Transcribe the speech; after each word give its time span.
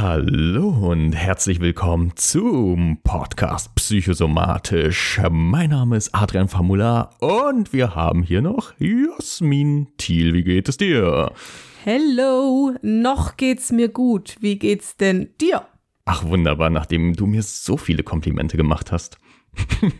Hallo 0.00 0.68
und 0.68 1.12
herzlich 1.12 1.58
willkommen 1.58 2.12
zum 2.14 3.00
Podcast 3.02 3.74
Psychosomatisch. 3.74 5.20
Mein 5.28 5.70
Name 5.70 5.96
ist 5.96 6.14
Adrian 6.14 6.46
Famula 6.46 7.10
und 7.18 7.72
wir 7.72 7.96
haben 7.96 8.22
hier 8.22 8.40
noch 8.40 8.74
Jasmin 8.78 9.88
Thiel. 9.96 10.34
Wie 10.34 10.44
geht 10.44 10.68
es 10.68 10.76
dir? 10.76 11.32
Hello, 11.82 12.76
noch 12.80 13.36
geht's 13.36 13.72
mir 13.72 13.88
gut. 13.88 14.36
Wie 14.38 14.56
geht's 14.56 14.96
denn 14.96 15.30
dir? 15.40 15.66
Ach 16.04 16.22
wunderbar, 16.22 16.70
nachdem 16.70 17.14
du 17.14 17.26
mir 17.26 17.42
so 17.42 17.76
viele 17.76 18.04
Komplimente 18.04 18.56
gemacht 18.56 18.92
hast. 18.92 19.18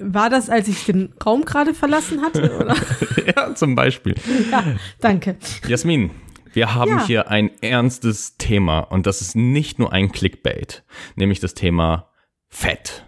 War 0.00 0.30
das, 0.30 0.50
als 0.50 0.66
ich 0.66 0.84
den 0.84 1.14
Raum 1.24 1.44
gerade 1.44 1.74
verlassen 1.74 2.20
hatte? 2.22 2.58
Oder? 2.58 2.74
ja, 3.36 3.54
zum 3.54 3.76
Beispiel. 3.76 4.16
Ja, 4.50 4.64
danke. 4.98 5.36
Jasmin, 5.68 6.10
wir 6.52 6.74
haben 6.74 6.90
Ja. 6.98 7.06
hier 7.06 7.28
ein 7.30 7.50
ernstes 7.62 8.36
Thema 8.38 8.80
und 8.80 9.06
das 9.06 9.20
ist 9.20 9.34
nicht 9.36 9.78
nur 9.78 9.92
ein 9.92 10.12
Clickbait, 10.12 10.84
nämlich 11.16 11.40
das 11.40 11.54
Thema 11.54 12.08
Fett. 12.48 13.06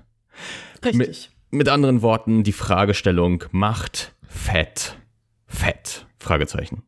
Richtig. 0.84 1.30
Mit 1.51 1.69
anderen 1.69 2.03
Worten, 2.03 2.43
die 2.43 2.53
Fragestellung 2.53 3.45
macht 3.53 4.15
Fett 4.27 4.97
Fett? 5.47 6.07
Fragezeichen. 6.19 6.83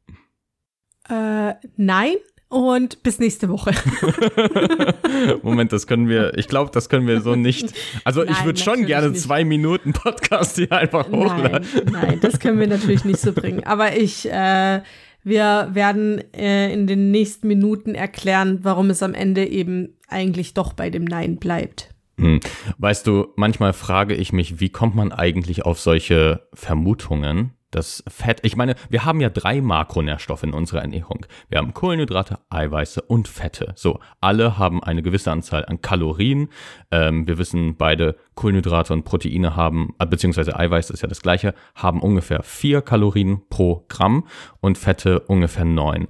Äh, 1.09 1.55
nein 1.77 2.15
und 2.49 3.03
bis 3.03 3.19
nächste 3.19 3.49
Woche. 3.49 3.73
Moment, 5.43 5.73
das 5.73 5.87
können 5.87 6.09
wir, 6.09 6.37
ich 6.37 6.49
glaube, 6.49 6.71
das 6.73 6.89
können 6.89 7.07
wir 7.07 7.21
so 7.21 7.35
nicht. 7.37 7.73
Also 8.05 8.23
ich 8.25 8.31
Nein, 8.31 8.45
würde 8.45 8.61
schon 8.61 8.87
gerne 8.87 9.11
nicht. 9.11 9.21
zwei 9.23 9.45
Minuten 9.45 9.93
Podcast 9.93 10.57
hier 10.57 10.73
einfach 10.73 11.09
Nein, 11.09 11.21
hochladen. 11.21 11.67
nein, 11.93 12.19
das 12.21 12.39
können 12.41 12.59
wir 12.59 12.67
natürlich 12.67 13.05
nicht 13.05 13.21
so 13.21 13.33
bringen. 13.33 13.65
Aber 13.65 13.97
ich, 13.97 14.29
äh, 14.31 14.81
wir 15.27 15.71
werden 15.73 16.23
äh, 16.33 16.73
in 16.73 16.87
den 16.87 17.11
nächsten 17.11 17.49
Minuten 17.49 17.97
erklären, 17.97 18.61
warum 18.63 18.91
es 18.91 19.03
am 19.03 19.13
Ende 19.13 19.45
eben 19.45 19.97
eigentlich 20.07 20.55
doch 20.55 20.73
bei 20.73 20.89
dem 20.89 21.03
Nein 21.03 21.39
bleibt. 21.39 21.91
Hm. 22.21 22.39
Weißt 22.79 23.09
du, 23.09 23.27
manchmal 23.35 23.73
frage 23.73 24.15
ich 24.15 24.33
mich, 24.33 24.61
wie 24.61 24.69
kommt 24.69 24.95
man 24.95 25.11
eigentlich 25.11 25.65
auf 25.65 25.81
solche 25.81 26.47
Vermutungen? 26.55 27.56
Das 27.77 28.03
Fett, 28.09 28.41
ich 28.43 28.57
meine, 28.57 28.75
wir 28.89 29.05
haben 29.05 29.21
ja 29.21 29.29
drei 29.29 29.61
Makronährstoffe 29.61 30.43
in 30.45 30.55
unserer 30.55 30.81
Ernährung. 30.81 31.27
Wir 31.51 31.59
haben 31.59 31.75
Kohlenhydrate, 31.75 32.39
Eiweiße 32.49 33.03
und 33.03 33.29
Fette. 33.29 33.75
So, 33.77 34.01
alle 34.23 34.57
haben 34.57 34.83
eine 34.83 35.03
gewisse 35.03 35.31
Anzahl 35.31 35.67
an 35.67 35.83
Kalorien. 35.83 36.49
Ähm, 36.91 37.27
wir 37.27 37.37
wissen, 37.37 37.77
beide 37.77 38.17
Kohlenhydrate 38.35 38.95
und 38.95 39.05
Proteine 39.05 39.57
haben, 39.57 39.95
äh, 39.99 40.07
beziehungsweise 40.07 40.59
Eiweiß 40.59 40.89
ist 40.89 41.03
ja 41.03 41.09
das 41.09 41.21
gleiche, 41.21 41.53
haben 41.75 42.01
ungefähr 42.01 42.43
vier 42.43 42.81
Kalorien 42.81 43.43
pro 43.51 43.85
Gramm 43.89 44.27
und 44.61 44.79
Fette 44.79 45.21
ungefähr 45.21 45.67
neun. 45.67 46.09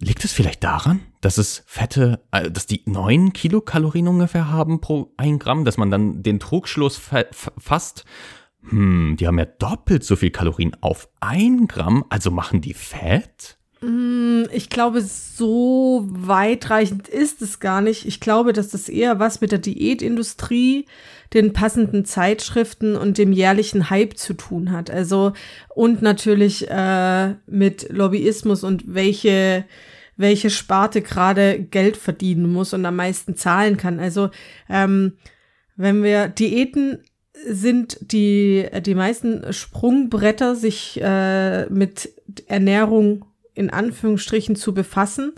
Liegt 0.00 0.24
es 0.24 0.32
vielleicht 0.34 0.64
daran, 0.64 1.00
dass 1.22 1.38
es 1.38 1.62
Fette, 1.66 2.20
äh, 2.30 2.50
dass 2.50 2.66
die 2.66 2.82
9 2.84 3.32
Kilokalorien 3.32 4.06
ungefähr 4.06 4.50
haben 4.50 4.82
pro 4.82 5.14
1 5.16 5.42
Gramm, 5.42 5.64
dass 5.64 5.78
man 5.78 5.90
dann 5.90 6.22
den 6.22 6.40
Trugschluss 6.40 6.98
fa- 6.98 7.24
fasst, 7.56 8.04
hm, 8.68 9.16
die 9.18 9.26
haben 9.26 9.38
ja 9.38 9.46
doppelt 9.46 10.04
so 10.04 10.16
viel 10.16 10.30
Kalorien 10.30 10.76
auf 10.80 11.08
1 11.20 11.68
Gramm, 11.68 12.04
also 12.08 12.30
machen 12.30 12.60
die 12.60 12.74
Fett? 12.74 13.56
Ich 14.52 14.68
glaube, 14.68 15.00
so 15.00 16.06
weitreichend 16.10 17.08
ist 17.08 17.40
es 17.40 17.60
gar 17.60 17.80
nicht. 17.80 18.06
Ich 18.06 18.20
glaube, 18.20 18.52
dass 18.52 18.68
das 18.68 18.90
eher 18.90 19.18
was 19.18 19.40
mit 19.40 19.52
der 19.52 19.58
Diätindustrie, 19.58 20.84
den 21.32 21.54
passenden 21.54 22.04
Zeitschriften 22.04 22.94
und 22.94 23.16
dem 23.16 23.32
jährlichen 23.32 23.88
Hype 23.88 24.18
zu 24.18 24.34
tun 24.34 24.70
hat. 24.70 24.90
Also 24.90 25.32
und 25.74 26.02
natürlich 26.02 26.68
äh, 26.68 27.36
mit 27.46 27.88
Lobbyismus 27.90 28.64
und 28.64 28.94
welche 28.94 29.64
welche 30.18 30.50
Sparte 30.50 31.00
gerade 31.00 31.58
Geld 31.58 31.96
verdienen 31.96 32.52
muss 32.52 32.74
und 32.74 32.84
am 32.84 32.96
meisten 32.96 33.36
zahlen 33.36 33.78
kann. 33.78 33.98
Also 33.98 34.28
ähm, 34.68 35.14
wenn 35.76 36.02
wir 36.02 36.28
Diäten 36.28 36.98
sind 37.32 37.98
die, 38.00 38.66
die 38.84 38.94
meisten 38.94 39.52
Sprungbretter, 39.52 40.54
sich 40.54 41.00
äh, 41.02 41.66
mit 41.66 42.10
Ernährung 42.46 43.24
in 43.54 43.70
Anführungsstrichen 43.70 44.56
zu 44.56 44.74
befassen 44.74 45.32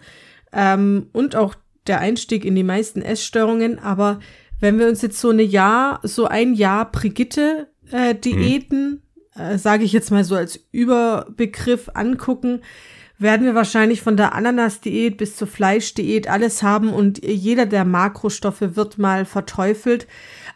ähm, 0.52 1.08
und 1.12 1.36
auch 1.36 1.54
der 1.86 2.00
Einstieg 2.00 2.44
in 2.44 2.54
die 2.54 2.62
meisten 2.62 3.02
Essstörungen. 3.02 3.78
Aber 3.78 4.20
wenn 4.60 4.78
wir 4.78 4.88
uns 4.88 5.02
jetzt 5.02 5.20
so 5.20 5.30
eine 5.30 5.42
Jahr, 5.42 6.00
so 6.02 6.26
ein 6.26 6.54
Jahr 6.54 6.90
Brigitte 6.90 7.68
äh, 7.90 8.14
äh, 8.14 9.58
sage 9.58 9.84
ich 9.84 9.92
jetzt 9.92 10.10
mal 10.10 10.24
so 10.24 10.36
als 10.36 10.60
Überbegriff 10.72 11.90
angucken, 11.94 12.60
werden 13.18 13.46
wir 13.46 13.54
wahrscheinlich 13.54 14.02
von 14.02 14.16
der 14.16 14.34
Ananas-Diät 14.34 15.16
bis 15.16 15.36
zur 15.36 15.46
Fleischdiät 15.46 16.28
alles 16.28 16.62
haben 16.62 16.92
und 16.92 17.24
jeder 17.24 17.66
der 17.66 17.84
Makrostoffe 17.84 18.76
wird 18.76 18.98
mal 18.98 19.24
verteufelt. 19.24 20.06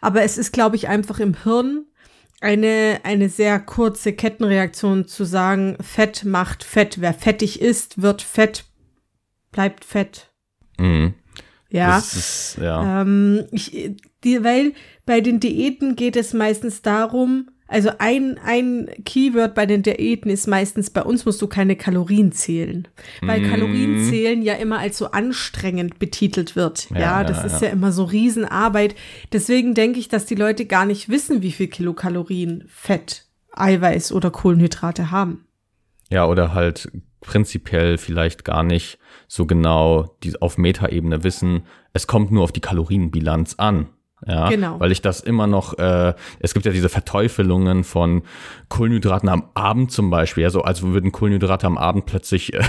Aber 0.01 0.23
es 0.23 0.37
ist, 0.37 0.51
glaube 0.51 0.75
ich, 0.75 0.87
einfach 0.87 1.19
im 1.19 1.43
Hirn 1.43 1.85
eine, 2.41 2.99
eine 3.03 3.29
sehr 3.29 3.59
kurze 3.59 4.13
Kettenreaktion 4.13 5.07
zu 5.07 5.23
sagen, 5.23 5.77
Fett 5.81 6.23
macht 6.23 6.63
Fett. 6.63 7.01
Wer 7.01 7.13
fettig 7.13 7.61
ist, 7.61 8.01
wird 8.01 8.21
fett, 8.21 8.65
bleibt 9.51 9.83
fett. 9.83 10.31
Mhm. 10.77 11.15
Ja. 11.69 11.97
Ist, 11.97 12.57
ja. 12.61 13.01
Ähm, 13.01 13.45
ich, 13.51 13.91
die, 14.23 14.43
weil 14.43 14.73
bei 15.05 15.21
den 15.21 15.39
Diäten 15.39 15.95
geht 15.95 16.15
es 16.15 16.33
meistens 16.33 16.81
darum, 16.81 17.49
also 17.67 17.91
ein, 17.99 18.39
ein 18.43 18.89
Keyword 19.03 19.53
bei 19.53 19.65
den 19.65 19.83
Diäten 19.83 20.31
ist 20.31 20.47
meistens, 20.47 20.89
bei 20.89 21.03
uns 21.03 21.25
musst 21.25 21.41
du 21.41 21.47
keine 21.47 21.75
Kalorien 21.75 22.31
zählen. 22.31 22.87
Weil 23.21 23.41
Mhm. 23.41 23.49
Kalorien 23.49 24.05
zählen 24.05 24.41
ja 24.41 24.53
immer 24.53 24.79
als 24.79 24.97
so 24.97 25.11
anstrengend 25.11 25.99
betitelt 25.99 26.55
wird. 26.55 26.89
Ja, 26.91 26.95
Ja, 26.95 27.01
ja, 27.01 27.23
das 27.23 27.43
ist 27.43 27.61
ja. 27.61 27.67
ja 27.67 27.73
immer 27.73 27.91
so 27.91 28.05
Riesenarbeit. 28.05 28.95
Deswegen 29.33 29.73
denke 29.73 29.99
ich, 29.99 30.07
dass 30.07 30.25
die 30.25 30.35
Leute 30.35 30.65
gar 30.65 30.85
nicht 30.85 31.09
wissen, 31.09 31.41
wie 31.41 31.51
viel 31.51 31.67
Kilokalorien 31.67 32.63
Fett, 32.67 33.25
Eiweiß 33.53 34.11
oder 34.11 34.31
Kohlenhydrate 34.31 35.11
haben. 35.11 35.45
Ja, 36.09 36.25
oder 36.25 36.53
halt 36.53 36.89
prinzipiell 37.19 37.97
vielleicht 37.97 38.45
gar 38.45 38.63
nicht 38.63 38.97
so 39.27 39.45
genau 39.45 40.15
die, 40.23 40.41
auf 40.41 40.57
Metaebene 40.57 41.23
wissen, 41.23 41.63
es 41.91 42.07
kommt 42.07 42.31
nur 42.31 42.43
auf 42.43 42.51
die 42.53 42.61
Kalorienbilanz 42.61 43.55
an. 43.57 43.89
Ja, 44.25 44.49
Genau. 44.49 44.79
weil 44.79 44.91
ich 44.91 45.01
das 45.01 45.19
immer 45.19 45.45
noch, 45.45 45.77
äh, 45.77 46.13
es 46.39 46.53
gibt 46.53 46.65
ja 46.65 46.71
diese 46.71 46.89
Verteufelungen 46.89 47.83
von 47.83 48.23
Kohlenhydraten 48.69 49.29
am 49.29 49.49
Abend 49.53 49.91
zum 49.91 50.09
Beispiel, 50.09 50.43
ja, 50.43 50.49
so 50.49 50.61
als 50.63 50.81
würden 50.81 51.11
Kohlenhydrate 51.11 51.67
am 51.67 51.77
Abend 51.77 52.05
plötzlich 52.07 52.53
äh, 52.53 52.63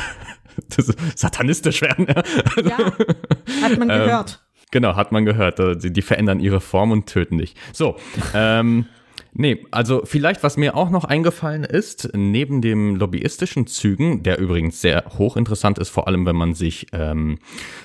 satanistisch 1.15 1.83
werden. 1.83 2.07
Ja. 2.65 2.79
Hat 3.63 3.79
man 3.79 3.89
gehört. 3.89 4.45
Genau, 4.71 4.97
hat 4.97 5.13
man 5.13 5.25
gehört. 5.25 5.59
äh, 5.61 5.77
Die, 5.77 5.93
die 5.93 6.03
verändern 6.03 6.41
ihre 6.41 6.61
Form 6.61 6.91
und 6.91 7.07
töten 7.07 7.39
dich. 7.39 7.55
So, 7.73 7.97
ähm, 8.35 8.87
nee, 9.33 9.65
also 9.71 10.03
vielleicht, 10.05 10.43
was 10.43 10.57
mir 10.57 10.77
auch 10.77 10.91
noch 10.91 11.05
eingefallen 11.05 11.65
ist, 11.65 12.11
neben 12.15 12.61
dem 12.61 12.97
lobbyistischen 12.97 13.67
Zügen, 13.67 14.23
der 14.23 14.39
übrigens 14.39 14.81
sehr 14.81 15.05
hochinteressant 15.19 15.79
ist, 15.79 15.89
vor 15.91 16.07
allem 16.09 16.27
wenn 16.27 16.37
man 16.37 16.55
sich 16.55 16.87
ähm, 16.93 17.39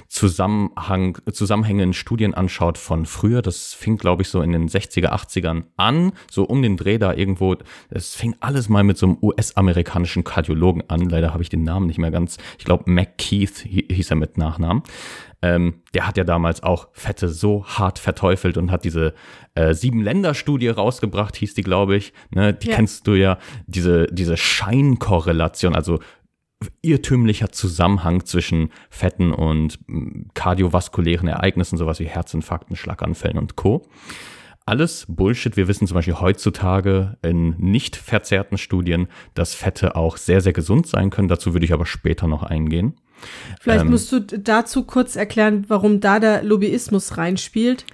Zusammenhang, 0.07 1.17
Zusammenhänge 1.31 1.83
in 1.83 1.93
Studien 1.93 2.33
anschaut 2.33 2.77
von 2.77 3.05
früher, 3.05 3.41
das 3.41 3.73
fing, 3.73 3.97
glaube 3.97 4.21
ich, 4.21 4.29
so 4.29 4.41
in 4.41 4.51
den 4.51 4.69
60er, 4.69 5.09
80ern 5.09 5.63
an, 5.75 6.13
so 6.29 6.43
um 6.43 6.61
den 6.61 6.77
Dreh 6.77 6.97
da 6.97 7.13
irgendwo, 7.13 7.55
es 7.89 8.15
fing 8.15 8.35
alles 8.39 8.69
mal 8.69 8.83
mit 8.83 8.97
so 8.97 9.07
einem 9.07 9.17
US-amerikanischen 9.21 10.23
Kardiologen 10.23 10.83
an, 10.89 11.09
leider 11.09 11.33
habe 11.33 11.43
ich 11.43 11.49
den 11.49 11.63
Namen 11.63 11.87
nicht 11.87 11.97
mehr 11.97 12.11
ganz, 12.11 12.37
ich 12.57 12.65
glaube 12.65 12.89
McKeith 12.89 13.65
hi- 13.65 13.87
hieß 13.91 14.11
er 14.11 14.17
mit 14.17 14.37
Nachnamen, 14.37 14.83
ähm, 15.43 15.81
der 15.93 16.07
hat 16.07 16.15
ja 16.15 16.23
damals 16.23 16.63
auch 16.63 16.87
Fette 16.93 17.27
so 17.27 17.65
hart 17.65 17.99
verteufelt 17.99 18.55
und 18.57 18.71
hat 18.71 18.85
diese 18.85 19.13
äh, 19.55 19.73
Sieben-Länder-Studie 19.73 20.69
rausgebracht, 20.69 21.35
hieß 21.35 21.53
die, 21.53 21.63
glaube 21.63 21.97
ich. 21.97 22.13
Ne? 22.31 22.53
Die 22.53 22.69
Ja. 22.69 22.75
kennst 22.77 23.05
du 23.07 23.13
ja, 23.15 23.37
diese, 23.67 24.07
diese 24.07 24.37
Scheinkorrelation, 24.37 25.75
also 25.75 25.99
irrtümlicher 26.81 27.51
Zusammenhang 27.51 28.25
zwischen 28.25 28.69
Fetten 28.89 29.33
und 29.33 29.79
mh, 29.87 30.27
kardiovaskulären 30.33 31.27
Ereignissen, 31.27 31.77
sowas 31.77 31.99
wie 31.99 32.05
Herzinfarkten, 32.05 32.77
Schlaganfällen 32.77 33.37
und 33.37 33.57
Co. 33.57 33.85
Alles 34.65 35.05
Bullshit. 35.09 35.57
Wir 35.57 35.67
wissen 35.67 35.87
zum 35.87 35.95
Beispiel 35.95 36.19
heutzutage 36.19 37.17
in 37.21 37.55
nicht 37.57 37.95
verzerrten 37.95 38.57
Studien, 38.57 39.07
dass 39.33 39.53
Fette 39.53 39.95
auch 39.95 40.17
sehr, 40.17 40.39
sehr 40.39 40.53
gesund 40.53 40.87
sein 40.87 41.09
können. 41.09 41.27
Dazu 41.27 41.53
würde 41.53 41.65
ich 41.65 41.73
aber 41.73 41.85
später 41.85 42.27
noch 42.27 42.43
eingehen. 42.43 42.95
Vielleicht 43.59 43.85
Ähm, 43.85 43.91
musst 43.91 44.11
du 44.11 44.21
dazu 44.21 44.83
kurz 44.83 45.15
erklären, 45.15 45.65
warum 45.67 45.99
da 45.99 46.19
der 46.19 46.43
Lobbyismus 46.43 47.17
reinspielt. 47.17 47.85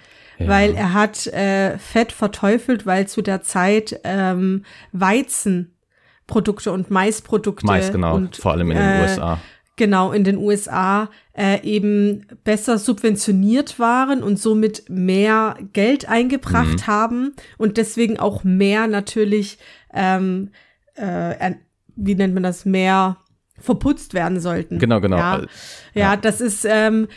Weil 0.42 0.74
er 0.74 0.94
hat 0.94 1.28
äh, 1.28 1.78
Fett 1.78 2.14
verteufelt, 2.14 2.86
weil 2.86 3.10
zu 3.10 3.22
der 3.22 3.42
Zeit 3.42 4.00
ähm, 4.06 4.64
Weizenprodukte 4.94 6.72
und 6.72 6.90
Maisprodukte 6.90 7.66
Mais, 7.66 7.92
genau, 7.92 8.16
und, 8.16 8.38
vor 8.38 8.54
allem 8.54 8.72
in 8.72 8.78
den 8.78 8.88
äh, 8.88 9.02
USA. 9.02 9.40
Genau, 9.80 10.12
in 10.12 10.26
den 10.26 10.38
USA 10.38 11.10
äh, 11.32 11.64
eben 11.64 12.28
besser 12.44 12.78
subventioniert 12.78 13.80
waren 13.80 14.22
und 14.22 14.38
somit 14.38 14.90
mehr 14.90 15.56
Geld 15.72 16.10
eingebracht 16.10 16.86
haben 16.86 17.34
und 17.58 17.78
deswegen 17.78 18.20
auch 18.20 18.44
mehr 18.44 18.88
natürlich, 18.88 19.58
ähm, 19.94 20.50
äh, 20.96 21.54
wie 21.96 22.16
nennt 22.16 22.34
man 22.34 22.44
das, 22.44 22.66
mehr 22.66 23.20
verputzt 23.58 24.14
werden 24.14 24.42
sollten. 24.42 24.80
Genau, 24.80 25.00
genau. 25.00 25.16
Ja, 25.16 25.46
ja, 25.94 26.18
das 26.18 26.42
ist, 26.42 26.66
ähm, 26.70 27.08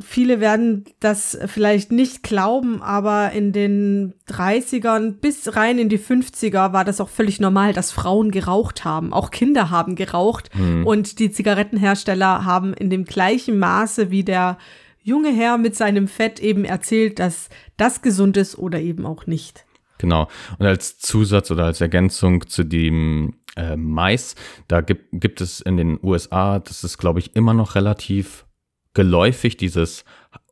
viele 0.00 0.40
werden 0.40 0.84
das 1.00 1.38
vielleicht 1.46 1.92
nicht 1.92 2.22
glauben, 2.22 2.82
aber 2.82 3.32
in 3.32 3.52
den 3.52 4.14
30ern 4.28 5.12
bis 5.12 5.56
rein 5.56 5.78
in 5.78 5.88
die 5.88 5.98
50er 5.98 6.72
war 6.72 6.84
das 6.84 7.00
auch 7.00 7.08
völlig 7.08 7.40
normal, 7.40 7.72
dass 7.72 7.92
Frauen 7.92 8.30
geraucht 8.30 8.84
haben. 8.84 9.12
Auch 9.12 9.30
Kinder 9.30 9.70
haben 9.70 9.94
geraucht 9.94 10.50
Hm. 10.54 10.86
und 10.86 11.18
die 11.18 11.30
Zigarettenhersteller 11.30 12.44
haben 12.44 12.74
in 12.74 12.90
dem 12.90 13.04
gleichen 13.04 13.58
Maße 13.58 14.10
wie 14.10 14.24
der 14.24 14.58
junge 15.02 15.32
Herr 15.34 15.58
mit 15.58 15.74
seinem 15.74 16.08
Fett 16.08 16.40
eben 16.40 16.64
erzählt, 16.64 17.18
dass 17.18 17.48
das 17.76 18.02
gesund 18.02 18.36
ist 18.36 18.56
oder 18.58 18.80
eben 18.80 19.04
auch 19.06 19.26
nicht. 19.26 19.64
Genau. 19.98 20.28
Und 20.58 20.66
als 20.66 20.98
Zusatz 20.98 21.50
oder 21.50 21.64
als 21.64 21.80
Ergänzung 21.80 22.46
zu 22.48 22.64
dem 22.64 23.34
äh, 23.56 23.76
Mais, 23.76 24.34
da 24.68 24.80
gibt, 24.80 25.06
gibt 25.12 25.40
es 25.40 25.60
in 25.60 25.76
den 25.76 25.98
USA, 26.02 26.58
das 26.58 26.82
ist, 26.84 26.98
glaube 26.98 27.20
ich, 27.20 27.36
immer 27.36 27.54
noch 27.54 27.74
relativ 27.74 28.46
geläufig, 28.94 29.56
dieses 29.56 30.04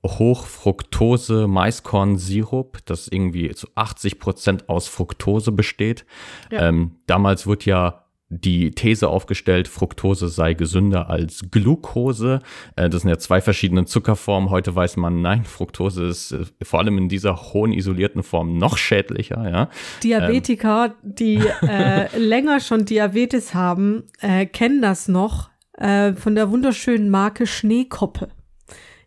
Hochfructose 0.05 1.47
Maiskorn-Sirup, 1.47 2.79
das 2.87 3.09
irgendwie 3.09 3.51
zu 3.55 3.69
80 3.75 4.19
Prozent 4.19 4.69
aus 4.69 4.89
Fructose 4.89 5.53
besteht. 5.53 6.07
Ja. 6.51 6.69
Ähm, 6.69 6.97
damals 7.07 7.47
wurde 7.47 7.67
ja 7.67 8.05
die 8.31 8.71
These 8.71 9.09
aufgestellt, 9.09 9.67
Fructose 9.67 10.29
sei 10.29 10.55
gesünder 10.55 11.11
als 11.11 11.51
Glucose. 11.51 12.39
Äh, 12.77 12.89
das 12.89 13.03
sind 13.03 13.11
ja 13.11 13.19
zwei 13.19 13.41
verschiedene 13.41 13.85
Zuckerformen. 13.85 14.51
Heute 14.51 14.75
weiß 14.75 14.97
man, 14.97 15.21
nein, 15.21 15.45
Fructose 15.45 16.05
ist 16.05 16.33
äh, 16.33 16.45
vor 16.63 16.79
allem 16.79 16.97
in 16.97 17.09
dieser 17.09 17.53
hohen 17.53 17.73
isolierten 17.73 18.23
Form 18.23 18.57
noch 18.57 18.79
schädlicher. 18.79 19.51
Ja, 19.51 19.69
Diabetiker, 20.05 20.95
die 21.03 21.43
äh, 21.63 22.17
länger 22.17 22.61
schon 22.61 22.85
Diabetes 22.85 23.53
haben, 23.53 24.05
äh, 24.21 24.47
kennen 24.47 24.81
das 24.81 25.09
noch 25.09 25.51
äh, 25.81 26.12
von 26.15 26.35
der 26.35 26.50
wunderschönen 26.50 27.11
Marke 27.11 27.47
Schneekoppe. 27.47 28.29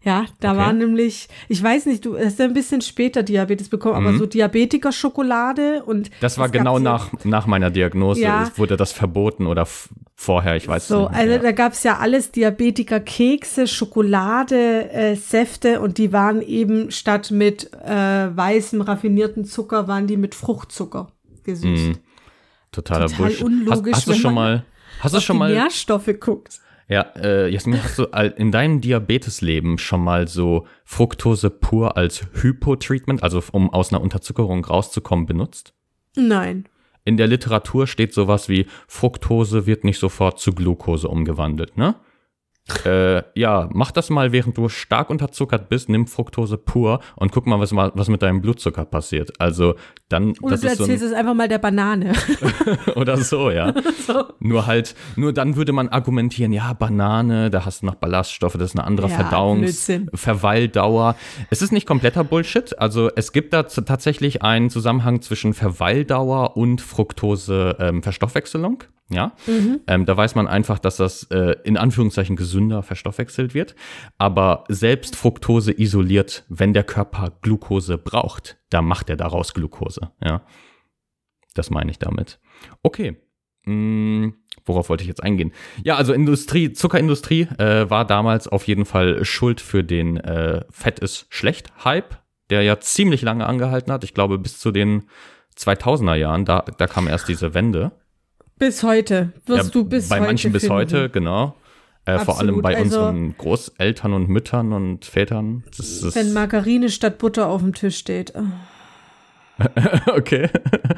Ja, 0.06 0.26
da 0.42 0.50
Okay. 0.52 0.60
war 0.60 0.74
nämlich, 0.74 1.30
ich 1.48 1.64
weiß 1.64 1.86
nicht, 1.86 2.04
du 2.06 2.18
hast 2.18 2.38
ja 2.38 2.44
ein 2.44 2.54
bisschen 2.54 2.82
später 2.82 3.24
Diabetes 3.24 3.70
bekommen, 3.70 3.96
aber 3.96 4.18
so 4.18 4.26
Diabetiker-Schokolade 4.26 5.82
und 5.86 6.12
das 6.20 6.38
war 6.38 6.48
es 6.48 6.52
gab 6.52 6.60
genau 6.60 6.78
so, 6.78 6.84
nach, 6.84 7.10
nach 7.24 7.48
meiner 7.48 7.70
Diagnose. 7.72 8.20
Ja. 8.20 8.44
Es 8.44 8.58
wurde 8.60 8.76
das 8.76 8.92
verboten 8.92 9.48
oder 9.48 9.66
vorher, 10.16 10.58
ich 10.58 10.68
weiß 10.68 10.90
So, 10.90 11.04
nicht. 11.04 11.12
mehr. 11.12 11.20
also 11.20 11.32
ja. 11.36 11.40
da 11.40 11.52
gab's 11.54 11.84
ja 11.84 12.00
alles 12.00 12.32
Diabetiker-Kekse, 12.32 13.66
Schokolade, 13.68 14.92
äh, 14.92 15.16
Säfte 15.16 15.80
und 15.80 15.98
die 15.98 16.12
waren 16.12 16.42
eben 16.42 16.92
statt 16.92 17.32
mit 17.32 17.72
äh, 17.74 18.36
weißem 18.36 18.82
raffinierten 18.82 19.46
Zucker, 19.46 19.88
waren 19.88 20.08
die 20.08 20.18
mit 20.18 20.36
Fruchtzucker 20.36 21.08
gesüßt. 21.46 21.88
Mhm. 21.88 21.98
Totaler 22.74 23.06
total 23.08 23.18
Bullshit. 23.28 23.42
unlogisch, 23.46 23.94
hast, 23.94 24.08
hast 24.08 24.08
du 24.08 24.14
schon 24.16 24.34
mal, 24.34 24.66
hast 25.00 25.16
du 25.16 25.20
schon 25.20 25.38
mal, 25.38 25.52
Nährstoffe 25.54 26.10
guckt. 26.20 26.60
ja, 26.88 27.02
äh, 27.16 27.50
Jasmin, 27.50 27.84
hast 27.84 28.00
du 28.00 28.04
in 28.38 28.52
deinem 28.52 28.82
Diabetesleben 28.82 29.78
schon 29.78 30.04
mal 30.04 30.28
so 30.28 30.68
Fructose 30.84 31.50
pur 31.50 31.98
als 31.98 32.26
Hypotreatment, 32.34 33.24
also 33.24 33.42
um 33.52 33.70
aus 33.72 33.92
einer 33.92 34.02
Unterzuckerung 34.02 34.66
rauszukommen, 34.66 35.26
benutzt? 35.26 35.74
Nein. 36.16 36.68
In 37.06 37.18
der 37.18 37.28
Literatur 37.28 37.88
steht 37.88 38.14
sowas 38.14 38.48
wie 38.48 38.68
Fructose 38.88 39.66
wird 39.66 39.84
nicht 39.84 40.00
sofort 40.00 40.40
zu 40.40 40.54
Glucose 40.54 41.08
umgewandelt, 41.08 41.78
ne? 41.78 41.96
Äh, 42.86 43.24
ja, 43.38 43.70
mach 43.74 43.92
das 43.92 44.10
mal, 44.10 44.32
während 44.32 44.58
du 44.58 44.70
stark 44.70 45.10
unterzuckert 45.10 45.68
bist, 45.68 45.90
nimm 45.90 46.08
Fructose 46.08 46.58
pur 46.58 47.02
und 47.18 47.34
guck 47.34 47.46
mal, 47.46 47.60
was, 47.60 47.74
mal, 47.74 47.92
was 47.94 48.08
mit 48.08 48.22
deinem 48.22 48.42
Blutzucker 48.42 48.86
passiert. 48.86 49.34
Also 49.42 49.76
dann, 50.14 50.34
Oder 50.42 50.58
du 50.58 50.68
ist 50.68 50.78
so 50.78 50.84
ein, 50.84 50.90
erzählst 50.90 51.04
es 51.04 51.14
einfach 51.14 51.34
mal 51.34 51.48
der 51.48 51.58
Banane. 51.58 52.14
oder 52.96 53.18
so, 53.18 53.50
ja. 53.50 53.74
so. 54.08 54.26
Nur 54.40 54.68
halt, 54.68 54.96
nur 55.16 55.34
dann 55.34 55.56
würde 55.56 55.74
man 55.74 55.90
argumentieren, 55.90 56.54
ja, 56.54 56.74
Banane, 56.74 57.50
da 57.50 57.66
hast 57.66 57.82
du 57.82 57.88
noch 57.88 57.96
Ballaststoffe, 57.96 58.54
das 58.54 58.72
ist 58.72 58.78
eine 58.78 58.86
andere 58.86 59.10
Ja, 59.10 59.16
Verdauungs-. 59.16 60.02
Verweildauer. 60.14 61.16
Es 61.50 61.62
ist 61.62 61.72
nicht 61.72 61.88
kompletter 61.88 62.24
Bullshit. 62.24 62.78
Also 62.80 63.10
es 63.16 63.32
gibt 63.32 63.54
da 63.54 63.64
tatsächlich 63.64 64.44
einen 64.44 64.70
Zusammenhang 64.70 65.22
zwischen 65.22 65.54
Verweildauer 65.54 66.56
und 66.56 66.80
Fructose-Verstoffwechselung. 66.80 68.84
ja, 69.10 69.34
ähm, 69.88 70.06
da 70.06 70.16
weiß 70.16 70.36
man 70.36 70.48
einfach, 70.48 70.80
dass 70.80 70.98
das 70.98 71.24
äh, 71.32 71.56
in 71.64 71.78
Anführungszeichen 71.78 72.36
gesünder 72.36 72.84
verstoffwechselt 72.84 73.54
wird. 73.54 73.76
Aber 74.18 74.64
selbst 74.70 75.16
Fructose 75.16 75.72
isoliert, 75.72 76.46
wenn 76.50 76.74
der 76.74 76.84
Körper 76.84 77.34
Glucose 77.42 77.98
braucht, 77.98 78.58
da 78.74 78.82
macht 78.82 79.10
er 79.10 79.16
daraus 79.18 79.54
Glucose. 79.54 80.12
Ja, 80.24 80.42
das 81.54 81.70
meine 81.70 81.92
ich 81.92 82.00
damit. 82.00 82.40
Okay. 82.82 83.18
Mm, 83.66 84.30
worauf 84.66 84.90
wollte 84.90 85.04
ich 85.04 85.08
jetzt 85.08 85.24
eingehen? 85.24 85.54
Ja, 85.84 85.96
also 85.96 86.12
Industrie, 86.14 86.74
Zuckerindustrie 86.74 87.44
äh, 87.60 87.90
war 87.90 88.06
damals 88.06 88.48
auf 88.48 88.68
jeden 88.68 88.86
Fall 88.86 89.24
schuld 89.24 89.62
für 89.62 89.84
den 89.84 90.18
äh, 90.18 90.66
Fett 90.70 91.00
ist 91.00 91.28
schlecht 91.30 91.72
Hype, 91.86 92.18
der 92.50 92.64
ja 92.64 92.80
ziemlich 92.80 93.22
lange 93.22 93.46
angehalten 93.46 93.92
hat. 93.94 94.04
Ich 94.04 94.14
glaube 94.14 94.38
bis 94.38 94.60
zu 94.60 94.72
den 94.72 95.04
2000er 95.58 96.16
Jahren, 96.16 96.46
da, 96.46 96.66
da 96.78 96.88
kam 96.88 97.08
erst 97.08 97.28
diese 97.30 97.54
Wende. 97.54 97.92
Bis 98.58 98.84
heute. 98.84 99.34
Wirst 99.46 99.66
Ja, 99.66 99.72
du 99.72 99.86
bis 99.86 100.10
bei 100.10 100.18
heute 100.18 100.26
manchen 100.28 100.52
bis 100.52 100.64
finden. 100.64 100.76
heute, 100.76 101.10
genau. 101.10 101.56
Äh, 102.06 102.20
vor 102.20 102.40
allem 102.40 102.62
bei 102.62 102.76
also- 102.76 102.84
unseren 103.00 103.38
Großeltern 103.38 104.14
und 104.14 104.28
Müttern 104.30 104.74
und 104.74 105.06
Vätern. 105.06 105.64
Das 105.78 106.02
ist, 106.04 106.16
Wenn 106.16 106.34
Margarine 106.34 106.90
statt 106.90 107.18
Butter 107.18 107.48
auf 107.48 107.62
dem 107.62 107.74
Tisch 107.74 107.98
steht. 107.98 108.34
Oh. 108.36 108.44
okay. 110.16 110.50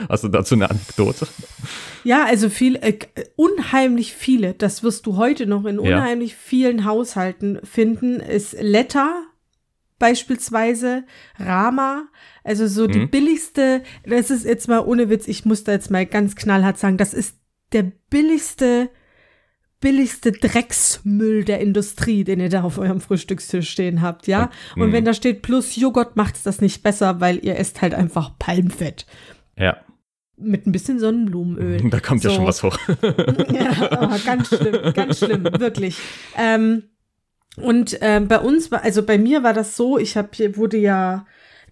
Hast 0.09 0.23
du 0.23 0.29
dazu 0.29 0.55
eine 0.55 0.69
Anekdote? 0.69 1.27
Ja, 2.03 2.25
also 2.25 2.49
viel, 2.49 2.77
äh, 2.77 2.97
unheimlich 3.35 4.13
viele, 4.15 4.53
das 4.53 4.81
wirst 4.81 5.05
du 5.05 5.17
heute 5.17 5.45
noch 5.45 5.65
in 5.65 5.75
Ja. 5.83 5.97
unheimlich 5.97 6.35
vielen 6.35 6.85
Haushalten 6.85 7.59
finden, 7.63 8.19
ist 8.19 8.55
Letta 8.59 9.23
beispielsweise, 9.99 11.03
Rama, 11.39 12.07
also 12.43 12.67
so 12.67 12.87
die 12.87 12.99
Mhm. 12.99 13.09
billigste, 13.09 13.81
das 14.05 14.29
ist 14.29 14.45
jetzt 14.45 14.67
mal 14.67 14.79
ohne 14.79 15.09
Witz, 15.09 15.27
ich 15.27 15.45
muss 15.45 15.63
da 15.63 15.71
jetzt 15.71 15.89
mal 15.91 16.05
ganz 16.05 16.35
knallhart 16.35 16.77
sagen, 16.77 16.97
das 16.97 17.13
ist 17.13 17.37
der 17.71 17.91
billigste, 18.09 18.89
billigste 19.85 20.31
Drecksmüll 20.31 21.43
der 21.43 21.59
Industrie, 21.59 22.23
den 22.23 22.39
ihr 22.39 22.49
da 22.49 22.63
auf 22.63 22.79
eurem 22.79 22.99
Frühstückstisch 23.01 23.69
stehen 23.69 24.01
habt, 24.01 24.25
ja? 24.25 24.49
Und 24.75 24.87
Mhm. 24.87 24.93
wenn 24.93 25.05
da 25.05 25.13
steht 25.13 25.43
plus 25.43 25.75
Joghurt, 25.75 26.15
macht's 26.15 26.41
das 26.41 26.59
nicht 26.59 26.81
besser, 26.81 27.21
weil 27.21 27.37
ihr 27.45 27.59
esst 27.59 27.83
halt 27.83 27.93
einfach 27.93 28.31
Palmfett 28.39 29.05
Ja, 29.55 29.77
mit 30.37 30.65
ein 30.65 30.71
bisschen 30.71 30.97
Sonnenblumenöl. 30.99 31.81
da 31.91 31.99
kommt 31.99 32.23
ja 32.23 32.31
So. 32.31 32.37
schon 32.37 32.47
was 32.47 32.63
hoch. 32.63 32.79
Ja, 33.53 34.09
oh, 34.11 34.17
ganz 34.25 34.47
schlimm, 34.47 34.93
ganz 34.95 35.19
schlimm, 35.19 35.43
wirklich. 35.59 35.99
Ähm, 36.35 36.83
und 37.57 37.97
ähm, 38.01 38.27
bei 38.27 38.39
uns 38.39 38.71
war, 38.71 38.83
also 38.83 39.03
bei 39.03 39.19
mir 39.19 39.43
war 39.43 39.53
das 39.53 39.75
so, 39.77 39.99
ich 39.99 40.17
hab, 40.17 40.35
wurde 40.57 40.77
ja 40.77 41.27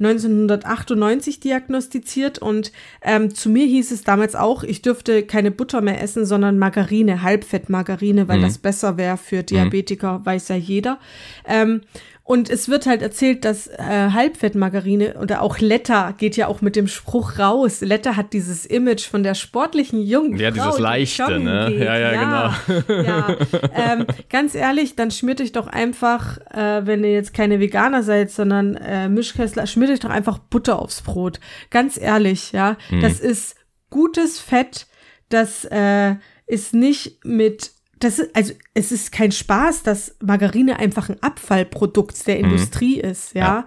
1998 0.05 1.39
diagnostiziert 1.39 2.39
und 2.39 2.71
ähm, 3.01 3.33
zu 3.33 3.49
mir 3.49 3.65
hieß 3.65 3.91
es 3.91 4.03
damals 4.03 4.35
auch, 4.35 4.63
ich 4.63 4.81
dürfte 4.81 5.23
keine 5.23 5.51
Butter 5.51 5.81
mehr 5.81 6.01
essen, 6.01 6.25
sondern 6.25 6.57
Margarine, 6.59 7.21
Halbfettmargarine, 7.21 8.27
weil 8.27 8.39
Mhm. 8.39 8.43
das 8.43 8.57
besser 8.57 8.97
wäre 8.97 9.17
für 9.17 9.43
Diabetiker, 9.43 10.21
weiß 10.23 10.49
ja 10.49 10.55
jeder. 10.55 10.99
Ähm, 11.47 11.81
und 12.25 12.49
es 12.49 12.69
wird 12.69 12.85
halt 12.85 13.01
erzählt, 13.01 13.43
dass 13.43 13.67
äh, 13.67 13.79
Halbfettmargarine 13.79 15.15
oder 15.19 15.41
auch 15.41 15.59
Letta 15.59 16.11
geht 16.11 16.37
ja 16.37 16.47
auch 16.47 16.61
mit 16.61 16.77
dem 16.77 16.87
Spruch 16.87 17.37
raus. 17.37 17.81
Letta 17.81 18.15
hat 18.15 18.31
dieses 18.31 18.65
Image 18.65 19.05
von 19.09 19.23
der 19.23 19.33
sportlichen 19.33 20.01
jungen 20.01 20.37
Ja, 20.37 20.49
Frau, 20.53 20.55
dieses 20.55 20.75
die 20.77 20.81
Leichte, 20.81 21.39
ne? 21.39 21.65
Geht. 21.67 21.81
Ja, 21.81 21.97
ja, 21.97 22.55
genau. 22.63 22.83
Ja, 23.03 23.37
ähm, 23.73 24.05
ganz 24.29 24.55
ehrlich, 24.55 24.95
dann 24.95 25.11
schmiert 25.11 25.41
euch 25.41 25.51
doch 25.51 25.67
einfach, 25.67 26.37
äh, 26.51 26.85
wenn 26.85 27.03
ihr 27.03 27.11
jetzt 27.11 27.33
keine 27.33 27.59
Veganer 27.59 28.03
seid, 28.03 28.31
sondern 28.31 28.75
äh, 28.75 29.09
Mischköstler, 29.09 29.67
schmiert 29.67 29.91
euch 29.91 29.99
doch 29.99 30.09
einfach 30.09 30.37
Butter 30.37 30.79
aufs 30.79 31.01
Brot. 31.01 31.41
Ganz 31.71 31.99
ehrlich, 31.99 32.53
ja. 32.53 32.77
Mhm. 32.89 33.01
Das 33.01 33.19
ist 33.19 33.57
gutes 33.89 34.39
Fett, 34.39 34.87
das 35.27 35.65
äh, 35.65 36.15
ist 36.45 36.73
nicht 36.73 37.25
mit 37.25 37.72
das 38.03 38.19
ist, 38.19 38.35
also 38.35 38.53
es 38.73 38.91
ist 38.91 39.11
kein 39.11 39.31
Spaß, 39.31 39.83
dass 39.83 40.15
Margarine 40.21 40.77
einfach 40.79 41.09
ein 41.09 41.21
Abfallprodukt 41.21 42.25
der 42.27 42.39
Industrie 42.39 42.99
ist, 42.99 43.33
ja. 43.33 43.41
Mhm. 43.41 43.45
Ja. 43.57 43.65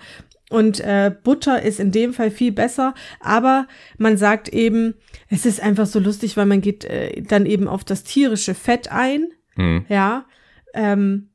Und 0.48 0.78
äh, 0.78 1.12
Butter 1.24 1.62
ist 1.62 1.80
in 1.80 1.90
dem 1.90 2.12
Fall 2.14 2.30
viel 2.30 2.52
besser, 2.52 2.94
aber 3.18 3.66
man 3.98 4.16
sagt 4.16 4.48
eben, 4.48 4.94
es 5.28 5.44
ist 5.44 5.60
einfach 5.60 5.86
so 5.86 5.98
lustig, 5.98 6.36
weil 6.36 6.46
man 6.46 6.60
geht 6.60 6.84
äh, 6.84 7.20
dann 7.22 7.46
eben 7.46 7.66
auf 7.66 7.82
das 7.82 8.04
tierische 8.04 8.54
Fett 8.54 8.92
ein, 8.92 9.26
Hm. 9.56 9.86
ja, 9.88 10.26
ähm, 10.74 11.30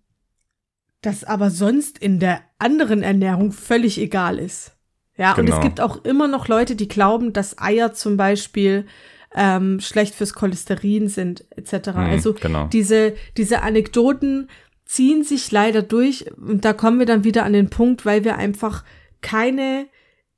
das 1.02 1.24
aber 1.24 1.50
sonst 1.50 1.98
in 1.98 2.20
der 2.20 2.42
anderen 2.60 3.02
Ernährung 3.04 3.52
völlig 3.52 3.98
egal 4.00 4.38
ist. 4.40 4.78
Ja, 5.18 5.32
und 5.34 5.46
Genau. 5.48 5.58
es 5.58 5.64
gibt 5.64 5.82
auch 5.82 6.06
immer 6.06 6.28
noch 6.28 6.48
Leute, 6.48 6.76
die 6.76 6.88
glauben, 6.88 7.34
dass 7.34 7.58
Eier 7.58 7.94
zum 7.94 8.16
Beispiel 8.18 8.86
ähm, 9.36 9.80
schlecht 9.80 10.16
fürs 10.16 10.34
Cholesterin 10.34 11.08
sind, 11.08 11.46
etc. 11.56 11.92
Mhm, 11.92 11.98
also 11.98 12.34
genau. 12.34 12.68
diese, 12.68 13.16
diese 13.38 13.62
Anekdoten 13.62 14.50
ziehen 14.86 15.24
sich 15.24 15.52
leider 15.52 15.82
durch 15.82 16.26
und 16.38 16.66
da 16.66 16.74
kommen 16.74 17.00
wir 17.00 17.06
dann 17.06 17.24
wieder 17.24 17.46
an 17.46 17.54
den 17.54 17.70
Punkt, 17.70 18.06
weil 18.06 18.26
wir 18.26 18.38
einfach 18.38 18.84
keine, 19.22 19.88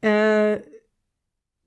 äh, 0.01 0.59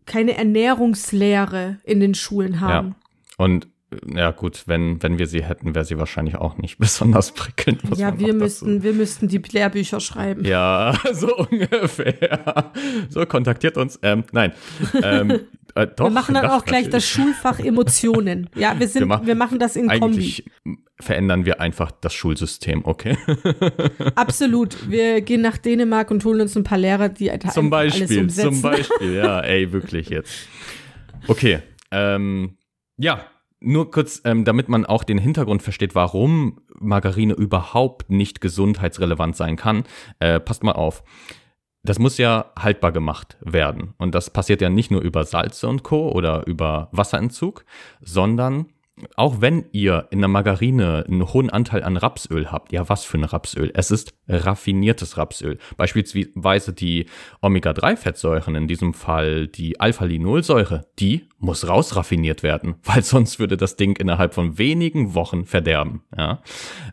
keine 0.05 0.37
Ernährungslehre 0.37 1.79
in 1.83 1.99
den 1.99 2.15
Schulen 2.15 2.61
haben. 2.61 2.95
Und 3.37 3.69
ja 4.15 4.33
gut, 4.33 4.65
wenn, 4.67 5.03
wenn 5.03 5.19
wir 5.19 5.27
sie 5.27 5.45
hätten, 5.45 5.75
wäre 5.75 5.85
sie 5.85 5.99
wahrscheinlich 5.99 6.37
auch 6.37 6.59
nicht 6.59 6.79
besonders 6.79 7.33
prickelnd. 7.33 7.83
Ja, 7.97 8.19
wir 8.19 8.35
müssten, 8.35 8.83
wir 8.83 8.93
müssten 8.93 9.29
die 9.29 9.39
Lehrbücher 9.39 10.01
schreiben. 10.01 10.45
Ja, 10.45 10.95
so 11.13 11.37
ungefähr. 11.37 12.73
So, 13.09 13.25
kontaktiert 13.27 13.77
uns. 13.77 13.99
Ähm, 14.03 14.25
nein. 14.33 14.53
Ähm, 15.03 15.41
äh, 15.77 15.87
doch, 15.95 16.07
wir 16.07 16.11
machen 16.11 16.35
dann 16.35 16.47
auch 16.47 16.65
gleich 16.65 16.89
das 16.89 17.07
Schulfach 17.07 17.59
Emotionen. 17.61 18.49
Ja, 18.55 18.79
wir 18.79 18.89
sind, 18.89 19.03
wir, 19.03 19.07
machen, 19.07 19.27
wir 19.27 19.35
machen 19.35 19.59
das 19.59 19.77
in 19.77 19.89
Kombi. 19.89 20.45
verändern 20.99 21.45
wir 21.45 21.61
einfach 21.61 21.91
das 21.93 22.15
Schulsystem, 22.15 22.85
okay? 22.85 23.19
Absolut. 24.15 24.91
Wir 24.91 25.21
gehen 25.21 25.43
nach 25.43 25.59
Dänemark 25.59 26.11
und 26.11 26.25
holen 26.25 26.41
uns 26.41 26.57
ein 26.57 26.65
paar 26.65 26.79
Lehrer, 26.79 27.11
die 27.11 27.31
zum 27.53 27.69
Beispiel, 27.69 28.29
zum 28.31 28.63
Beispiel, 28.63 29.15
ja, 29.15 29.41
ey, 29.45 29.71
wirklich 29.71 30.09
jetzt. 30.09 30.49
Okay, 31.29 31.59
ähm, 31.91 32.57
ja, 32.97 33.27
nur 33.61 33.91
kurz, 33.91 34.23
ähm, 34.25 34.47
damit 34.47 34.71
man 34.71 34.87
auch 34.87 35.05
den 35.05 35.19
Hintergrund 35.19 35.63
versteht, 35.63 35.95
warum 35.95 36.61
Margarine 36.79 37.35
überhaupt 37.35 38.11
nicht 38.11 38.41
gesundheitsrelevant 38.41 39.37
sein 39.37 39.57
kann. 39.57 39.85
Äh, 40.21 40.41
passt 40.41 40.63
mal 40.63 40.73
auf 40.73 41.03
das 41.89 41.99
muss 41.99 42.19
ja 42.19 42.53
haltbar 42.59 42.93
gemacht 42.93 43.37
werden. 43.41 43.95
Und 43.99 44.15
das 44.15 44.31
passiert 44.31 44.61
ja 44.61 44.69
nicht 44.69 44.91
nur 44.91 45.01
über 45.01 45.25
Salze 45.25 45.69
und 45.69 45.83
Co. 45.83 46.11
oder 46.11 46.47
über 46.47 46.89
Wasserentzug, 46.93 47.65
sondern 48.01 48.67
auch 49.15 49.41
wenn 49.41 49.67
ihr 49.73 50.09
in 50.11 50.21
der 50.21 50.29
Margarine 50.29 51.05
einen 51.07 51.33
hohen 51.33 51.51
Anteil 51.51 51.83
an 51.83 51.99
Rapsöl 51.99 52.51
habt, 52.51 52.73
ja, 52.73 52.89
was 52.89 53.05
für 53.05 53.19
ein 53.19 53.25
Rapsöl? 53.25 53.71
Es 53.75 53.91
ist 53.91 54.15
raffiniertes 54.27 55.19
Rapsöl. 55.19 55.59
Beispielsweise 55.77 56.73
die 56.73 57.07
Omega-3-Fettsäuren, 57.43 58.55
in 58.55 58.69
diesem 58.69 58.95
Fall 58.95 59.49
die 59.49 59.79
Alpha-Linolsäure, 59.79 60.87
die 60.99 61.29
muss 61.39 61.69
rausraffiniert 61.69 62.43
werden, 62.43 62.77
weil 62.85 63.03
sonst 63.03 63.39
würde 63.39 63.59
das 63.59 63.77
Ding 63.77 63.97
innerhalb 63.97 64.33
von 64.33 64.57
wenigen 64.57 65.15
Wochen 65.15 65.45
verderben. 65.45 66.03
Ja? 66.17 66.43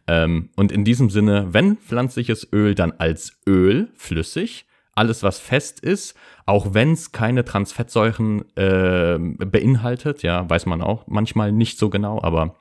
Ähm, 0.08 0.50
und 0.58 0.74
in 0.74 0.84
diesem 0.84 1.10
Sinne, 1.10 1.54
wenn 1.54 1.78
pflanzliches 1.78 2.52
Öl 2.52 2.76
dann 2.76 2.92
als 2.92 3.40
Öl 3.48 3.90
flüssig 3.96 4.66
alles, 4.96 5.24
was 5.24 5.40
fest 5.40 5.80
ist, 5.80 6.16
auch 6.46 6.74
wenn 6.74 6.94
es 6.94 7.12
keine 7.12 7.46
Transfettsäuren 7.46 8.44
äh, 8.56 9.18
beinhaltet, 9.20 10.24
ja, 10.24 10.50
weiß 10.50 10.66
man 10.66 10.82
auch 10.82 11.08
manchmal 11.08 11.52
nicht 11.52 11.80
so 11.80 11.90
genau, 11.90 12.22
aber 12.22 12.56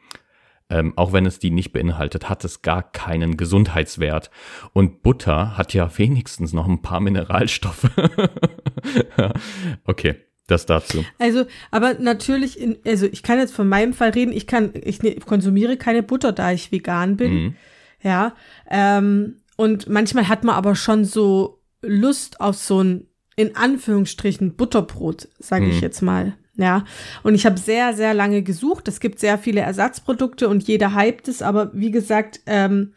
ähm, 0.71 0.95
auch 0.97 1.12
wenn 1.12 1.27
es 1.27 1.39
die 1.39 1.51
nicht 1.51 1.73
beinhaltet, 1.73 2.31
hat 2.31 2.45
es 2.45 2.62
gar 2.62 2.83
keinen 2.83 3.37
Gesundheitswert. 3.37 4.31
Und 4.73 5.03
Butter 5.03 5.59
hat 5.59 5.75
ja 5.75 5.91
wenigstens 5.99 6.55
noch 6.55 6.67
ein 6.67 6.81
paar 6.81 7.01
Mineralstoffe. 7.01 7.91
okay. 9.85 10.17
Das 10.49 10.67
dazu. 10.67 11.05
Also, 11.19 11.45
aber 11.71 11.95
natürlich, 11.95 12.61
in, 12.61 12.77
also 12.85 13.07
ich 13.07 13.23
kann 13.23 13.39
jetzt 13.39 13.55
von 13.55 13.69
meinem 13.69 13.93
Fall 13.93 14.11
reden, 14.11 14.33
ich 14.33 14.49
kann, 14.49 14.73
ich 14.75 15.01
ne, 15.01 15.15
konsumiere 15.15 15.77
keine 15.77 16.03
Butter, 16.03 16.33
da 16.33 16.51
ich 16.51 16.73
vegan 16.73 17.17
bin. 17.17 17.33
Mhm. 17.33 17.57
Ja. 18.03 18.35
Ähm, 18.69 19.37
und 19.57 19.89
manchmal 19.89 20.29
hat 20.29 20.43
man 20.43 20.57
aber 20.57 20.75
schon 20.75 21.05
so 21.05 21.62
Lust 21.83 22.41
auf 22.41 22.57
so 22.57 22.83
ein, 22.83 23.07
in 23.37 23.57
Anführungsstrichen, 23.57 24.55
Butterbrot, 24.55 25.29
sage 25.39 25.67
ich 25.67 25.77
mhm. 25.77 25.83
jetzt 25.83 26.03
mal. 26.03 26.37
Ja, 26.55 26.85
und 27.23 27.35
ich 27.35 27.47
habe 27.47 27.59
sehr, 27.59 27.95
sehr 27.95 28.12
lange 28.12 28.43
gesucht. 28.43 28.87
Es 28.87 29.01
gibt 29.01 29.19
sehr 29.19 29.39
viele 29.39 29.62
Ersatzprodukte 29.62 30.49
und 30.49 30.62
jeder 30.65 30.95
hypt 30.95 31.29
es, 31.29 31.41
aber 31.41 31.71
wie 31.73 31.91
gesagt, 31.91 32.41
ähm, 32.47 32.93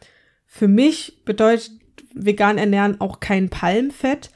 für 0.46 0.68
mich 0.68 1.22
bedeutet 1.24 1.72
vegan 2.14 2.58
ernähren 2.58 3.00
auch 3.00 3.20
kein 3.20 3.48
Palmfett. 3.48 4.30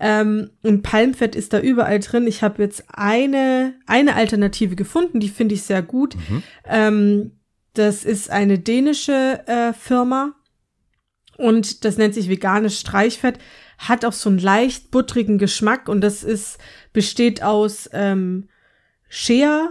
Ähm, 0.00 0.50
und 0.62 0.82
Palmfett 0.82 1.34
ist 1.34 1.52
da 1.52 1.60
überall 1.60 1.98
drin. 1.98 2.26
Ich 2.26 2.42
habe 2.42 2.62
jetzt 2.62 2.84
eine, 2.92 3.74
eine 3.86 4.14
Alternative 4.14 4.76
gefunden, 4.76 5.18
die 5.18 5.28
finde 5.28 5.54
ich 5.54 5.62
sehr 5.62 5.82
gut. 5.82 6.14
Mhm. 6.14 6.42
Ähm, 6.66 7.32
das 7.74 8.04
ist 8.04 8.30
eine 8.30 8.58
dänische 8.58 9.40
äh, 9.46 9.72
Firma 9.72 10.34
und 11.36 11.84
das 11.84 11.96
nennt 11.96 12.14
sich 12.14 12.28
veganes 12.28 12.78
Streichfett 12.78 13.38
hat 13.78 14.04
auch 14.04 14.12
so 14.12 14.28
einen 14.28 14.38
leicht 14.38 14.90
buttrigen 14.90 15.38
Geschmack 15.38 15.88
und 15.88 16.00
das 16.00 16.24
ist, 16.24 16.58
besteht 16.92 17.42
aus 17.42 17.88
ähm, 17.92 18.48
Shea, 19.08 19.70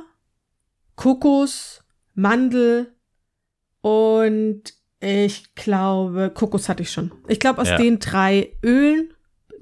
Kokos, 0.95 1.83
Mandel 2.15 2.93
und 3.81 4.61
ich 4.99 5.53
glaube, 5.53 6.31
Kokos 6.33 6.69
hatte 6.69 6.81
ich 6.81 6.91
schon. 6.91 7.11
Ich 7.27 7.39
glaube, 7.39 7.61
aus 7.61 7.69
ja. 7.69 7.77
den 7.77 7.99
drei 7.99 8.53
Ölen 8.63 9.13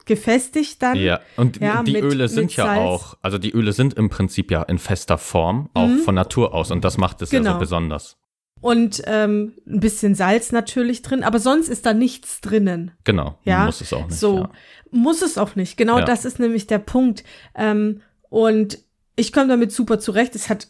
gefestigt 0.05 0.81
dann. 0.81 0.95
Ja, 0.97 1.19
und 1.35 1.59
ja, 1.59 1.83
die 1.83 1.93
mit, 1.93 2.03
Öle 2.03 2.27
sind 2.27 2.55
ja 2.55 2.75
auch, 2.75 3.17
also 3.21 3.37
die 3.37 3.51
Öle 3.51 3.73
sind 3.73 3.95
im 3.95 4.09
Prinzip 4.09 4.51
ja 4.51 4.61
in 4.63 4.77
fester 4.77 5.17
Form, 5.17 5.69
auch 5.73 5.87
mhm. 5.87 5.99
von 5.99 6.15
Natur 6.15 6.53
aus 6.53 6.71
und 6.71 6.85
das 6.85 6.97
macht 6.97 7.21
es 7.23 7.31
genau. 7.31 7.41
ja 7.41 7.45
so 7.45 7.53
genau. 7.53 7.59
besonders 7.59 8.17
und 8.65 9.03
ähm, 9.05 9.53
ein 9.67 9.79
bisschen 9.79 10.15
Salz 10.15 10.51
natürlich 10.51 11.03
drin, 11.03 11.21
aber 11.21 11.37
sonst 11.37 11.69
ist 11.69 11.85
da 11.85 11.93
nichts 11.93 12.41
drinnen. 12.41 12.93
Genau, 13.03 13.37
ja? 13.43 13.67
muss 13.67 13.79
es 13.79 13.93
auch 13.93 14.07
nicht. 14.07 14.17
So, 14.17 14.39
ja. 14.39 14.51
muss 14.89 15.21
es 15.21 15.37
auch 15.37 15.55
nicht. 15.55 15.77
Genau 15.77 15.99
ja. 15.99 16.05
das 16.05 16.25
ist 16.25 16.39
nämlich 16.39 16.65
der 16.65 16.79
Punkt. 16.79 17.23
Ähm, 17.53 18.01
und 18.29 18.79
ich 19.15 19.31
komme 19.31 19.49
damit 19.49 19.71
super 19.71 19.99
zurecht. 19.99 20.33
Es 20.33 20.49
hat 20.49 20.69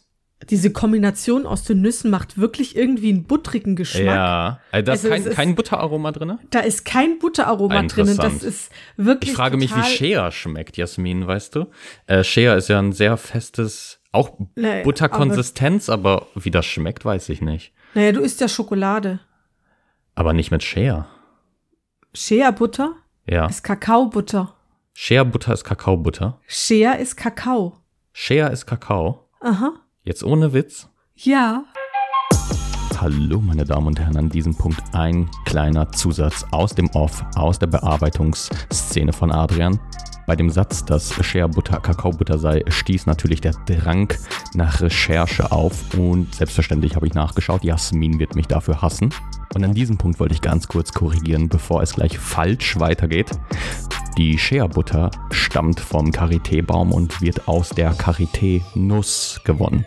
diese 0.50 0.70
Kombination 0.72 1.46
aus 1.46 1.64
den 1.64 1.80
Nüssen 1.80 2.10
macht 2.10 2.36
wirklich 2.36 2.76
irgendwie 2.76 3.08
einen 3.08 3.24
buttrigen 3.24 3.76
Geschmack. 3.76 4.04
Ja, 4.04 4.60
also 4.70 4.84
da 4.84 4.92
ist 4.92 5.06
also 5.06 5.28
kein, 5.30 5.34
kein 5.34 5.54
Butteraroma 5.54 6.12
drin? 6.12 6.38
Da 6.50 6.60
ist 6.60 6.84
kein 6.84 7.18
Butteraroma 7.18 7.84
drin. 7.84 8.14
Das 8.14 8.42
ist 8.42 8.70
wirklich. 8.98 9.30
Ich 9.30 9.36
frage 9.36 9.56
mich, 9.56 9.74
wie 9.74 9.82
Shea 9.82 10.30
schmeckt, 10.32 10.76
Jasmin, 10.76 11.26
weißt 11.26 11.54
du? 11.54 11.68
Äh, 12.06 12.22
Shea 12.24 12.56
ist 12.56 12.68
ja 12.68 12.78
ein 12.78 12.92
sehr 12.92 13.16
festes, 13.16 14.00
auch 14.12 14.32
nee, 14.54 14.82
Butterkonsistenz, 14.82 15.88
aber, 15.88 16.26
aber 16.30 16.44
wie 16.44 16.50
das 16.50 16.66
schmeckt, 16.66 17.06
weiß 17.06 17.30
ich 17.30 17.40
nicht. 17.40 17.72
Naja, 17.96 18.12
du 18.12 18.20
isst 18.20 18.42
ja 18.42 18.48
Schokolade. 18.48 19.20
Aber 20.14 20.34
nicht 20.34 20.50
mit 20.50 20.62
Shea. 20.62 21.06
Shea-Butter? 22.12 22.92
Ja. 23.26 23.46
Ist 23.46 23.64
Kakaobutter. 23.64 24.54
Shea-Butter 24.92 25.54
ist 25.54 25.64
Kakaobutter. 25.64 26.38
Shea 26.46 26.92
ist 26.92 27.16
Kakao. 27.16 27.78
Shea 28.12 28.48
ist 28.48 28.66
Kakao. 28.66 29.30
Aha. 29.40 29.72
Jetzt 30.02 30.22
ohne 30.22 30.52
Witz? 30.52 30.90
Ja. 31.14 31.64
Hallo, 33.06 33.40
meine 33.40 33.64
Damen 33.64 33.86
und 33.86 34.00
Herren, 34.00 34.16
an 34.16 34.30
diesem 34.30 34.56
Punkt 34.56 34.82
ein 34.90 35.30
kleiner 35.44 35.92
Zusatz 35.92 36.44
aus 36.50 36.74
dem 36.74 36.90
Off, 36.90 37.24
aus 37.36 37.56
der 37.56 37.68
Bearbeitungsszene 37.68 39.12
von 39.12 39.30
Adrian. 39.30 39.78
Bei 40.26 40.34
dem 40.34 40.50
Satz, 40.50 40.84
dass 40.84 41.14
Shea 41.24 41.46
Butter 41.46 41.78
Kakaobutter 41.78 42.36
sei, 42.36 42.64
stieß 42.66 43.06
natürlich 43.06 43.40
der 43.40 43.52
Drang 43.64 44.12
nach 44.54 44.80
Recherche 44.80 45.52
auf 45.52 45.94
und 45.94 46.34
selbstverständlich 46.34 46.96
habe 46.96 47.06
ich 47.06 47.14
nachgeschaut. 47.14 47.62
Jasmin 47.62 48.18
wird 48.18 48.34
mich 48.34 48.48
dafür 48.48 48.82
hassen. 48.82 49.10
Und 49.54 49.62
an 49.62 49.72
diesem 49.72 49.98
Punkt 49.98 50.18
wollte 50.18 50.34
ich 50.34 50.40
ganz 50.40 50.66
kurz 50.66 50.92
korrigieren, 50.92 51.48
bevor 51.48 51.82
es 51.82 51.94
gleich 51.94 52.18
falsch 52.18 52.80
weitergeht. 52.80 53.30
Die 54.18 54.36
Shea 54.36 54.66
Butter 54.66 55.12
stammt 55.30 55.78
vom 55.78 56.10
Karité-Baum 56.10 56.90
und 56.90 57.20
wird 57.20 57.46
aus 57.46 57.68
der 57.68 57.94
Karité-Nuss 57.94 59.42
gewonnen. 59.44 59.84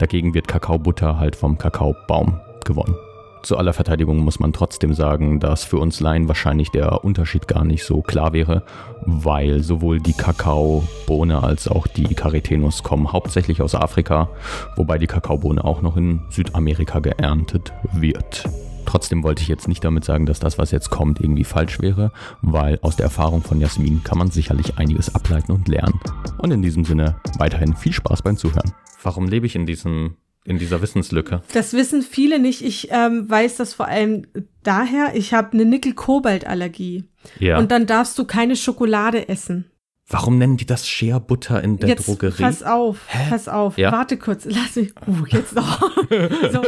Dagegen 0.00 0.32
wird 0.32 0.48
Kakaobutter 0.48 1.18
halt 1.18 1.36
vom 1.36 1.58
Kakaobaum 1.58 2.40
gewonnen. 2.64 2.96
Zu 3.42 3.58
aller 3.58 3.74
Verteidigung 3.74 4.20
muss 4.20 4.40
man 4.40 4.54
trotzdem 4.54 4.94
sagen, 4.94 5.40
dass 5.40 5.64
für 5.64 5.76
uns 5.76 6.00
Laien 6.00 6.26
wahrscheinlich 6.26 6.70
der 6.70 7.04
Unterschied 7.04 7.46
gar 7.46 7.64
nicht 7.64 7.84
so 7.84 8.00
klar 8.00 8.32
wäre, 8.32 8.62
weil 9.02 9.62
sowohl 9.62 10.00
die 10.00 10.14
Kakaobohne 10.14 11.42
als 11.42 11.68
auch 11.68 11.86
die 11.86 12.14
Carretenus 12.14 12.82
kommen 12.82 13.12
hauptsächlich 13.12 13.60
aus 13.60 13.74
Afrika, 13.74 14.30
wobei 14.74 14.96
die 14.96 15.06
Kakaobohne 15.06 15.62
auch 15.64 15.82
noch 15.82 15.98
in 15.98 16.22
Südamerika 16.30 17.00
geerntet 17.00 17.74
wird. 17.92 18.44
Trotzdem 18.86 19.22
wollte 19.22 19.42
ich 19.42 19.48
jetzt 19.48 19.68
nicht 19.68 19.84
damit 19.84 20.04
sagen, 20.04 20.24
dass 20.24 20.40
das, 20.40 20.56
was 20.56 20.70
jetzt 20.70 20.88
kommt, 20.88 21.20
irgendwie 21.20 21.44
falsch 21.44 21.80
wäre, 21.80 22.10
weil 22.40 22.78
aus 22.80 22.96
der 22.96 23.04
Erfahrung 23.04 23.42
von 23.42 23.60
Jasmin 23.60 24.02
kann 24.02 24.16
man 24.16 24.30
sicherlich 24.30 24.78
einiges 24.78 25.14
ableiten 25.14 25.52
und 25.52 25.68
lernen. 25.68 26.00
Und 26.38 26.52
in 26.52 26.62
diesem 26.62 26.86
Sinne 26.86 27.16
weiterhin 27.38 27.76
viel 27.76 27.92
Spaß 27.92 28.22
beim 28.22 28.38
Zuhören. 28.38 28.72
Warum 29.02 29.28
lebe 29.28 29.46
ich 29.46 29.54
in 29.54 29.66
diesem 29.66 30.16
in 30.44 30.58
dieser 30.58 30.80
Wissenslücke? 30.80 31.42
Das 31.52 31.74
wissen 31.74 32.02
viele 32.02 32.38
nicht. 32.38 32.62
Ich 32.62 32.88
ähm, 32.90 33.28
weiß 33.28 33.56
das 33.56 33.74
vor 33.74 33.86
allem 33.86 34.26
daher, 34.62 35.14
ich 35.14 35.34
habe 35.34 35.52
eine 35.52 35.64
Nickel-Kobalt-Allergie. 35.66 37.04
Ja. 37.38 37.58
Und 37.58 37.70
dann 37.70 37.86
darfst 37.86 38.18
du 38.18 38.24
keine 38.24 38.56
Schokolade 38.56 39.28
essen. 39.28 39.70
Warum 40.08 40.38
nennen 40.38 40.56
die 40.56 40.66
das 40.66 40.88
Shea-Butter 40.88 41.62
in 41.62 41.76
der 41.76 41.90
jetzt, 41.90 42.08
Drogerie? 42.08 42.42
Pass 42.42 42.62
auf, 42.62 42.98
Hä? 43.06 43.30
pass 43.30 43.48
auf. 43.48 43.78
Ja? 43.78 43.92
Warte 43.92 44.16
kurz, 44.16 44.44
lass 44.44 44.74
mich. 44.74 44.92
Uh, 45.06 45.24
jetzt 45.28 45.54
noch. 45.54 45.80
so. 46.52 46.62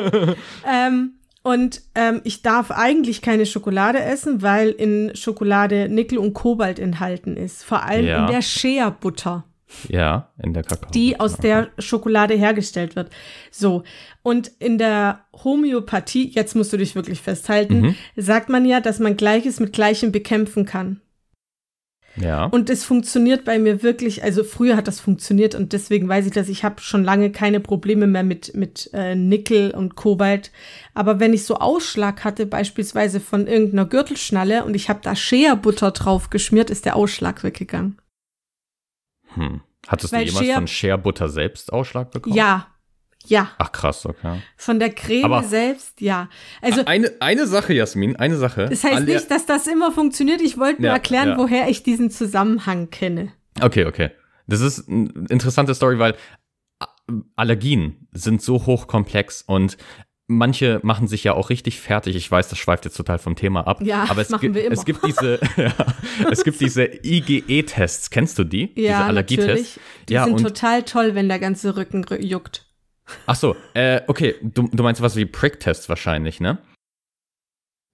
ähm, 0.70 1.14
und 1.42 1.82
ähm, 1.96 2.20
ich 2.22 2.42
darf 2.42 2.70
eigentlich 2.70 3.20
keine 3.20 3.46
Schokolade 3.46 4.00
essen, 4.00 4.42
weil 4.42 4.68
in 4.68 5.16
Schokolade 5.16 5.88
Nickel 5.88 6.18
und 6.18 6.34
Kobalt 6.34 6.78
enthalten 6.78 7.36
ist. 7.36 7.64
Vor 7.64 7.82
allem 7.82 8.06
ja. 8.06 8.20
in 8.20 8.32
der 8.32 8.42
Shea-Butter. 8.42 9.44
Ja, 9.88 10.30
in 10.42 10.54
der 10.54 10.62
Kakao. 10.62 10.90
Die 10.90 11.18
aus 11.18 11.36
der 11.36 11.70
Schokolade 11.78 12.34
hergestellt 12.34 12.96
wird. 12.96 13.10
So. 13.50 13.82
Und 14.22 14.50
in 14.58 14.78
der 14.78 15.24
Homöopathie, 15.44 16.30
jetzt 16.30 16.54
musst 16.54 16.72
du 16.72 16.76
dich 16.76 16.94
wirklich 16.94 17.20
festhalten, 17.20 17.80
mhm. 17.80 17.94
sagt 18.16 18.48
man 18.48 18.64
ja, 18.64 18.80
dass 18.80 18.98
man 18.98 19.16
Gleiches 19.16 19.60
mit 19.60 19.72
Gleichem 19.72 20.12
bekämpfen 20.12 20.64
kann. 20.64 21.00
Ja. 22.16 22.44
Und 22.44 22.68
es 22.68 22.84
funktioniert 22.84 23.44
bei 23.44 23.58
mir 23.58 23.82
wirklich, 23.82 24.22
also 24.22 24.44
früher 24.44 24.76
hat 24.76 24.86
das 24.86 25.00
funktioniert 25.00 25.54
und 25.54 25.72
deswegen 25.72 26.08
weiß 26.08 26.26
ich 26.26 26.32
das, 26.32 26.48
ich 26.48 26.62
habe 26.62 26.80
schon 26.80 27.04
lange 27.04 27.30
keine 27.30 27.60
Probleme 27.60 28.06
mehr 28.06 28.22
mit, 28.22 28.54
mit 28.54 28.90
äh, 28.92 29.14
Nickel 29.14 29.70
und 29.70 29.96
Kobalt. 29.96 30.50
Aber 30.94 31.20
wenn 31.20 31.32
ich 31.32 31.44
so 31.44 31.56
Ausschlag 31.56 32.22
hatte, 32.24 32.44
beispielsweise 32.44 33.18
von 33.18 33.46
irgendeiner 33.46 33.86
Gürtelschnalle 33.86 34.64
und 34.64 34.74
ich 34.74 34.88
habe 34.88 35.00
da 35.02 35.16
Shea-Butter 35.16 35.92
drauf 35.92 36.28
geschmiert, 36.28 36.68
ist 36.68 36.84
der 36.84 36.96
Ausschlag 36.96 37.44
weggegangen. 37.44 37.96
Hm. 39.34 39.60
Hattest 39.88 40.12
Weil 40.12 40.26
du 40.26 40.30
jemals 40.30 40.46
Shea- 40.46 40.54
von 40.54 40.66
Shea 40.68 40.96
Butter 40.96 41.28
selbst 41.28 41.72
Ausschlag 41.72 42.10
bekommen? 42.12 42.36
Ja, 42.36 42.68
ja. 43.26 43.50
Ach 43.58 43.70
krass, 43.72 44.04
okay. 44.06 44.40
Von 44.56 44.78
der 44.80 44.90
Creme 44.90 45.24
Aber- 45.24 45.42
selbst, 45.44 46.00
ja. 46.00 46.28
Also 46.60 46.84
eine, 46.86 47.10
eine 47.20 47.46
Sache, 47.46 47.72
Jasmin, 47.72 48.16
eine 48.16 48.36
Sache. 48.36 48.66
das 48.68 48.82
heißt 48.84 49.06
nicht, 49.06 49.30
dass 49.30 49.46
das 49.46 49.66
immer 49.66 49.92
funktioniert. 49.92 50.40
Ich 50.40 50.58
wollte 50.58 50.82
nur 50.82 50.88
Ja, 50.88 50.94
erklären, 50.94 51.28
ja. 51.30 51.38
woher 51.38 51.68
ich 51.68 51.82
diesen 51.82 52.10
Zusammenhang 52.10 52.90
kenne. 52.90 53.32
Okay, 53.60 53.84
okay. 53.86 54.10
Das 54.48 54.60
ist 54.60 54.88
eine 54.88 55.08
interessante 55.28 55.74
Story, 55.74 55.98
weil 55.98 56.16
Allergien 57.36 58.08
sind 58.12 58.42
so 58.42 58.66
hochkomplex 58.66 59.42
und 59.42 59.76
manche 60.28 60.80
machen 60.82 61.08
sich 61.08 61.24
ja 61.24 61.34
auch 61.34 61.50
richtig 61.50 61.80
fertig. 61.80 62.16
Ich 62.16 62.30
weiß, 62.30 62.48
das 62.48 62.58
schweift 62.58 62.84
jetzt 62.84 62.96
total 62.96 63.18
vom 63.18 63.36
Thema 63.36 63.66
ab. 63.66 63.80
Ja, 63.82 64.06
aber 64.08 64.22
es, 64.22 64.30
machen 64.30 64.40
gibt, 64.40 64.54
wir 64.54 64.64
immer. 64.64 64.72
es 64.74 64.84
gibt 64.84 65.04
diese, 65.06 65.40
ja, 65.56 65.72
es 66.30 66.44
gibt 66.44 66.60
diese 66.60 66.84
IgE-Tests. 66.84 68.10
Kennst 68.10 68.38
du 68.38 68.44
die? 68.44 68.74
diese 68.74 68.88
Ja, 68.88 69.06
Allergietests. 69.06 69.48
natürlich. 69.48 69.80
Die 70.08 70.14
ja, 70.14 70.24
sind 70.24 70.40
total 70.42 70.82
toll, 70.84 71.14
wenn 71.14 71.28
der 71.28 71.38
ganze 71.38 71.76
Rücken 71.76 72.04
rü- 72.04 72.22
juckt. 72.22 72.66
ach 73.26 73.36
so, 73.36 73.56
äh, 73.74 74.00
okay, 74.06 74.36
du, 74.42 74.68
du 74.72 74.82
meinst 74.82 75.02
was 75.02 75.16
wie 75.16 75.26
Prick-Tests 75.26 75.88
wahrscheinlich, 75.88 76.40
ne? 76.40 76.58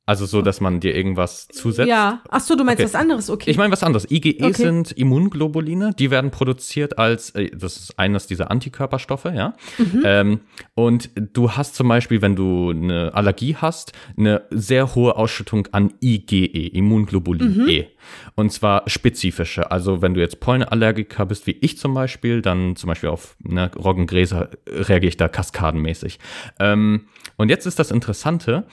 Also 0.08 0.24
so, 0.24 0.40
dass 0.40 0.62
man 0.62 0.80
dir 0.80 0.94
irgendwas 0.96 1.48
zusetzt. 1.48 1.86
Ja. 1.86 2.22
Ach 2.30 2.40
so, 2.40 2.56
du 2.56 2.64
meinst 2.64 2.80
Okay. 2.80 2.84
was 2.86 2.94
anderes, 2.94 3.28
okay. 3.28 3.50
Ich 3.50 3.58
meine 3.58 3.70
was 3.70 3.82
anderes. 3.82 4.10
IgE 4.10 4.42
Okay. 4.42 4.52
sind 4.54 4.92
Immunglobuline, 4.92 5.92
die 5.98 6.10
werden 6.10 6.30
produziert 6.30 6.96
als, 6.98 7.28
äh, 7.34 7.50
das 7.54 7.76
ist 7.76 7.98
eines 7.98 8.26
dieser 8.26 8.50
Antikörperstoffe, 8.50 9.26
ja. 9.26 9.54
Mhm. 9.76 10.02
Ähm, 10.04 10.40
und 10.74 11.10
du 11.34 11.52
hast 11.52 11.74
zum 11.74 11.88
Beispiel, 11.88 12.22
wenn 12.22 12.36
du 12.36 12.70
eine 12.70 13.12
Allergie 13.12 13.56
hast, 13.56 13.92
eine 14.16 14.44
sehr 14.50 14.94
hohe 14.94 15.14
Ausschüttung 15.14 15.68
an 15.72 15.92
IgE, 16.02 16.68
Immunglobulin 16.68 17.58
Mhm. 17.64 17.68
E. 17.68 17.86
Und 18.34 18.50
zwar 18.50 18.88
spezifische. 18.88 19.70
Also 19.70 20.00
wenn 20.00 20.14
du 20.14 20.20
jetzt 20.20 20.40
Pollenallergiker 20.40 21.26
bist, 21.26 21.46
wie 21.46 21.58
ich 21.60 21.76
zum 21.76 21.92
Beispiel, 21.92 22.40
dann 22.40 22.76
zum 22.76 22.88
Beispiel 22.88 23.10
auf 23.10 23.36
ne, 23.40 23.70
Roggengräser 23.76 24.48
reagiere 24.66 25.10
ich 25.10 25.18
da 25.18 25.28
kaskadenmäßig. 25.28 26.18
Ähm, 26.58 27.08
und 27.36 27.50
jetzt 27.50 27.66
ist 27.66 27.78
das 27.78 27.90
Interessante, 27.90 28.64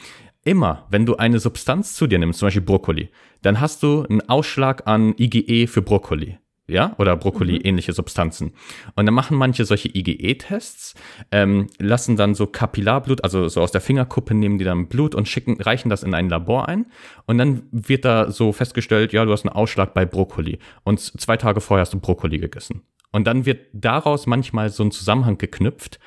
immer, 0.45 0.85
wenn 0.89 1.05
du 1.05 1.17
eine 1.17 1.39
Substanz 1.39 1.95
zu 1.95 2.07
dir 2.07 2.19
nimmst, 2.19 2.39
zum 2.39 2.47
Beispiel 2.47 2.61
Brokkoli, 2.61 3.09
dann 3.41 3.59
hast 3.59 3.83
du 3.83 4.03
einen 4.03 4.21
Ausschlag 4.29 4.87
an 4.87 5.13
IgE 5.17 5.67
für 5.67 5.81
Brokkoli. 5.81 6.37
Ja, 6.67 6.95
oder 6.97 7.15
Brokkoli-ähnliche 7.15 7.93
Substanzen. 7.93 8.53
Und 8.95 9.05
dann 9.05 9.13
machen 9.13 9.37
manche 9.37 9.65
solche 9.65 9.87
IgE-Tests, 9.87 10.95
ähm, 11.31 11.67
lassen 11.77 12.15
dann 12.15 12.33
so 12.33 12.47
Kapillarblut, 12.47 13.23
also 13.23 13.47
so 13.49 13.61
aus 13.61 13.71
der 13.71 13.81
Fingerkuppe 13.81 14.33
nehmen 14.33 14.57
die 14.57 14.65
dann 14.65 14.87
Blut 14.87 15.13
und 15.13 15.27
schicken, 15.27 15.61
reichen 15.61 15.89
das 15.89 16.01
in 16.01 16.15
ein 16.15 16.27
Labor 16.27 16.67
ein. 16.67 16.87
Und 17.27 17.37
dann 17.37 17.67
wird 17.71 18.03
da 18.03 18.31
so 18.31 18.51
festgestellt, 18.51 19.13
ja, 19.13 19.25
du 19.25 19.31
hast 19.31 19.45
einen 19.45 19.53
Ausschlag 19.53 19.93
bei 19.93 20.07
Brokkoli. 20.07 20.57
Und 20.83 20.99
zwei 20.99 21.37
Tage 21.37 21.61
vorher 21.61 21.81
hast 21.81 21.93
du 21.93 21.99
Brokkoli 21.99 22.39
gegessen. 22.39 22.81
Und 23.11 23.27
dann 23.27 23.45
wird 23.45 23.67
daraus 23.71 24.25
manchmal 24.25 24.69
so 24.69 24.83
ein 24.83 24.91
Zusammenhang 24.91 25.37
geknüpft, 25.37 25.99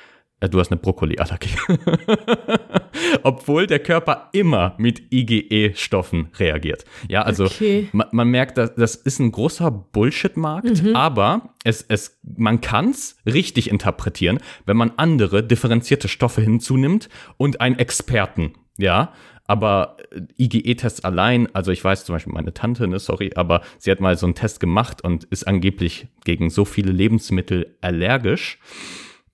du 0.47 0.59
hast 0.59 0.71
eine 0.71 0.79
Brokkoli-Allergie. 0.79 1.49
Obwohl 3.23 3.67
der 3.67 3.79
Körper 3.79 4.29
immer 4.31 4.75
mit 4.77 5.11
IgE-Stoffen 5.11 6.29
reagiert. 6.37 6.85
Ja, 7.09 7.23
also 7.23 7.45
Okay. 7.45 7.89
man, 7.91 8.07
man 8.11 8.27
merkt, 8.29 8.57
dass, 8.57 8.75
das 8.75 8.95
ist 8.95 9.19
ein 9.19 9.31
großer 9.31 9.69
Bullshit-Markt, 9.71 10.83
aber 10.93 11.53
es, 11.63 11.83
es, 11.87 12.19
man 12.23 12.61
kann 12.61 12.91
es 12.91 13.17
richtig 13.25 13.69
interpretieren, 13.69 14.39
wenn 14.65 14.77
man 14.77 14.91
andere 14.97 15.43
differenzierte 15.43 16.07
Stoffe 16.07 16.41
hinzunimmt 16.41 17.09
und 17.37 17.61
einen 17.61 17.77
Experten, 17.79 18.53
ja. 18.77 19.13
Aber 19.45 19.97
äh, 20.11 20.21
IgE-Tests 20.37 21.03
allein, 21.03 21.53
also 21.55 21.71
ich 21.71 21.83
weiß 21.83 22.05
zum 22.05 22.13
Beispiel 22.13 22.33
meine 22.33 22.53
Tante, 22.53 22.87
ne, 22.87 22.99
sorry, 22.99 23.31
aber 23.35 23.61
sie 23.79 23.89
hat 23.89 23.99
mal 23.99 24.15
so 24.15 24.27
einen 24.27 24.35
Test 24.35 24.59
gemacht 24.59 25.03
und 25.03 25.23
ist 25.25 25.47
angeblich 25.47 26.07
gegen 26.23 26.49
so 26.51 26.65
viele 26.65 26.91
Lebensmittel 26.91 27.75
allergisch. 27.81 28.59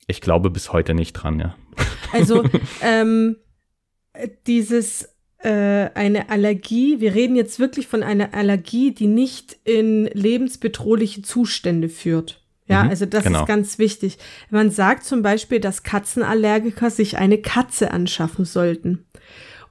Ich 0.08 0.22
glaube 0.22 0.50
bis 0.50 0.72
heute 0.72 0.94
nicht 0.94 1.14
dran, 1.14 1.40
ja. 1.40 1.56
Also 2.12 2.44
ähm, 2.82 3.38
dieses 4.48 5.10
äh, 5.40 5.90
eine 5.94 6.30
Allergie, 6.30 7.00
wir 7.00 7.14
reden 7.16 7.36
jetzt 7.36 7.60
wirklich 7.60 7.88
von 7.88 8.04
einer 8.04 8.34
Allergie, 8.34 8.92
die 8.92 9.08
nicht 9.08 9.58
in 9.64 10.06
lebensbedrohliche 10.06 11.22
Zustände 11.22 11.90
führt. 11.90 12.42
Ja, 12.68 12.84
Mhm, 12.84 12.90
also 12.90 13.06
das 13.06 13.24
genau. 13.26 13.42
ist 13.42 13.48
ganz 13.48 13.78
wichtig. 13.78 14.18
Man 14.50 14.72
sagt 14.72 15.04
zum 15.04 15.22
Beispiel, 15.22 15.60
dass 15.60 15.84
Katzenallergiker 15.84 16.90
sich 16.90 17.18
eine 17.18 17.38
Katze 17.38 17.92
anschaffen 17.92 18.46
sollten. 18.46 19.06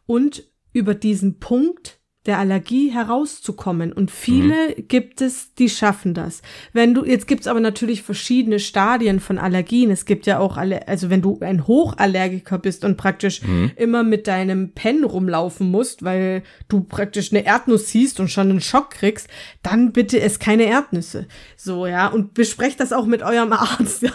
Und 0.06 0.44
über 0.72 0.94
diesen 0.94 1.40
Punkt 1.40 2.00
der 2.26 2.38
Allergie 2.38 2.90
herauszukommen. 2.90 3.92
Und 3.92 4.10
viele 4.10 4.74
gibt 4.88 5.20
es, 5.20 5.54
die 5.54 5.68
schaffen 5.68 6.14
das. 6.14 6.40
Wenn 6.72 6.94
du, 6.94 7.04
jetzt 7.04 7.26
gibt 7.26 7.42
es 7.42 7.46
aber 7.46 7.60
natürlich 7.60 8.02
verschiedene 8.02 8.58
Stadien 8.58 9.20
von 9.20 9.38
Allergien. 9.38 9.90
Es 9.90 10.04
gibt 10.06 10.26
ja 10.26 10.38
auch 10.38 10.56
alle, 10.56 10.88
also 10.88 11.10
wenn 11.10 11.20
du 11.22 11.38
ein 11.40 11.66
Hochallergiker 11.66 12.58
bist 12.58 12.84
und 12.84 12.96
praktisch 12.96 13.40
immer 13.76 14.02
mit 14.04 14.26
deinem 14.26 14.72
Pen 14.72 15.04
rumlaufen 15.04 15.70
musst, 15.70 16.02
weil 16.04 16.42
du 16.68 16.80
praktisch 16.82 17.30
eine 17.32 17.44
Erdnuss 17.44 17.90
siehst 17.90 18.20
und 18.20 18.28
schon 18.28 18.50
einen 18.50 18.60
Schock 18.60 18.90
kriegst, 18.90 19.28
dann 19.62 19.92
bitte 19.92 20.20
ess 20.20 20.38
keine 20.38 20.64
Erdnüsse. 20.64 21.26
So, 21.56 21.86
ja. 21.86 22.06
Und 22.08 22.34
besprecht 22.34 22.80
das 22.80 22.92
auch 22.92 23.06
mit 23.06 23.22
eurem 23.22 23.52
Arzt. 23.52 24.02
Ja, 24.02 24.12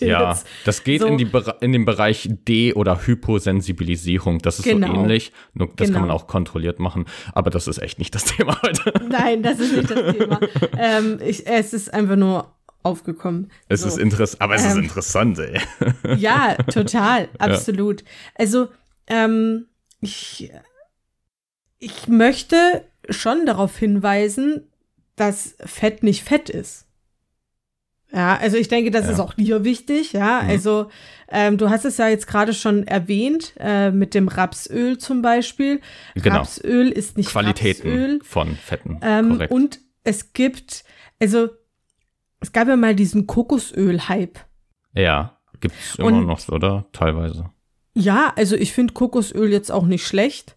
Ja, 0.00 0.38
das 0.64 0.84
geht 0.84 1.00
so- 1.02 1.06
in, 1.06 1.18
die, 1.18 1.28
in 1.60 1.72
den 1.72 1.84
Bereich 1.84 2.28
D- 2.48 2.74
oder 2.74 3.06
Hyposensibilisierung. 3.06 4.38
Das 4.40 4.58
ist 4.58 4.64
Genau. 4.64 4.86
so 4.88 5.00
ähnlich. 5.00 5.32
Nur 5.54 5.68
das 5.76 5.88
Genau. 5.88 5.98
kann 6.00 6.08
man 6.08 6.16
auch 6.16 6.26
kontrolliert 6.26 6.78
machen. 6.78 7.06
Aber 7.32 7.50
das 7.54 7.68
ist 7.68 7.78
echt 7.78 7.98
nicht 7.98 8.14
das 8.14 8.24
Thema 8.24 8.60
heute. 8.62 8.92
Nein, 9.08 9.42
das 9.42 9.58
ist 9.60 9.72
nicht 9.76 9.90
das 9.90 10.16
Thema. 10.16 10.40
ähm, 10.76 11.20
ich, 11.24 11.46
es 11.46 11.72
ist 11.72 11.92
einfach 11.94 12.16
nur 12.16 12.52
aufgekommen. 12.82 13.50
Es 13.68 13.82
So. 13.82 13.88
ist 13.88 13.98
interessant, 13.98 14.40
aber 14.42 14.54
es 14.56 14.64
ist 14.64 14.72
Ähm, 14.76 14.82
interessant, 14.84 15.38
ey. 15.38 15.60
Ja, 16.16 16.54
total, 16.56 17.28
absolut. 17.38 18.02
Also, 18.34 18.68
ähm, 19.06 19.66
ich, 20.00 20.50
ich 21.78 22.08
möchte 22.08 22.84
schon 23.08 23.46
darauf 23.46 23.76
hinweisen, 23.78 24.68
dass 25.16 25.54
Fett 25.64 26.02
nicht 26.02 26.24
Fett 26.24 26.48
ist. 26.50 26.86
Ja, 28.14 28.36
also 28.36 28.56
ich 28.58 28.68
denke, 28.68 28.90
das 28.90 29.06
Ja. 29.06 29.12
ist 29.12 29.20
auch 29.20 29.34
dir 29.34 29.64
wichtig, 29.64 30.12
ja. 30.12 30.42
Mhm. 30.42 30.48
Also, 30.50 30.90
ähm, 31.28 31.56
du 31.56 31.70
hast 31.70 31.84
es 31.86 31.96
ja 31.96 32.08
jetzt 32.08 32.26
gerade 32.26 32.52
schon 32.52 32.86
erwähnt, 32.86 33.54
äh, 33.58 33.90
mit 33.90 34.14
dem 34.14 34.28
Rapsöl 34.28 34.98
zum 34.98 35.22
Beispiel. 35.22 35.80
Genau. 36.14 36.36
Rapsöl 36.36 36.88
ist 36.90 37.16
nicht 37.16 37.30
Qualitäten 37.30 37.88
Rapsöl. 37.88 38.20
von 38.22 38.54
Fetten. 38.56 39.00
Ähm, 39.02 39.30
Korrekt. 39.30 39.52
und 39.52 39.80
es 40.04 40.32
gibt, 40.34 40.84
also 41.20 41.48
es 42.40 42.52
gab 42.52 42.68
ja 42.68 42.76
mal 42.76 42.94
diesen 42.94 43.26
Kokosöl-Hype. 43.26 44.38
ja, 44.94 45.38
gibt's 45.60 45.94
immer 45.94 46.08
Und- 46.08 46.26
noch, 46.26 46.46
oder? 46.48 46.86
Teilweise. 46.92 47.50
Ja, 47.94 48.32
also 48.36 48.56
ich 48.56 48.72
finde 48.72 48.92
Kokosöl 48.94 49.50
jetzt 49.52 49.70
auch 49.72 49.86
nicht 49.86 50.06
schlecht, 50.06 50.56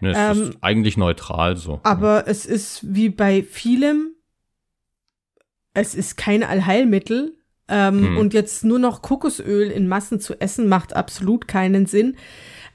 Ne, 0.00 0.10
es 0.10 0.38
Ähm, 0.38 0.42
ist 0.50 0.58
eigentlich 0.60 0.96
neutral 0.96 1.56
so. 1.56 1.80
aber 1.82 2.26
es 2.28 2.44
ist 2.46 2.80
wie 2.94 3.08
bei 3.08 3.42
vielem, 3.42 4.13
es 5.74 5.94
ist 5.94 6.16
kein 6.16 6.42
Allheilmittel. 6.42 7.36
Ähm, 7.66 8.08
Hm. 8.08 8.16
Und 8.18 8.34
jetzt 8.34 8.64
nur 8.64 8.78
noch 8.78 9.00
Kokosöl 9.02 9.70
in 9.70 9.88
Massen 9.88 10.20
zu 10.20 10.38
essen, 10.40 10.68
macht 10.68 10.94
absolut 10.94 11.48
keinen 11.48 11.86
Sinn. 11.86 12.16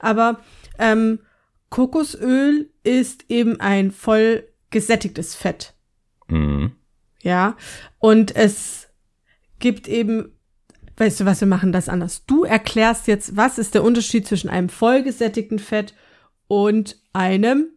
Aber 0.00 0.40
ähm, 0.78 1.20
Kokosöl 1.68 2.70
ist 2.82 3.24
eben 3.28 3.60
ein 3.60 3.92
voll 3.92 4.44
gesättigtes 4.70 5.34
Fett. 5.34 5.74
Mhm. 6.28 6.72
Ja, 7.22 7.56
und 7.98 8.34
es 8.34 8.88
gibt 9.58 9.86
eben, 9.88 10.32
weißt 10.96 11.20
du 11.20 11.24
was, 11.24 11.40
wir 11.40 11.48
machen 11.48 11.70
das 11.70 11.88
anders. 11.88 12.24
Du 12.26 12.44
erklärst 12.44 13.06
jetzt, 13.06 13.36
was 13.36 13.58
ist 13.58 13.74
der 13.74 13.84
Unterschied 13.84 14.26
zwischen 14.26 14.50
einem 14.50 14.68
vollgesättigten 14.68 15.58
Fett 15.58 15.94
und 16.48 16.96
einem, 17.12 17.68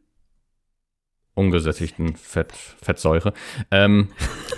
ungesättigten 1.35 2.15
Fett, 2.15 2.51
Fettsäure. 2.53 3.33
Ähm, 3.71 4.09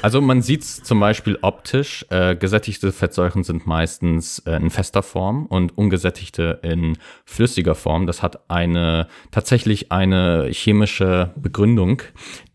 also 0.01 0.21
man 0.21 0.41
sieht 0.41 0.61
es 0.61 0.83
zum 0.83 0.99
Beispiel 0.99 1.37
optisch. 1.41 2.05
Äh, 2.09 2.35
gesättigte 2.35 2.91
Fettsäuren 2.91 3.43
sind 3.43 3.65
meistens 3.65 4.39
äh, 4.39 4.57
in 4.57 4.69
fester 4.69 5.03
Form 5.03 5.45
und 5.45 5.77
ungesättigte 5.77 6.59
in 6.63 6.97
flüssiger 7.25 7.75
Form. 7.75 8.07
Das 8.07 8.21
hat 8.21 8.49
eine 8.49 9.07
tatsächlich 9.31 9.91
eine 9.91 10.49
chemische 10.51 11.33
Begründung, 11.37 12.01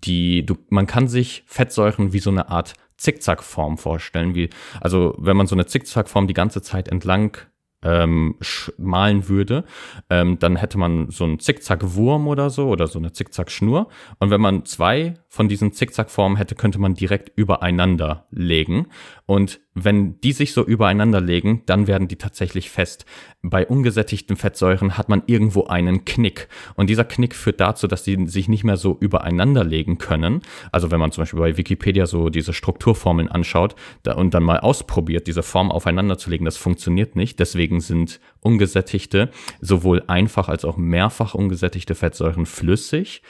die 0.05 0.45
du, 0.45 0.57
man 0.69 0.87
kann 0.87 1.09
sich 1.09 1.43
Fettsäuren 1.47 2.13
wie 2.13 2.21
so 2.21 2.31
eine 2.31 2.51
Art 2.51 2.75
Zickzackform 2.99 3.79
vorstellen. 3.79 4.35
Wie, 4.35 4.51
also 4.81 5.15
wenn 5.19 5.37
man 5.37 5.47
so 5.47 5.55
eine 5.55 5.67
Zickzackform 5.67 6.27
die 6.27 6.35
ganze 6.35 6.61
Zeit 6.61 6.89
entlang 6.89 7.39
ähm, 7.83 8.37
malen 8.79 9.29
würde, 9.29 9.65
ähm, 10.11 10.39
dann 10.39 10.57
hätte 10.57 10.79
man 10.79 11.11
so 11.11 11.25
einen 11.25 11.39
Zickzack-Wurm 11.39 12.29
oder 12.29 12.51
so 12.51 12.69
oder 12.69 12.87
so 12.87 12.99
eine 12.99 13.13
Zickzack-Schnur. 13.13 13.89
Und 14.19 14.31
wenn 14.31 14.41
man 14.41 14.65
zwei 14.65 15.15
von 15.29 15.49
diesen 15.49 15.73
Zickzack-Formen 15.73 16.37
hätte, 16.37 16.55
könnte 16.55 16.79
man 16.79 16.95
direkt 16.95 17.33
übereinander 17.37 18.27
legen. 18.31 18.89
Und 19.31 19.61
wenn 19.75 20.21
die 20.23 20.33
sich 20.33 20.53
so 20.53 20.65
übereinander 20.65 21.21
legen, 21.21 21.63
dann 21.67 21.87
werden 21.87 22.09
die 22.09 22.17
tatsächlich 22.17 22.69
fest. 22.69 23.07
Bei 23.43 23.65
ungesättigten 23.65 24.37
Fettsäuren 24.37 24.99
hat 24.99 25.09
man 25.09 25.23
irgendwo 25.27 25.67
einen 25.67 26.05
Knick. 26.05 26.49
Und 26.75 26.91
dieser 26.91 27.05
Knick 27.05 27.37
führt 27.37 27.61
dazu, 27.61 27.87
dass 27.87 28.03
die 28.03 28.27
sich 28.27 28.49
nicht 28.49 28.65
mehr 28.65 28.77
so 28.77 28.97
übereinander 28.99 29.63
legen 29.63 29.99
können. 29.99 30.43
Also 30.73 30.91
wenn 30.91 30.99
man 30.99 31.13
zum 31.13 31.23
Beispiel 31.23 31.39
bei 31.39 31.57
Wikipedia 31.57 32.07
so 32.07 32.29
diese 32.29 32.53
Strukturformeln 32.53 33.29
anschaut 33.29 33.77
und 34.17 34.35
dann 34.35 34.43
mal 34.43 34.59
ausprobiert, 34.59 35.29
diese 35.29 35.45
Form 35.45 35.71
aufeinander 35.71 36.19
zu 36.19 36.29
legen, 36.29 36.45
das 36.45 36.57
funktioniert 36.57 37.15
nicht. 37.15 37.39
Deswegen 37.39 37.81
sind 37.81 38.19
ungesättigte, 38.41 39.31
sowohl 39.61 40.03
einfach 40.09 40.49
als 40.49 40.65
auch 40.65 40.77
mehrfach 40.77 41.35
ungesättigte 41.35 41.95
Fettsäuren 41.95 42.47
flüssig, 42.47 43.23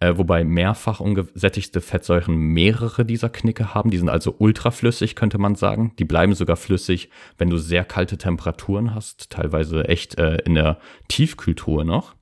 äh, 0.00 0.12
wobei 0.16 0.44
mehrfach 0.44 1.00
ungesättigte 1.00 1.80
Fettsäuren 1.80 2.36
mehrere 2.36 3.06
dieser 3.06 3.30
Knicke 3.30 3.74
haben. 3.74 3.90
Die 3.90 3.98
sind 3.98 4.10
also 4.10 4.34
ultraflüssig, 4.38 5.16
könnte 5.16 5.38
man 5.38 5.45
sagen. 5.54 5.92
Die 5.98 6.04
bleiben 6.04 6.34
sogar 6.34 6.56
flüssig, 6.56 7.10
wenn 7.38 7.50
du 7.50 7.58
sehr 7.58 7.84
kalte 7.84 8.18
Temperaturen 8.18 8.94
hast, 8.94 9.30
teilweise 9.30 9.88
echt 9.88 10.18
äh, 10.18 10.38
in 10.44 10.54
der 10.54 10.78
Tiefkühltruhe 11.08 11.84
noch. 11.84 12.14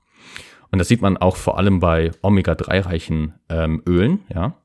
Und 0.70 0.78
das 0.78 0.88
sieht 0.88 1.02
man 1.02 1.16
auch 1.16 1.37
vor 1.37 1.56
allem 1.56 1.80
bei 1.80 2.10
Omega-3-reichen 2.20 3.34
ähm, 3.48 3.82
Ölen, 3.87 4.20
ja 4.32 4.56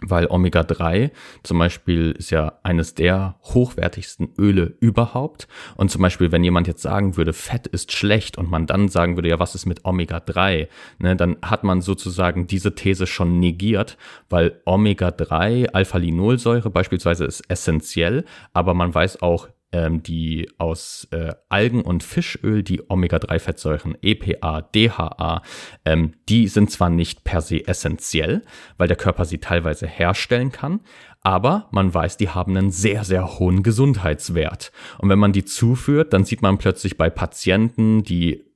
weil 0.00 0.26
Omega-3 0.26 1.10
zum 1.42 1.58
Beispiel 1.58 2.12
ist 2.12 2.30
ja 2.30 2.58
eines 2.62 2.94
der 2.94 3.36
hochwertigsten 3.42 4.32
Öle 4.38 4.74
überhaupt. 4.80 5.48
Und 5.76 5.90
zum 5.90 6.02
Beispiel, 6.02 6.32
wenn 6.32 6.44
jemand 6.44 6.66
jetzt 6.66 6.82
sagen 6.82 7.16
würde, 7.16 7.32
Fett 7.32 7.66
ist 7.66 7.92
schlecht 7.92 8.38
und 8.38 8.50
man 8.50 8.66
dann 8.66 8.88
sagen 8.88 9.16
würde, 9.16 9.28
ja, 9.28 9.38
was 9.38 9.54
ist 9.54 9.66
mit 9.66 9.84
Omega-3? 9.84 10.68
Ne, 10.98 11.16
dann 11.16 11.36
hat 11.42 11.64
man 11.64 11.80
sozusagen 11.80 12.46
diese 12.46 12.74
These 12.74 13.06
schon 13.06 13.40
negiert, 13.40 13.96
weil 14.28 14.60
Omega-3, 14.64 15.70
Alpha-Linolsäure 15.72 16.70
beispielsweise 16.70 17.24
ist 17.24 17.42
essentiell, 17.48 18.24
aber 18.52 18.74
man 18.74 18.94
weiß 18.94 19.22
auch, 19.22 19.48
ähm, 19.72 20.02
die 20.02 20.50
aus 20.58 21.08
äh, 21.10 21.34
Algen 21.48 21.82
und 21.82 22.02
Fischöl, 22.02 22.62
die 22.62 22.88
Omega-3-Fettsäuren 22.88 23.96
EPA, 24.00 24.62
DHA, 24.62 25.42
ähm, 25.84 26.14
die 26.28 26.48
sind 26.48 26.70
zwar 26.70 26.90
nicht 26.90 27.24
per 27.24 27.40
se 27.40 27.66
essentiell, 27.66 28.42
weil 28.76 28.88
der 28.88 28.96
Körper 28.96 29.24
sie 29.24 29.38
teilweise 29.38 29.86
herstellen 29.86 30.52
kann, 30.52 30.80
aber 31.22 31.68
man 31.72 31.92
weiß, 31.92 32.16
die 32.16 32.30
haben 32.30 32.56
einen 32.56 32.70
sehr, 32.70 33.04
sehr 33.04 33.38
hohen 33.38 33.62
Gesundheitswert. 33.62 34.72
Und 34.98 35.08
wenn 35.08 35.18
man 35.18 35.32
die 35.32 35.44
zuführt, 35.44 36.12
dann 36.12 36.24
sieht 36.24 36.42
man 36.42 36.58
plötzlich 36.58 36.96
bei 36.96 37.10
Patienten, 37.10 38.02
die 38.02 38.48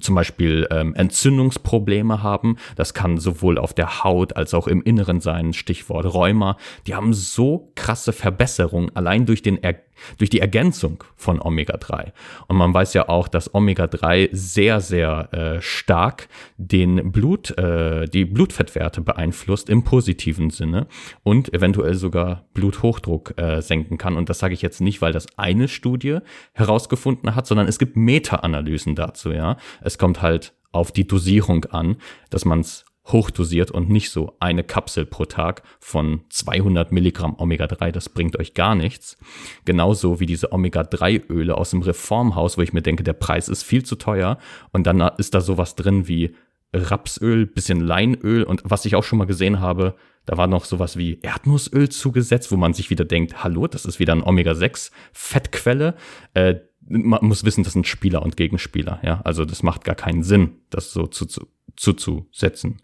zum 0.00 0.14
Beispiel 0.14 0.66
ähm, 0.70 0.94
Entzündungsprobleme 0.94 2.22
haben. 2.22 2.56
Das 2.76 2.94
kann 2.94 3.18
sowohl 3.18 3.58
auf 3.58 3.74
der 3.74 4.02
Haut 4.02 4.36
als 4.36 4.54
auch 4.54 4.66
im 4.66 4.82
Inneren 4.82 5.20
sein, 5.20 5.52
Stichwort 5.52 6.12
Rheuma. 6.12 6.56
Die 6.86 6.94
haben 6.94 7.12
so 7.12 7.72
krasse 7.74 8.12
Verbesserungen 8.12 8.94
allein 8.96 9.26
durch 9.26 9.42
den 9.42 9.62
er 9.62 9.76
durch 10.18 10.30
die 10.30 10.40
Ergänzung 10.40 11.04
von 11.16 11.40
Omega-3. 11.40 12.12
Und 12.48 12.56
man 12.56 12.72
weiß 12.74 12.94
ja 12.94 13.08
auch, 13.08 13.28
dass 13.28 13.54
Omega-3 13.54 14.30
sehr, 14.32 14.80
sehr 14.80 15.32
äh, 15.32 15.60
stark 15.60 16.28
den 16.56 17.12
Blut, 17.12 17.56
äh, 17.58 18.06
die 18.06 18.24
Blutfettwerte 18.24 19.00
beeinflusst 19.00 19.70
im 19.70 19.84
positiven 19.84 20.50
Sinne 20.50 20.86
und 21.22 21.52
eventuell 21.54 21.94
sogar 21.94 22.44
Bluthochdruck 22.54 23.38
äh, 23.38 23.60
senken 23.60 23.98
kann. 23.98 24.16
Und 24.16 24.28
das 24.28 24.38
sage 24.38 24.54
ich 24.54 24.62
jetzt 24.62 24.80
nicht, 24.80 25.02
weil 25.02 25.12
das 25.12 25.26
eine 25.38 25.68
Studie 25.68 26.18
herausgefunden 26.52 27.34
hat, 27.34 27.46
sondern 27.46 27.68
es 27.68 27.78
gibt 27.78 27.96
Meta-Analysen 27.96 28.94
dazu, 28.94 29.32
ja. 29.32 29.56
Es 29.80 29.98
kommt 29.98 30.22
halt 30.22 30.54
auf 30.72 30.90
die 30.90 31.06
Dosierung 31.06 31.66
an, 31.66 31.96
dass 32.30 32.44
man 32.44 32.60
es 32.60 32.84
hochdosiert 33.06 33.70
und 33.70 33.88
nicht 33.88 34.10
so 34.10 34.36
eine 34.38 34.62
Kapsel 34.62 35.06
pro 35.06 35.24
Tag 35.24 35.62
von 35.80 36.22
200 36.30 36.92
Milligramm 36.92 37.34
Omega-3, 37.36 37.90
das 37.90 38.08
bringt 38.08 38.38
euch 38.38 38.54
gar 38.54 38.74
nichts. 38.74 39.16
Genauso 39.64 40.20
wie 40.20 40.26
diese 40.26 40.52
Omega-3-Öle 40.52 41.56
aus 41.56 41.70
dem 41.70 41.82
Reformhaus, 41.82 42.58
wo 42.58 42.62
ich 42.62 42.72
mir 42.72 42.82
denke, 42.82 43.02
der 43.02 43.14
Preis 43.14 43.48
ist 43.48 43.64
viel 43.64 43.84
zu 43.84 43.96
teuer 43.96 44.38
und 44.72 44.86
dann 44.86 45.00
ist 45.18 45.34
da 45.34 45.40
sowas 45.40 45.74
drin 45.74 46.06
wie 46.06 46.34
Rapsöl, 46.74 47.46
bisschen 47.46 47.80
Leinöl 47.80 48.44
und 48.44 48.62
was 48.64 48.84
ich 48.86 48.94
auch 48.94 49.04
schon 49.04 49.18
mal 49.18 49.26
gesehen 49.26 49.60
habe, 49.60 49.94
da 50.24 50.36
war 50.36 50.46
noch 50.46 50.64
sowas 50.64 50.96
wie 50.96 51.18
Erdnussöl 51.20 51.88
zugesetzt, 51.88 52.52
wo 52.52 52.56
man 52.56 52.72
sich 52.72 52.88
wieder 52.90 53.04
denkt, 53.04 53.42
hallo, 53.42 53.66
das 53.66 53.84
ist 53.84 53.98
wieder 53.98 54.14
ein 54.14 54.22
Omega-6-Fettquelle. 54.22 55.96
Äh, 56.34 56.60
man 56.88 57.24
muss 57.24 57.44
wissen, 57.44 57.64
das 57.64 57.74
sind 57.74 57.86
Spieler 57.86 58.22
und 58.22 58.36
Gegenspieler, 58.36 59.00
ja. 59.02 59.20
Also 59.24 59.44
das 59.44 59.62
macht 59.62 59.84
gar 59.84 59.94
keinen 59.94 60.22
Sinn, 60.22 60.60
das 60.70 60.92
so 60.92 61.06
zu, 61.06 61.26
zu, 61.26 61.46
zuzusetzen. 61.76 62.78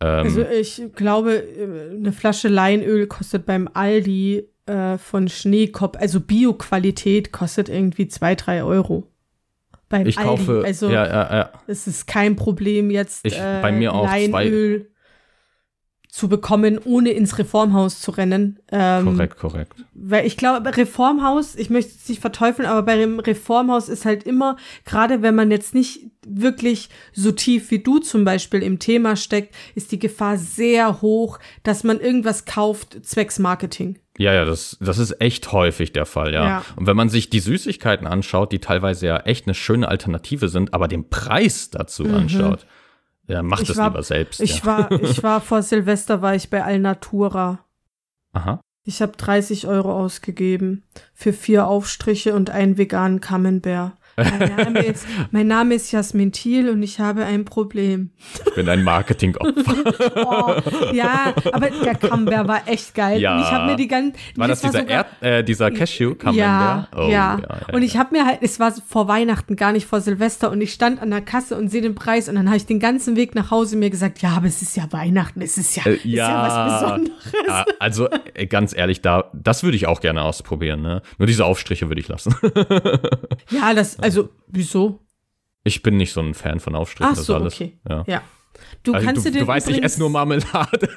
Ähm, 0.00 0.24
also 0.24 0.42
ich 0.42 0.82
glaube, 0.94 1.42
eine 1.90 2.12
Flasche 2.12 2.48
Leinöl 2.48 3.06
kostet 3.06 3.46
beim 3.46 3.68
Aldi 3.72 4.48
äh, 4.66 4.98
von 4.98 5.28
Schneekopf, 5.28 5.96
also 5.98 6.20
Bio-Qualität, 6.20 7.32
kostet 7.32 7.68
irgendwie 7.68 8.08
zwei, 8.08 8.34
drei 8.34 8.62
Euro. 8.62 9.08
Beim 9.88 10.06
ich 10.06 10.18
Aldi. 10.18 10.28
kaufe, 10.28 10.62
also 10.64 10.90
ja, 10.90 11.06
ja, 11.06 11.36
ja. 11.36 11.52
es 11.68 11.86
ist 11.86 12.06
kein 12.06 12.34
Problem 12.36 12.90
jetzt. 12.90 13.24
Ich, 13.24 13.38
äh, 13.38 13.60
bei 13.62 13.72
mir 13.72 13.94
auch 13.94 14.04
Leinöl. 14.04 14.90
Zu 16.16 16.30
bekommen, 16.30 16.80
ohne 16.82 17.10
ins 17.10 17.36
Reformhaus 17.36 18.00
zu 18.00 18.10
rennen. 18.10 18.58
Ähm, 18.72 19.04
korrekt, 19.04 19.36
korrekt. 19.36 19.74
Weil 19.92 20.26
ich 20.26 20.38
glaube, 20.38 20.74
Reformhaus, 20.74 21.54
ich 21.56 21.68
möchte 21.68 21.92
es 21.94 22.08
nicht 22.08 22.22
verteufeln, 22.22 22.66
aber 22.66 22.82
bei 22.84 22.96
dem 22.96 23.20
Reformhaus 23.20 23.90
ist 23.90 24.06
halt 24.06 24.22
immer, 24.22 24.56
gerade 24.86 25.20
wenn 25.20 25.34
man 25.34 25.50
jetzt 25.50 25.74
nicht 25.74 26.06
wirklich 26.26 26.88
so 27.12 27.32
tief 27.32 27.70
wie 27.70 27.80
du 27.80 27.98
zum 27.98 28.24
Beispiel 28.24 28.62
im 28.62 28.78
Thema 28.78 29.14
steckt, 29.16 29.54
ist 29.74 29.92
die 29.92 29.98
Gefahr 29.98 30.38
sehr 30.38 31.02
hoch, 31.02 31.38
dass 31.64 31.84
man 31.84 32.00
irgendwas 32.00 32.46
kauft 32.46 32.98
zwecks 33.04 33.38
Marketing. 33.38 33.98
Ja, 34.16 34.32
ja, 34.32 34.46
das, 34.46 34.78
das 34.80 34.96
ist 34.96 35.20
echt 35.20 35.52
häufig 35.52 35.92
der 35.92 36.06
Fall, 36.06 36.32
ja. 36.32 36.46
ja. 36.46 36.64
Und 36.76 36.86
wenn 36.86 36.96
man 36.96 37.10
sich 37.10 37.28
die 37.28 37.40
Süßigkeiten 37.40 38.06
anschaut, 38.06 38.52
die 38.52 38.60
teilweise 38.60 39.06
ja 39.06 39.18
echt 39.18 39.46
eine 39.46 39.52
schöne 39.52 39.86
Alternative 39.86 40.48
sind, 40.48 40.72
aber 40.72 40.88
den 40.88 41.10
Preis 41.10 41.68
dazu 41.68 42.04
mhm. 42.04 42.14
anschaut, 42.14 42.64
ja, 43.28 43.42
mach 43.42 43.60
ich 43.60 43.68
das 43.68 43.76
war, 43.76 43.88
lieber 43.88 44.02
selbst. 44.02 44.40
Ich, 44.40 44.60
ja. 44.60 44.66
war, 44.66 44.92
ich 45.02 45.22
war 45.22 45.40
vor 45.40 45.62
Silvester 45.62 46.22
war 46.22 46.34
ich 46.34 46.50
bei 46.50 46.62
Alnatura. 46.64 47.60
Aha. 48.32 48.60
Ich 48.84 49.02
habe 49.02 49.16
30 49.16 49.66
Euro 49.66 49.92
ausgegeben 49.92 50.84
für 51.12 51.32
vier 51.32 51.66
Aufstriche 51.66 52.34
und 52.34 52.50
einen 52.50 52.78
veganen 52.78 53.20
Camembert. 53.20 53.92
Mein 54.16 54.56
Name, 54.56 54.78
ist, 54.86 55.06
mein 55.30 55.46
Name 55.46 55.74
ist 55.74 55.92
Jasmin 55.92 56.32
Thiel 56.32 56.70
und 56.70 56.82
ich 56.82 56.98
habe 57.00 57.24
ein 57.24 57.44
Problem. 57.44 58.10
Ich 58.46 58.54
bin 58.54 58.68
ein 58.68 58.82
Marketingopfer. 58.82 59.74
oh, 60.16 60.92
ja, 60.92 61.34
aber 61.52 61.68
der 61.70 61.94
Camembert 61.94 62.48
war 62.48 62.62
echt 62.66 62.94
geil. 62.94 63.20
Ja. 63.20 63.36
Und 63.36 63.42
ich 63.42 63.50
habe 63.50 63.66
mir 63.66 63.76
die 63.76 63.88
ganzen. 63.88 64.14
War 64.36 64.48
das, 64.48 64.60
dieser, 64.62 64.80
sogar, 64.80 65.06
Erd, 65.20 65.22
äh, 65.22 65.44
dieser 65.44 65.70
Cashew-Camembert? 65.70 66.38
Ja, 66.38 66.88
oh, 66.96 67.02
ja. 67.02 67.08
ja, 67.08 67.38
ja. 67.40 67.74
Und 67.74 67.82
ich 67.82 67.98
habe 67.98 68.16
mir 68.16 68.24
halt, 68.24 68.38
es 68.40 68.58
war 68.58 68.72
vor 68.72 69.06
Weihnachten, 69.08 69.56
gar 69.56 69.72
nicht 69.72 69.86
vor 69.86 70.00
Silvester 70.00 70.50
und 70.50 70.60
ich 70.62 70.72
stand 70.72 71.02
an 71.02 71.10
der 71.10 71.20
Kasse 71.20 71.56
und 71.56 71.68
sehe 71.68 71.82
den 71.82 71.94
Preis 71.94 72.28
und 72.28 72.36
dann 72.36 72.46
habe 72.46 72.56
ich 72.56 72.66
den 72.66 72.80
ganzen 72.80 73.16
Weg 73.16 73.34
nach 73.34 73.50
Hause 73.50 73.76
mir 73.76 73.90
gesagt, 73.90 74.22
ja, 74.22 74.30
aber 74.30 74.46
es 74.46 74.62
ist 74.62 74.76
ja 74.76 74.90
Weihnachten, 74.92 75.42
es 75.42 75.58
ist 75.58 75.76
ja, 75.76 75.84
äh, 75.84 75.98
ja, 76.04 76.24
ist 76.24 76.32
ja 76.32 76.42
was 76.42 76.80
Besonderes. 76.80 77.16
Ah, 77.48 77.64
also 77.78 78.08
äh, 78.34 78.46
ganz 78.46 78.74
ehrlich, 78.74 79.02
da, 79.02 79.30
das 79.34 79.62
würde 79.62 79.76
ich 79.76 79.86
auch 79.86 80.00
gerne 80.00 80.22
ausprobieren. 80.22 80.80
Ne? 80.80 81.02
Nur 81.18 81.26
diese 81.26 81.44
Aufstriche 81.44 81.88
würde 81.88 82.00
ich 82.00 82.08
lassen. 82.08 82.34
ja, 83.50 83.74
das, 83.74 83.98
also, 84.06 84.28
wieso? 84.46 85.00
Ich 85.64 85.82
bin 85.82 85.96
nicht 85.96 86.12
so 86.12 86.20
ein 86.20 86.34
Fan 86.34 86.60
von 86.60 86.76
Aufstrichen. 86.76 87.12
Ach 87.12 87.20
so, 87.20 87.34
alles. 87.34 87.54
okay. 87.54 87.76
Ja. 87.88 88.04
ja. 88.06 88.22
Du, 88.84 88.94
also, 88.94 89.04
kannst 89.04 89.26
du, 89.26 89.32
dir 89.32 89.40
du 89.40 89.46
weißt, 89.46 89.68
ich 89.68 89.82
esse 89.82 89.98
nur 89.98 90.10
Marmelade. 90.10 90.88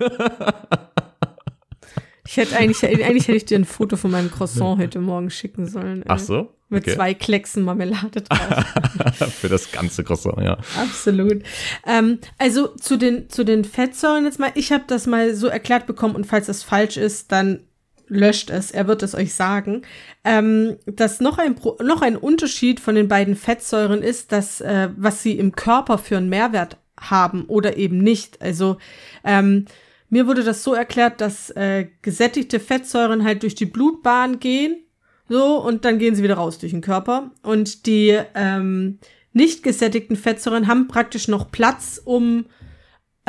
ich 2.28 2.38
hätte 2.38 2.56
eigentlich, 2.56 2.84
eigentlich 2.86 3.28
hätte 3.28 3.38
ich 3.38 3.46
dir 3.46 3.58
ein 3.58 3.66
Foto 3.66 3.98
von 3.98 4.12
meinem 4.12 4.30
Croissant 4.30 4.80
heute 4.80 5.00
Morgen 5.00 5.32
schicken 5.32 5.66
sollen. 5.66 6.04
Ey. 6.04 6.08
Ach 6.08 6.20
so? 6.20 6.54
Mit 6.70 6.84
okay. 6.84 6.96
zwei 6.96 7.16
Klecksen 7.16 7.64
Marmelade 7.64 8.22
drauf. 8.22 9.28
Für 9.40 9.50
das 9.50 9.72
ganze 9.72 10.04
Croissant, 10.04 10.38
ja. 10.40 10.60
Absolut. 10.80 11.42
Ähm, 11.88 12.20
also 12.38 12.68
zu 12.76 12.96
den, 12.96 13.28
zu 13.28 13.44
den 13.44 13.66
Fettsäuren 13.66 14.26
jetzt 14.26 14.40
mal. 14.40 14.52
Ich 14.54 14.72
habe 14.72 14.84
das 14.86 15.08
mal 15.08 15.34
so 15.34 15.48
erklärt 15.48 15.88
bekommen 15.88 16.16
und 16.16 16.28
falls 16.28 16.46
das 16.46 16.62
falsch 16.62 16.98
ist, 16.98 17.32
dann 17.32 17.62
löscht 18.10 18.50
es, 18.50 18.72
er 18.72 18.88
wird 18.88 19.04
es 19.04 19.16
euch 19.16 19.34
sagen, 19.34 19.84
ähm, 20.24 20.78
dass 20.86 21.22
noch 21.22 21.38
ein, 21.38 21.56
noch 21.82 22.02
ein 22.02 22.18
Unterschied 22.18 22.80
von 22.80 22.96
den 22.96 23.08
beiden 23.08 23.36
Fettsäuren 23.36 24.02
ist, 24.02 24.32
dass 24.32 24.62
äh, 24.62 24.90
was 24.98 25.24
sie 25.24 25.38
im 25.38 25.56
Körper 25.56 25.98
für 25.98 26.18
einen 26.18 26.30
Mehrwert 26.30 26.78
haben 27.00 27.46
oder 27.46 27.78
eben 27.78 28.00
nicht. 28.00 28.42
Also 28.42 28.78
ähm, 29.24 29.66
mir 30.10 30.28
wurde 30.28 30.44
das 30.44 30.64
so 30.64 30.74
erklärt, 30.74 31.22
dass 31.22 31.52
äh, 31.52 31.88
gesättigte 32.02 32.60
Fettsäuren 32.60 33.24
halt 33.24 33.44
durch 33.44 33.56
die 33.56 33.66
Blutbahn 33.66 34.40
gehen, 34.40 34.84
so 35.30 35.64
und 35.64 35.86
dann 35.86 36.00
gehen 36.00 36.16
sie 36.16 36.24
wieder 36.24 36.36
raus 36.36 36.58
durch 36.58 36.72
den 36.72 36.82
Körper 36.82 37.32
und 37.44 37.86
die 37.86 38.20
ähm, 38.34 38.98
nicht 39.32 39.62
gesättigten 39.62 40.16
Fettsäuren 40.16 40.68
haben 40.68 40.88
praktisch 40.88 41.28
noch 41.28 41.52
Platz, 41.52 42.02
um 42.04 42.46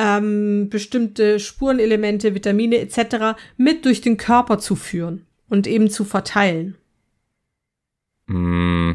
ähm, 0.01 0.69
bestimmte 0.71 1.39
Spurenelemente, 1.39 2.35
Vitamine 2.35 2.79
etc. 2.79 3.39
mit 3.59 3.85
durch 3.85 4.01
den 4.01 4.17
Körper 4.17 4.59
zu 4.59 4.75
führen 4.75 5.27
und 5.49 5.67
eben 5.67 5.91
zu 5.91 6.05
verteilen. 6.05 6.77
Mm. 8.27 8.93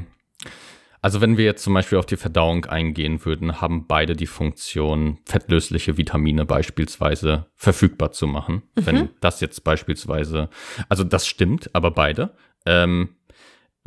Also 1.02 1.22
wenn 1.22 1.38
wir 1.38 1.46
jetzt 1.46 1.64
zum 1.64 1.76
Beispiel 1.76 2.00
auf 2.00 2.08
die 2.08 2.18
Verdauung 2.18 2.66
eingehen 2.66 3.24
würden, 3.24 3.62
haben 3.62 3.86
beide 3.86 4.16
die 4.16 4.26
Funktion, 4.26 5.20
fettlösliche 5.26 5.98
Vitamine 5.98 6.48
beispielsweise 6.48 7.46
verfügbar 7.54 8.12
zu 8.12 8.26
machen. 8.26 8.64
Mhm. 8.76 8.86
Wenn 8.86 9.10
das 9.20 9.40
jetzt 9.40 9.64
beispielsweise, 9.64 10.50
also 10.90 11.04
das 11.04 11.28
stimmt, 11.28 11.70
aber 11.74 11.92
beide. 11.92 12.36
Ähm, 12.66 13.10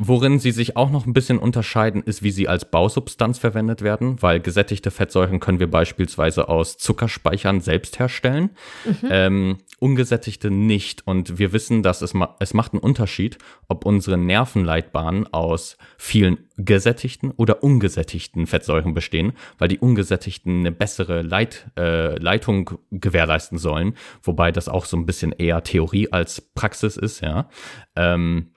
Worin 0.01 0.39
sie 0.39 0.51
sich 0.51 0.77
auch 0.77 0.91
noch 0.91 1.05
ein 1.05 1.11
bisschen 1.11 1.37
unterscheiden, 1.39 2.01
ist, 2.01 2.23
wie 2.23 2.31
sie 2.31 2.47
als 2.47 2.71
Bausubstanz 2.71 3.37
verwendet 3.37 3.81
werden, 3.81 4.21
weil 4.21 4.39
gesättigte 4.39 4.91
Fettsäuren 4.91 5.41
können 5.41 5.59
wir 5.59 5.69
beispielsweise 5.69 6.47
aus 6.47 6.77
Zuckerspeichern 6.77 7.59
selbst 7.59 7.99
herstellen, 7.99 8.51
mhm. 8.85 9.09
ähm, 9.11 9.57
ungesättigte 9.77 10.51
nicht. 10.51 11.05
Und 11.05 11.37
wir 11.37 11.51
wissen, 11.51 11.83
dass 11.83 12.01
es, 12.01 12.13
ma 12.13 12.37
es 12.39 12.53
macht 12.53 12.71
einen 12.71 12.81
Unterschied, 12.81 13.39
ob 13.67 13.85
unsere 13.85 14.17
Nervenleitbahnen 14.17 15.33
aus 15.33 15.77
vielen 15.97 16.47
gesättigten 16.55 17.31
oder 17.31 17.61
ungesättigten 17.61 18.47
Fettsäuren 18.47 18.93
bestehen, 18.93 19.33
weil 19.57 19.67
die 19.67 19.79
ungesättigten 19.79 20.59
eine 20.59 20.71
bessere 20.71 21.23
Leit, 21.23 21.71
äh, 21.77 22.17
Leitung 22.17 22.79
gewährleisten 22.89 23.57
sollen, 23.57 23.95
wobei 24.23 24.53
das 24.53 24.69
auch 24.69 24.85
so 24.85 24.95
ein 24.95 25.05
bisschen 25.05 25.33
eher 25.33 25.61
Theorie 25.61 26.09
als 26.09 26.39
Praxis 26.39 26.95
ist, 26.95 27.19
ja. 27.19 27.49
Ähm, 27.97 28.51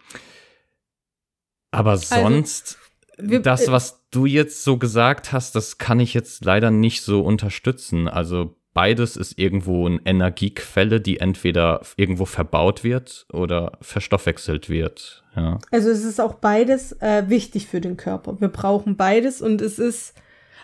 aber 1.73 1.93
also, 1.93 2.15
sonst, 2.15 2.79
also, 3.19 3.31
wir, 3.31 3.41
das, 3.41 3.67
äh, 3.67 3.73
was 3.73 4.05
du 4.11 4.27
jetzt 4.27 4.63
so 4.63 4.77
gesagt 4.77 5.33
hast, 5.33 5.57
das 5.57 5.79
kann 5.79 5.99
ich 5.99 6.15
jetzt 6.15 6.45
leider 6.45 6.71
nicht 6.71 7.03
so 7.03 7.23
unterstützen. 7.23 8.09
Also 8.09 8.55
beides 8.75 9.17
ist 9.17 9.39
irgendwo 9.39 9.87
eine 9.87 10.01
Energiequelle, 10.05 11.01
die 11.01 11.19
entweder 11.19 11.81
irgendwo 11.97 12.27
verbaut 12.27 12.85
wird 12.85 13.27
oder 13.33 13.79
verstoffwechselt 13.81 14.69
wird. 14.69 15.25
Ja. 15.35 15.59
Also 15.71 15.91
es 15.91 16.05
ist 16.05 16.21
auch 16.21 16.35
beides 16.35 16.93
äh, 17.01 17.25
wichtig 17.29 17.67
für 17.67 17.81
den 17.81 17.97
Körper. 17.97 18.41
Wir 18.41 18.49
brauchen 18.49 18.97
beides 18.97 19.41
und 19.41 19.61
es 19.63 19.79
ist, 19.79 20.15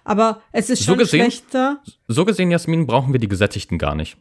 aber 0.04 0.42
es 0.52 0.68
ist 0.70 0.84
schon 0.84 0.94
so 0.94 0.98
gesehen, 0.98 1.20
schlechter. 1.22 1.82
So 2.06 2.24
gesehen, 2.24 2.50
Jasmin, 2.50 2.86
brauchen 2.86 3.12
wir 3.12 3.20
die 3.20 3.28
Gesättigten 3.28 3.78
gar 3.78 3.94
nicht. 3.94 4.18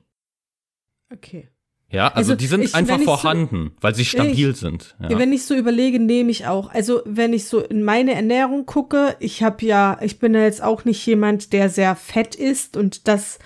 Okay. 1.12 1.50
Ja, 1.89 2.10
also, 2.10 2.32
also 2.32 2.36
die 2.36 2.47
sind 2.47 2.63
ich, 2.63 2.76
einfach 2.76 3.00
vorhanden, 3.00 3.71
so, 3.76 3.82
weil 3.82 3.95
sie 3.95 4.04
stabil 4.04 4.50
ich, 4.50 4.58
sind. 4.58 4.95
Ja. 5.00 5.17
Wenn 5.17 5.32
ich 5.32 5.45
so 5.45 5.56
überlege, 5.56 6.00
nehme 6.00 6.32
ich 6.32 6.45
auch. 6.45 6.69
Also 6.73 7.02
wenn 7.06 7.32
ich 7.32 7.45
so 7.45 7.62
in 7.62 7.84
meine 7.84 8.13
Ernährung 8.13 8.65
gucke, 8.65 9.15
ich 9.19 9.41
habe 9.41 9.65
ja, 9.65 9.97
ich 10.02 10.19
bin 10.19 10.34
ja 10.34 10.41
jetzt 10.41 10.62
auch 10.62 10.84
nicht 10.84 11.06
jemand, 11.06 11.54
der 11.54 11.69
sehr 11.69 11.95
fett 11.95 12.36
ist 12.36 12.76
und 12.76 13.08
das 13.08 13.39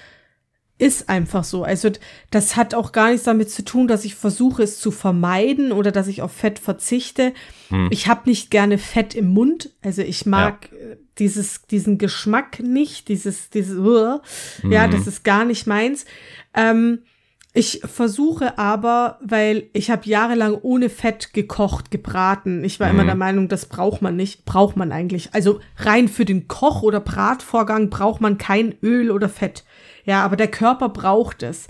ist 0.80 1.10
einfach 1.10 1.44
so. 1.44 1.64
Also 1.64 1.92
das 2.32 2.56
hat 2.56 2.74
auch 2.74 2.92
gar 2.92 3.12
nichts 3.12 3.26
damit 3.26 3.52
zu 3.52 3.64
tun, 3.64 3.88
dass 3.88 4.04
ich 4.04 4.16
versuche 4.16 4.64
es 4.64 4.80
zu 4.80 4.90
vermeiden 4.90 5.72
oder 5.72 5.92
dass 5.92 6.08
ich 6.08 6.24
auf 6.24 6.32
Fett 6.32 6.58
verzichte. 6.58 7.34
Hm. 7.70 7.90
Ich 7.92 8.08
habe 8.08 8.28
nicht 8.28 8.50
gerne 8.50 8.80
Fett 8.80 9.14
im 9.14 9.28
Mund. 9.28 9.70
Also 9.84 10.02
ich 10.02 10.26
mag 10.26 10.70
ja. 10.72 10.96
dieses, 11.20 11.62
diesen 11.68 12.00
Geschmack 12.00 12.60
nicht, 12.60 13.10
dieses, 13.10 13.52
dieses, 13.52 13.78
uh, 13.78 14.18
hm. 14.62 14.72
ja, 14.72 14.88
das 14.88 15.06
ist 15.06 15.24
gar 15.24 15.46
nicht 15.46 15.68
meins. 15.68 16.06
Ähm, 16.56 17.04
ich 17.54 17.82
versuche 17.84 18.58
aber, 18.58 19.20
weil 19.22 19.70
ich 19.74 19.92
habe 19.92 20.08
jahrelang 20.08 20.58
ohne 20.62 20.90
Fett 20.90 21.34
gekocht, 21.34 21.92
gebraten. 21.92 22.64
Ich 22.64 22.80
war 22.80 22.88
mhm. 22.88 22.96
immer 23.00 23.06
der 23.06 23.16
Meinung, 23.16 23.50
das 23.50 23.66
braucht 23.66 24.02
man 24.02 24.16
nicht. 24.16 24.46
Braucht 24.46 24.78
man 24.78 24.94
eigentlich. 24.94 25.34
Also 25.34 25.60
rein 25.76 26.08
für 26.08 26.24
den 26.24 26.48
Koch- 26.48 26.82
oder 26.82 27.02
Bratvorgang 27.02 27.90
braucht 27.90 28.22
man 28.22 28.38
kein 28.38 28.76
Öl 28.82 29.12
oder 29.12 29.28
Fett. 29.28 29.66
Ja, 30.06 30.24
aber 30.24 30.38
der 30.38 30.48
Körper 30.48 30.90
braucht 30.90 31.44
es. 31.44 31.68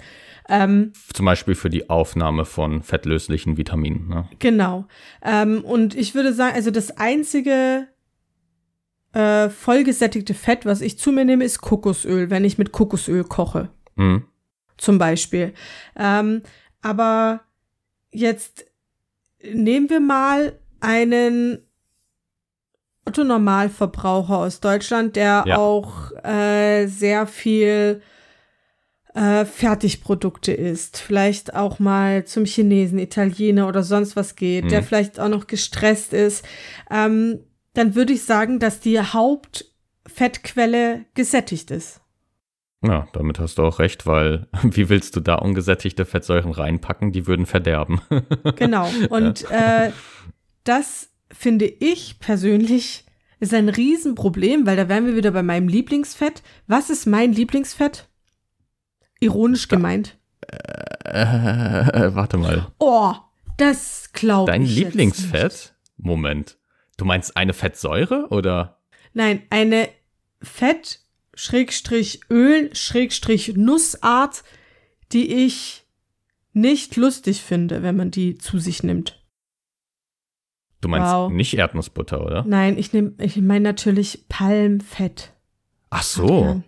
Ähm, 0.48 0.94
Zum 1.14 1.26
Beispiel 1.26 1.56
für 1.56 1.72
die 1.72 1.90
Aufnahme 1.90 2.46
von 2.46 2.84
fettlöslichen 2.84 3.58
Vitaminen. 3.58 4.08
Ne? 4.08 4.30
Genau. 4.38 4.86
Ähm, 5.24 5.64
und 5.64 5.96
ich 5.96 6.14
würde 6.14 6.34
sagen, 6.34 6.54
also 6.54 6.70
das 6.70 6.98
einzige 6.98 7.88
äh, 9.14 9.50
vollgesättigte 9.50 10.36
Fett, 10.36 10.66
was 10.66 10.82
ich 10.82 11.00
zu 11.00 11.12
mir 11.12 11.26
nehme, 11.26 11.44
ist 11.44 11.62
Kokosöl, 11.62 12.30
wenn 12.30 12.46
ich 12.46 12.60
mit 12.60 12.72
Kokosöl 12.72 13.24
koche. 13.24 13.70
Mhm 13.96 14.26
zum 14.82 14.98
Beispiel. 14.98 15.54
Ähm, 15.96 16.42
aber 16.82 17.42
jetzt 18.12 18.66
nehmen 19.54 19.90
wir 19.90 20.00
mal 20.00 20.60
einen 20.80 21.60
Otto 23.06 23.24
Normalverbraucher 23.24 24.38
aus 24.38 24.60
Deutschland, 24.60 25.16
der 25.16 25.44
ja. 25.48 25.58
auch 25.58 26.12
äh, 26.24 26.88
sehr 26.88 27.28
viel 27.28 28.02
äh, 29.14 29.46
Fertigprodukte 29.46 30.54
isst, 30.54 30.98
vielleicht 30.98 31.56
auch 31.56 31.80
mal 31.80 32.26
zum 32.26 32.46
Chinesen, 32.46 33.00
Italiener 33.00 33.68
oder 33.68 33.84
sonst 33.84 34.16
was 34.16 34.36
geht, 34.36 34.66
mhm. 34.66 34.70
der 34.70 34.84
vielleicht 34.84 35.20
auch 35.20 35.30
noch 35.30 35.48
gestresst 35.48 36.14
ist, 36.14 36.46
ähm, 36.90 37.40
dann 37.74 37.96
würde 37.96 38.14
ich 38.14 38.24
sagen, 38.24 38.60
dass 38.60 38.80
die 38.80 39.00
Hauptfettquelle 39.00 41.06
gesättigt 41.14 41.72
ist. 41.72 42.01
Ja, 42.84 43.08
damit 43.14 43.40
hast 43.40 43.58
du 43.58 43.64
auch 43.64 43.80
recht, 43.80 44.06
weil 44.06 44.48
wie 44.64 44.90
willst 44.90 45.16
du 45.16 45.20
da 45.20 45.36
ungesättigte 45.36 46.06
Fettsäuren 46.06 46.52
reinpacken? 46.52 47.12
Die 47.12 47.28
würden 47.28 47.46
verderben. 47.46 48.02
genau. 48.56 48.90
Und 49.10 49.50
äh, 49.52 49.92
das 50.64 51.10
finde 51.32 51.66
ich 51.66 52.20
persönlich 52.20 53.06
ist 53.40 53.54
ein 53.56 53.70
Riesenproblem, 53.70 54.68
weil 54.68 54.78
da 54.78 54.88
wären 54.88 55.08
wir 55.08 55.16
wieder 55.16 55.32
bei 55.32 55.42
meinem 55.42 55.68
Lieblingsfett. 55.68 56.44
Was 56.68 56.92
ist 56.92 57.08
mein 57.08 57.34
Lieblingsfett? 57.34 58.08
Ironisch 59.20 59.68
da, 59.68 59.76
gemeint. 59.76 60.18
Äh, 60.48 61.22
äh, 61.24 62.16
warte 62.16 62.38
mal. 62.38 62.68
Oh, 62.78 63.14
das 63.58 64.12
glaube 64.14 64.52
ich. 64.52 64.56
Dein 64.56 64.66
Lieblingsfett? 64.66 65.74
Moment. 65.98 66.58
Du 66.98 67.06
meinst 67.06 67.36
eine 67.36 67.54
Fettsäure 67.54 68.28
oder? 68.30 68.80
Nein, 69.14 69.42
eine 69.50 69.90
Fett 70.44 71.01
Schrägstrich 71.44 72.20
Öl, 72.30 72.70
Schrägstrich 72.76 73.56
Nussart, 73.56 74.44
die 75.12 75.44
ich 75.44 75.88
nicht 76.54 76.98
lustig 76.98 77.42
finde, 77.42 77.82
wenn 77.82 77.96
man 77.96 78.12
die 78.12 78.38
zu 78.38 78.60
sich 78.60 78.84
nimmt. 78.84 79.26
Du 80.82 80.88
meinst 80.88 81.12
wow. 81.12 81.32
nicht 81.32 81.58
Erdnussbutter, 81.58 82.24
oder? 82.24 82.46
Nein, 82.46 82.78
ich 82.78 82.94
nehme, 82.94 83.14
ich 83.18 83.38
meine 83.38 83.64
natürlich 83.64 84.26
Palmfett. 84.30 85.34
Ach 85.90 86.04
so. 86.04 86.62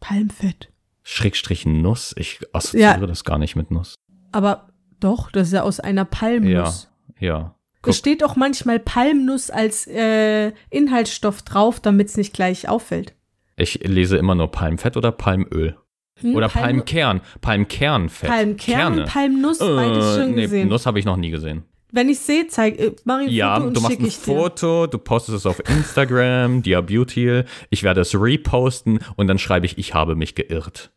Palmfett. 0.00 0.72
Schrägstrich 1.02 1.66
Nuss. 1.66 2.14
Ich 2.16 2.40
assoziiere 2.54 3.00
ja. 3.00 3.06
das 3.06 3.22
gar 3.22 3.36
nicht 3.36 3.54
mit 3.54 3.70
Nuss. 3.70 3.96
Aber 4.32 4.72
doch, 4.98 5.30
das 5.30 5.48
ist 5.48 5.52
ja 5.52 5.62
aus 5.62 5.78
einer 5.78 6.06
Palmnuss. 6.06 6.88
Ja, 7.20 7.26
ja. 7.28 7.54
Guck. 7.82 7.90
Es 7.90 7.98
steht 7.98 8.24
auch 8.24 8.34
manchmal 8.34 8.78
Palmnuss 8.78 9.50
als 9.50 9.86
äh, 9.86 10.52
Inhaltsstoff 10.70 11.42
drauf, 11.42 11.80
damit 11.80 12.08
es 12.08 12.16
nicht 12.16 12.32
gleich 12.32 12.66
auffällt. 12.66 13.15
Ich 13.56 13.80
lese 13.82 14.18
immer 14.18 14.34
nur 14.34 14.50
Palmfett 14.50 14.96
oder 14.96 15.12
Palmöl. 15.12 15.76
Hm, 16.20 16.34
oder 16.34 16.48
Palm 16.48 16.78
Palmkern. 16.78 17.20
Palmkernfett. 17.40 18.28
Palmkern 18.28 18.56
Kerne. 18.56 19.02
und 19.02 19.08
Palmnuss, 19.08 19.60
äh, 19.60 19.74
beides 19.74 20.16
schon 20.16 20.34
nee, 20.34 20.42
gesehen. 20.42 20.68
Nuss 20.68 20.86
habe 20.86 20.98
ich 20.98 21.04
noch 21.04 21.16
nie 21.16 21.30
gesehen. 21.30 21.64
Wenn 21.92 22.08
ich 22.08 22.18
sehe, 22.18 22.46
zeig, 22.48 22.78
äh, 22.78 22.92
mach 23.04 23.20
ich 23.20 23.28
ein 23.28 23.32
ja, 23.32 23.54
Foto 23.54 23.66
und 23.66 23.76
du 23.76 23.80
machst 23.80 24.00
ein 24.00 24.10
Foto, 24.10 24.86
du 24.86 24.98
postest 24.98 25.38
es 25.38 25.46
auf 25.46 25.60
Instagram, 25.68 26.62
Dia 26.64 26.80
Beauty. 26.80 27.44
Ich 27.70 27.82
werde 27.82 28.02
es 28.02 28.14
reposten 28.14 29.00
und 29.16 29.26
dann 29.26 29.38
schreibe 29.38 29.66
ich, 29.66 29.78
ich 29.78 29.94
habe 29.94 30.14
mich 30.14 30.34
geirrt. 30.34 30.90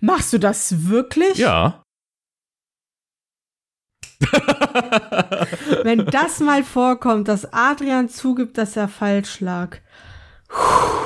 Machst 0.00 0.32
du 0.32 0.38
das 0.38 0.88
wirklich? 0.88 1.38
Ja. 1.38 1.82
Wenn 5.82 6.06
das 6.06 6.38
mal 6.38 6.62
vorkommt, 6.62 7.26
dass 7.26 7.52
Adrian 7.52 8.08
zugibt, 8.08 8.56
dass 8.58 8.76
er 8.76 8.86
falsch 8.86 9.40
lag. 9.40 9.78
Puh. 10.48 11.02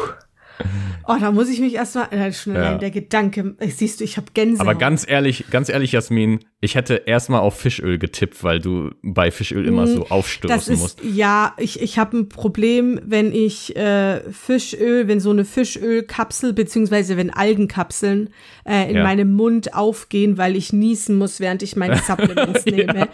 Oh, 1.09 1.17
da 1.21 1.31
muss 1.31 1.49
ich 1.49 1.61
mich 1.61 1.75
erstmal, 1.75 2.09
äh, 2.13 2.31
ja. 2.47 2.79
der 2.79 2.91
Gedanke, 2.91 3.57
siehst 3.61 4.01
du, 4.01 4.05
ich 4.05 4.17
habe 4.17 4.27
Gänsehaut. 4.35 4.67
Aber 4.67 4.75
ganz 4.75 5.09
ehrlich, 5.09 5.45
ganz 5.51 5.69
ehrlich, 5.69 5.93
Jasmin, 5.93 6.41
ich 6.63 6.75
hätte 6.75 7.03
erstmal 7.05 7.41
auf 7.41 7.59
Fischöl 7.61 7.99
getippt, 7.99 8.43
weil 8.43 8.61
du 8.61 8.91
bei 9.03 9.31
Fischöl 9.31 9.67
immer 9.67 9.85
hm, 9.85 9.95
so 9.95 10.07
aufstoßen 10.09 10.73
ist, 10.73 10.81
musst. 10.81 11.01
Ja, 11.05 11.55
ich, 11.59 11.83
ich 11.83 11.99
habe 11.99 12.17
ein 12.17 12.29
Problem, 12.31 12.99
wenn 13.05 13.31
ich 13.31 13.77
äh, 13.77 14.21
Fischöl, 14.33 15.07
wenn 15.07 15.21
so 15.21 15.31
eine 15.31 15.45
Fischölkapsel, 15.45 16.55
beziehungsweise 16.55 17.19
wenn 17.19 17.29
Algenkapseln 17.29 18.31
äh, 18.65 18.89
in 18.89 18.97
ja. 18.97 19.03
meinem 19.03 19.35
Mund 19.35 19.75
aufgehen, 19.75 20.39
weil 20.39 20.57
ich 20.57 20.73
niesen 20.73 21.19
muss, 21.19 21.41
während 21.41 21.63
ich 21.63 21.77
meine 21.77 21.99
Supplements 21.99 22.65
nehme. 22.65 22.97
Ja. 22.97 23.09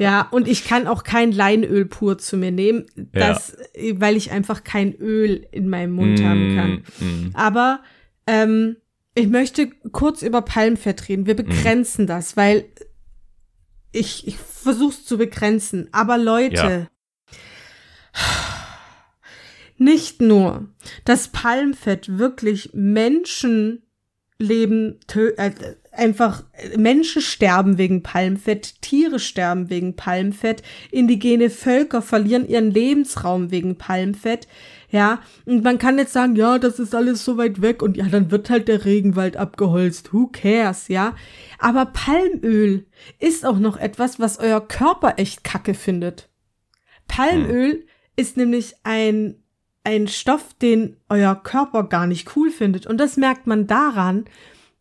ja, 0.00 0.28
und 0.32 0.48
ich 0.48 0.64
kann 0.64 0.88
auch 0.88 1.04
kein 1.04 1.30
Leinöl 1.30 1.84
pur 1.84 2.18
zu 2.18 2.36
mir 2.36 2.50
nehmen, 2.50 2.86
das, 3.12 3.56
ja. 3.76 4.00
weil 4.00 4.16
ich 4.16 4.32
einfach 4.32 4.64
kein 4.64 4.94
Öl 4.96 5.46
in 5.52 5.68
meinem 5.68 5.92
Mund 5.92 6.18
mm, 6.18 6.24
haben 6.24 6.56
kann. 6.56 6.70
Mm. 6.98 7.30
Aber 7.34 7.80
ähm, 8.26 8.76
ich 9.20 9.28
möchte 9.28 9.68
kurz 9.92 10.22
über 10.22 10.42
Palmfett 10.42 11.08
reden. 11.08 11.26
Wir 11.26 11.36
begrenzen 11.36 12.04
mm. 12.04 12.08
das, 12.08 12.36
weil 12.36 12.64
ich, 13.92 14.26
ich 14.26 14.36
versuche 14.36 14.94
es 14.94 15.04
zu 15.04 15.18
begrenzen. 15.18 15.88
Aber 15.92 16.18
Leute, 16.18 16.54
ja. 16.54 16.86
nicht 19.78 20.20
nur, 20.20 20.68
dass 21.04 21.28
Palmfett 21.28 22.18
wirklich 22.18 22.70
Menschenleben 22.72 23.80
äh, 25.36 25.50
einfach 25.92 26.44
Menschen 26.76 27.22
sterben 27.22 27.78
wegen 27.78 28.02
Palmfett, 28.02 28.80
Tiere 28.80 29.18
sterben 29.18 29.70
wegen 29.70 29.96
Palmfett, 29.96 30.62
indigene 30.90 31.50
Völker 31.50 32.02
verlieren 32.02 32.48
ihren 32.48 32.70
Lebensraum 32.70 33.50
wegen 33.50 33.76
Palmfett. 33.76 34.46
Ja, 34.90 35.20
und 35.46 35.62
man 35.62 35.78
kann 35.78 35.98
jetzt 35.98 36.12
sagen, 36.12 36.34
ja, 36.34 36.58
das 36.58 36.80
ist 36.80 36.94
alles 36.94 37.24
so 37.24 37.36
weit 37.36 37.62
weg 37.62 37.80
und 37.80 37.96
ja, 37.96 38.06
dann 38.06 38.32
wird 38.32 38.50
halt 38.50 38.66
der 38.66 38.84
Regenwald 38.84 39.36
abgeholzt. 39.36 40.12
Who 40.12 40.26
cares, 40.32 40.88
ja? 40.88 41.14
Aber 41.58 41.86
Palmöl 41.86 42.86
ist 43.20 43.46
auch 43.46 43.60
noch 43.60 43.76
etwas, 43.76 44.18
was 44.18 44.40
euer 44.40 44.60
Körper 44.60 45.14
echt 45.16 45.44
kacke 45.44 45.74
findet. 45.74 46.28
Palmöl 47.06 47.86
ist 48.16 48.36
nämlich 48.36 48.74
ein, 48.82 49.36
ein 49.84 50.08
Stoff, 50.08 50.54
den 50.60 50.96
euer 51.08 51.36
Körper 51.36 51.84
gar 51.84 52.06
nicht 52.08 52.36
cool 52.36 52.50
findet. 52.50 52.86
Und 52.86 52.98
das 52.98 53.16
merkt 53.16 53.46
man 53.46 53.68
daran, 53.68 54.24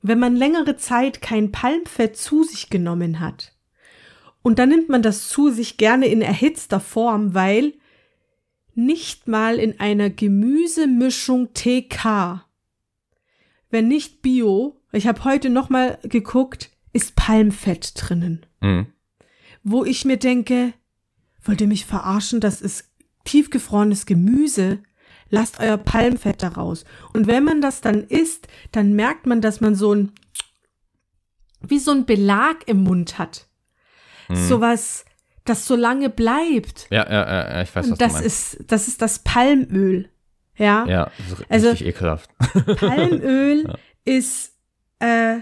wenn 0.02 0.20
man 0.20 0.36
längere 0.36 0.76
Zeit 0.76 1.22
kein 1.22 1.52
Palmfett 1.52 2.18
zu 2.18 2.44
sich 2.44 2.70
genommen 2.70 3.20
hat. 3.20 3.54
Und 4.42 4.58
dann 4.58 4.70
nimmt 4.70 4.90
man 4.90 5.02
das 5.02 5.28
zu 5.30 5.50
sich 5.50 5.78
gerne 5.78 6.08
in 6.08 6.22
erhitzter 6.22 6.80
Form, 6.80 7.34
weil 7.34 7.74
nicht 8.86 9.28
mal 9.28 9.60
in 9.60 9.80
einer 9.80 10.10
Gemüsemischung 10.10 11.54
TK, 11.54 12.46
wenn 13.70 13.88
nicht 13.88 14.22
Bio, 14.22 14.82
ich 14.92 15.08
habe 15.08 15.24
heute 15.24 15.50
noch 15.50 15.70
mal 15.70 16.00
geguckt, 16.04 16.72
ist 16.92 17.16
Palmfett 17.16 17.94
drinnen. 17.96 18.46
Mhm. 18.62 18.88
Wo 19.64 19.86
ich 19.86 20.06
mir 20.06 20.18
denke, 20.18 20.74
wollt 21.44 21.62
ihr 21.62 21.68
mich 21.68 21.86
verarschen? 21.86 22.40
Das 22.40 22.62
ist 22.62 22.90
tiefgefrorenes 23.26 24.06
Gemüse. 24.06 24.80
Lasst 25.30 25.60
euer 25.60 25.78
Palmfett 25.78 26.42
daraus. 26.42 26.86
Und 27.14 27.28
wenn 27.28 27.44
man 27.44 27.62
das 27.62 27.82
dann 27.82 28.04
isst, 28.06 28.48
dann 28.72 28.94
merkt 28.94 29.28
man, 29.28 29.42
dass 29.42 29.62
man 29.62 29.76
so 29.76 29.94
ein, 29.94 30.12
wie 31.62 31.78
so 31.78 31.92
ein 31.92 32.08
Belag 32.08 32.68
im 32.68 32.84
Mund 32.84 33.20
hat. 33.20 33.48
Mhm. 34.28 34.36
Sowas, 34.36 35.06
das 35.50 35.66
so 35.66 35.76
lange 35.76 36.10
bleibt. 36.10 36.88
Ja, 36.90 37.06
ja, 37.10 37.54
ja, 37.56 37.62
ich 37.62 37.76
weiß, 37.76 37.86
was 37.86 37.92
Und 37.92 38.02
das 38.02 38.14
du 38.14 38.20
meinst. 38.20 38.54
ist, 38.54 38.72
das 38.72 38.88
ist 38.88 39.02
das 39.02 39.20
Palmöl. 39.20 40.10
Ja. 40.58 40.86
Ja, 40.88 41.12
also, 41.48 41.70
richtig 41.70 41.88
ekelhaft. 41.88 42.30
Palmöl 42.78 43.66
ja. 43.68 43.76
ist, 44.04 44.54
äh, 45.00 45.40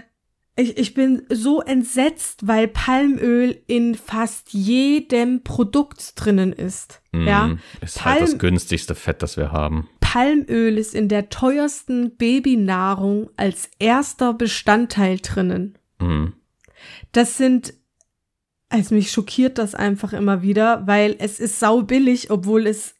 ich, 0.56 0.76
ich 0.76 0.94
bin 0.94 1.22
so 1.28 1.60
entsetzt, 1.60 2.46
weil 2.46 2.68
Palmöl 2.68 3.60
in 3.66 3.94
fast 3.94 4.52
jedem 4.52 5.42
Produkt 5.42 6.12
drinnen 6.16 6.52
ist. 6.52 7.00
Mm, 7.12 7.26
ja. 7.26 7.56
Ist 7.80 7.98
Palm, 7.98 8.14
halt 8.14 8.22
das 8.22 8.38
günstigste 8.38 8.94
Fett, 8.94 9.22
das 9.22 9.36
wir 9.36 9.52
haben. 9.52 9.88
Palmöl 10.00 10.78
ist 10.78 10.94
in 10.94 11.08
der 11.08 11.28
teuersten 11.28 12.16
Babynahrung 12.16 13.28
als 13.36 13.70
erster 13.78 14.34
Bestandteil 14.34 15.18
drinnen. 15.18 15.76
Mm. 15.98 16.28
Das 17.12 17.36
sind 17.36 17.74
also 18.68 18.94
mich 18.94 19.10
schockiert 19.10 19.58
das 19.58 19.74
einfach 19.74 20.12
immer 20.12 20.42
wieder, 20.42 20.86
weil 20.86 21.16
es 21.18 21.40
ist 21.40 21.58
sau 21.58 21.82
billig, 21.82 22.30
obwohl 22.30 22.66
es 22.66 22.94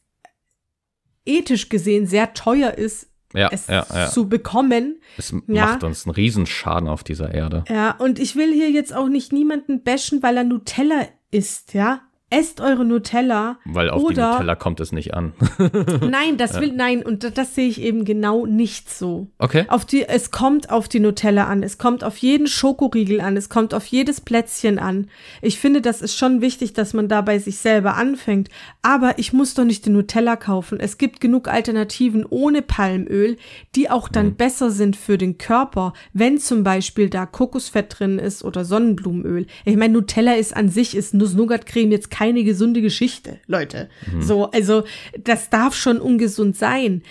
ethisch 1.25 1.69
gesehen 1.69 2.07
sehr 2.07 2.33
teuer 2.33 2.73
ist, 2.73 3.07
ja, 3.33 3.49
es 3.51 3.67
ja, 3.67 3.85
ja. 3.93 4.09
zu 4.09 4.27
bekommen. 4.27 5.01
Es 5.17 5.31
macht 5.31 5.83
uns 5.83 6.05
einen 6.05 6.15
Riesenschaden 6.15 6.89
auf 6.89 7.03
dieser 7.03 7.33
Erde. 7.33 7.63
Ja, 7.69 7.91
und 7.91 8.17
ich 8.17 8.35
will 8.35 8.51
hier 8.51 8.71
jetzt 8.71 8.93
auch 8.93 9.07
nicht 9.07 9.31
niemanden 9.31 9.83
bashen, 9.83 10.23
weil 10.23 10.37
er 10.37 10.43
Nutella 10.43 11.07
isst, 11.31 11.73
ja. 11.73 12.01
Esst 12.31 12.61
eure 12.61 12.85
Nutella. 12.85 13.57
Weil 13.65 13.89
auf 13.89 14.03
oder, 14.03 14.13
die 14.13 14.21
Nutella 14.33 14.55
kommt 14.55 14.79
es 14.79 14.91
nicht 14.91 15.15
an. 15.15 15.33
nein, 16.09 16.37
das 16.37 16.59
will, 16.59 16.71
nein, 16.71 17.01
und 17.01 17.23
das, 17.23 17.33
das, 17.33 17.55
sehe 17.55 17.67
ich 17.67 17.81
eben 17.81 18.05
genau 18.05 18.45
nicht 18.45 18.89
so. 18.89 19.27
Okay. 19.39 19.65
Auf 19.67 19.83
die, 19.83 20.07
es 20.07 20.29
kommt 20.29 20.69
auf 20.69 20.87
die 20.87 20.99
Nutella 20.99 21.45
an, 21.45 21.63
es 21.63 21.79
kommt 21.79 22.03
auf 22.03 22.17
jeden 22.17 22.45
Schokoriegel 22.45 23.19
an, 23.19 23.35
es 23.35 23.49
kommt 23.49 23.73
auf 23.73 23.87
jedes 23.87 24.21
Plätzchen 24.21 24.77
an. 24.77 25.07
Ich 25.41 25.57
finde, 25.57 25.81
das 25.81 26.01
ist 26.03 26.15
schon 26.15 26.41
wichtig, 26.41 26.73
dass 26.73 26.93
man 26.93 27.07
da 27.07 27.21
bei 27.21 27.39
sich 27.39 27.57
selber 27.57 27.95
anfängt. 27.95 28.49
Aber 28.83 29.17
ich 29.17 29.33
muss 29.33 29.55
doch 29.55 29.65
nicht 29.65 29.87
die 29.87 29.89
Nutella 29.89 30.35
kaufen. 30.35 30.79
Es 30.79 30.99
gibt 30.99 31.21
genug 31.21 31.47
Alternativen 31.47 32.27
ohne 32.29 32.61
Palmöl, 32.61 33.37
die 33.75 33.89
auch 33.89 34.07
dann 34.07 34.27
mhm. 34.27 34.35
besser 34.35 34.69
sind 34.69 34.95
für 34.95 35.17
den 35.17 35.39
Körper, 35.39 35.93
wenn 36.13 36.37
zum 36.37 36.63
Beispiel 36.63 37.09
da 37.09 37.25
Kokosfett 37.25 37.99
drin 37.99 38.19
ist 38.19 38.43
oder 38.43 38.65
Sonnenblumenöl. 38.65 39.47
Ich 39.65 39.75
meine, 39.75 39.93
Nutella 39.93 40.33
ist 40.35 40.55
an 40.55 40.69
sich, 40.69 40.95
ist 40.95 41.15
Nuss-Nougat-Creme 41.15 41.91
jetzt 41.91 42.11
keine 42.19 42.43
gesunde 42.43 42.81
Geschichte, 42.81 43.39
Leute. 43.47 43.89
Mhm. 44.11 44.21
So, 44.21 44.51
also 44.51 44.83
das 45.17 45.49
darf 45.49 45.73
schon 45.73 46.01
ungesund 46.01 46.57
sein. 46.57 47.01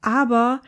Aber 0.00 0.62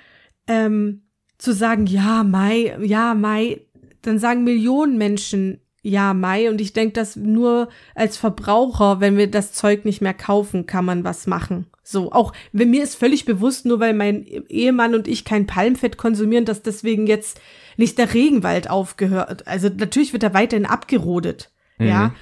ähm, 0.46 1.04
zu 1.38 1.54
sagen, 1.54 1.86
ja, 1.86 2.22
Mai, 2.22 2.76
ja, 2.82 3.14
Mai, 3.14 3.62
dann 4.02 4.18
sagen 4.18 4.44
Millionen 4.44 4.98
Menschen 4.98 5.60
ja, 5.80 6.12
Mai. 6.12 6.50
Und 6.50 6.60
ich 6.60 6.74
denke, 6.74 6.92
dass 6.92 7.16
nur 7.16 7.70
als 7.94 8.18
Verbraucher, 8.18 9.00
wenn 9.00 9.16
wir 9.16 9.30
das 9.30 9.54
Zeug 9.54 9.86
nicht 9.86 10.02
mehr 10.02 10.12
kaufen, 10.12 10.66
kann 10.66 10.84
man 10.84 11.02
was 11.02 11.26
machen. 11.26 11.64
So, 11.82 12.12
auch 12.12 12.34
wenn 12.52 12.68
mir 12.68 12.82
ist 12.82 12.96
völlig 12.96 13.24
bewusst, 13.24 13.64
nur 13.64 13.80
weil 13.80 13.94
mein 13.94 14.26
Ehemann 14.50 14.94
und 14.94 15.08
ich 15.08 15.24
kein 15.24 15.46
Palmfett 15.46 15.96
konsumieren, 15.96 16.44
dass 16.44 16.60
deswegen 16.60 17.06
jetzt 17.06 17.40
nicht 17.78 17.96
der 17.96 18.12
Regenwald 18.12 18.68
aufgehört. 18.68 19.46
Also 19.46 19.70
natürlich 19.74 20.12
wird 20.12 20.22
er 20.22 20.34
weiterhin 20.34 20.66
abgerodet. 20.66 21.50
Mhm. 21.78 21.86
Ja. 21.86 22.14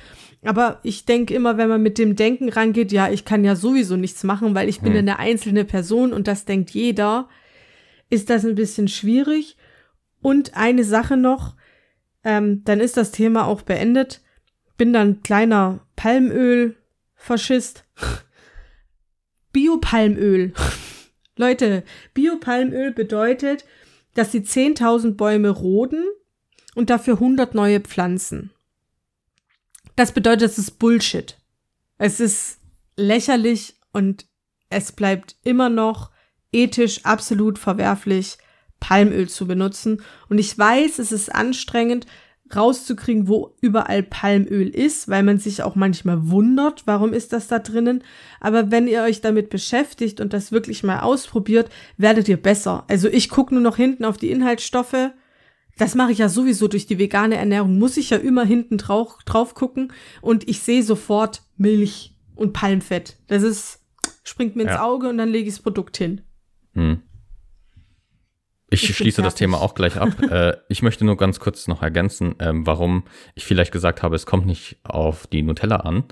Aber 0.43 0.79
ich 0.83 1.05
denke 1.05 1.35
immer, 1.35 1.57
wenn 1.57 1.69
man 1.69 1.83
mit 1.83 1.99
dem 1.99 2.15
Denken 2.15 2.49
rangeht, 2.49 2.93
ja, 2.93 3.11
ich 3.11 3.25
kann 3.25 3.45
ja 3.45 3.57
sowieso 3.57 3.97
nichts 3.97 4.23
machen, 4.23 4.55
weil 4.55 4.69
ich 4.69 4.81
bin 4.81 4.93
hm. 4.93 4.99
eine 5.01 5.19
einzelne 5.19 5.65
Person 5.65 6.13
und 6.13 6.29
das 6.29 6.45
denkt 6.45 6.71
jeder, 6.71 7.29
ist 8.09 8.31
das 8.31 8.45
ein 8.45 8.55
bisschen 8.55 8.89
schwierig. 8.89 9.57
Und 10.21 10.57
eine 10.57 10.85
Sache 10.85 11.17
noch, 11.17 11.57
ähm, 12.25 12.63
dann 12.65 12.81
ist 12.81 12.97
das 12.97 13.11
Thema 13.11 13.47
auch 13.47 13.63
beendet. 13.63 14.21
Bin 14.77 14.93
dann 14.93 15.23
kleiner 15.23 15.81
Palmöl-Faschist. 15.97 17.85
Biopalmöl. 19.53 20.53
Leute, 21.37 21.85
Biopalmöl 22.15 22.93
bedeutet, 22.93 23.65
dass 24.15 24.33
sie 24.33 24.41
10.000 24.41 25.15
Bäume 25.15 25.51
roden 25.51 26.05
und 26.75 26.91
dafür 26.91 27.15
100 27.15 27.55
neue 27.55 27.81
Pflanzen. 27.81 28.51
Das 29.99 30.13
bedeutet, 30.13 30.53
es 30.53 30.59
ist 30.59 30.79
Bullshit. 30.79 31.37
Es 31.99 32.21
ist 32.21 32.61
lächerlich 32.97 33.75
und 33.93 34.27
es 34.71 34.93
bleibt 34.93 35.35
immer 35.43 35.71
noch 35.71 36.13
ethisch 36.53 37.05
absolut 37.05 37.59
verwerflich, 37.59 38.39
Palmöl 38.79 39.29
zu 39.29 39.49
benutzen. 39.49 40.01
Und 40.29 40.39
ich 40.39 40.57
weiß, 40.57 41.01
es 41.01 41.11
ist 41.11 41.35
anstrengend, 41.35 42.07
rauszukriegen, 42.55 43.27
wo 43.27 43.57
überall 43.61 44.05
Palmöl 44.05 44.69
ist, 44.69 45.09
weil 45.09 45.25
man 45.25 45.41
sich 45.41 45.65
auch 45.65 45.75
manchmal 45.75 46.31
wundert, 46.31 46.87
warum 46.87 47.13
ist 47.13 47.33
das 47.33 47.49
da 47.49 47.59
drinnen. 47.59 48.05
Aber 48.39 48.71
wenn 48.71 48.87
ihr 48.87 49.03
euch 49.03 49.21
damit 49.21 49.51
beschäftigt 49.51 50.21
und 50.21 50.33
das 50.33 50.53
wirklich 50.53 50.85
mal 50.85 51.01
ausprobiert, 51.01 51.71
werdet 51.97 52.29
ihr 52.29 52.41
besser. 52.41 52.85
Also 52.87 53.09
ich 53.09 53.31
gucke 53.31 53.53
nur 53.53 53.65
noch 53.65 53.77
hinten 53.77 54.05
auf 54.05 54.17
die 54.17 54.31
Inhaltsstoffe 54.31 55.11
das 55.79 55.95
mache 55.95 56.13
ich 56.13 56.19
ja 56.19 56.29
sowieso 56.29 56.69
durch 56.69 56.87
die 56.87 56.99
vegane 56.99 57.37
Ernährung, 57.37 57.79
muss 57.79 57.97
ich 57.97 58.11
ja 58.11 58.19
immer 58.19 58.45
hinten 58.45 58.79
drauf, 58.79 59.17
drauf 59.25 59.55
gucken 59.55 59.93
und 60.21 60.49
ich 60.49 60.61
sehe 60.61 60.83
sofort 60.83 61.43
Milch 61.57 62.17
und 62.35 62.53
Palmfett. 62.53 63.17
Das 63.29 63.43
ist, 63.43 63.81
springt 64.25 64.57
mir 64.57 64.63
ins 64.63 64.73
ja. 64.73 64.83
Auge 64.83 65.09
und 65.09 65.19
dann 65.19 65.29
lege 65.29 65.49
ich 65.49 65.55
das 65.55 65.63
Produkt 65.63 65.97
hin. 65.97 66.21
Hm. 66.75 67.03
Ich, 68.71 68.91
ich 68.91 68.97
schließe 68.97 69.23
das 69.23 69.35
Thema 69.35 69.61
auch 69.61 69.75
gleich 69.75 69.97
ab. 69.97 70.21
äh, 70.31 70.57
ich 70.69 70.83
möchte 70.83 71.05
nur 71.05 71.17
ganz 71.17 71.41
kurz 71.41 71.69
noch 71.69 71.83
ergänzen, 71.83 72.35
ähm, 72.39 72.67
warum 72.67 73.05
ich 73.35 73.45
vielleicht 73.45 73.73
gesagt 73.73 74.03
habe, 74.03 74.17
es 74.17 74.27
kommt 74.27 74.47
nicht 74.47 74.79
auf 74.83 75.27
die 75.27 75.43
Nutella 75.43 75.77
an. 75.77 76.05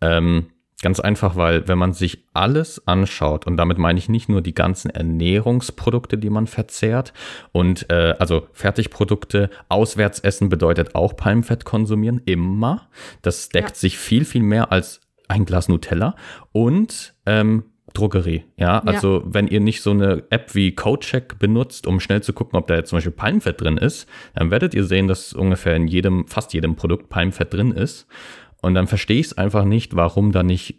Ähm, 0.00 0.51
Ganz 0.82 0.98
einfach, 0.98 1.36
weil 1.36 1.68
wenn 1.68 1.78
man 1.78 1.92
sich 1.92 2.24
alles 2.34 2.86
anschaut, 2.88 3.46
und 3.46 3.56
damit 3.56 3.78
meine 3.78 3.98
ich 3.98 4.08
nicht 4.08 4.28
nur 4.28 4.42
die 4.42 4.52
ganzen 4.52 4.90
Ernährungsprodukte, 4.90 6.18
die 6.18 6.28
man 6.28 6.48
verzehrt, 6.48 7.12
und 7.52 7.88
äh, 7.88 8.16
also 8.18 8.48
Fertigprodukte, 8.52 9.48
Auswärtsessen 9.68 10.48
bedeutet 10.48 10.94
auch 10.96 11.16
Palmfett 11.16 11.64
konsumieren, 11.64 12.20
immer. 12.24 12.88
Das 13.22 13.48
deckt 13.48 13.70
ja. 13.70 13.74
sich 13.76 13.96
viel, 13.96 14.24
viel 14.24 14.42
mehr 14.42 14.72
als 14.72 15.00
ein 15.28 15.44
Glas 15.44 15.68
Nutella 15.68 16.16
und 16.50 17.14
ähm, 17.26 17.64
Drogerie. 17.94 18.44
Ja, 18.56 18.80
also 18.80 19.20
ja. 19.20 19.24
wenn 19.26 19.48
ihr 19.48 19.60
nicht 19.60 19.82
so 19.82 19.90
eine 19.90 20.24
App 20.30 20.54
wie 20.54 20.74
CodeCheck 20.74 21.38
benutzt, 21.38 21.86
um 21.86 22.00
schnell 22.00 22.22
zu 22.22 22.32
gucken, 22.32 22.58
ob 22.58 22.66
da 22.66 22.74
jetzt 22.74 22.90
zum 22.90 22.96
Beispiel 22.96 23.12
Palmfett 23.12 23.60
drin 23.60 23.76
ist, 23.76 24.08
dann 24.34 24.50
werdet 24.50 24.74
ihr 24.74 24.84
sehen, 24.84 25.08
dass 25.08 25.32
ungefähr 25.32 25.76
in 25.76 25.86
jedem, 25.86 26.26
fast 26.26 26.54
jedem 26.54 26.74
Produkt 26.74 27.08
Palmfett 27.08 27.52
drin 27.52 27.70
ist. 27.70 28.06
Und 28.62 28.74
dann 28.74 28.86
verstehe 28.86 29.20
ich 29.20 29.26
es 29.26 29.38
einfach 29.38 29.64
nicht, 29.64 29.94
warum 29.94 30.32
da 30.32 30.42
nicht, 30.42 30.78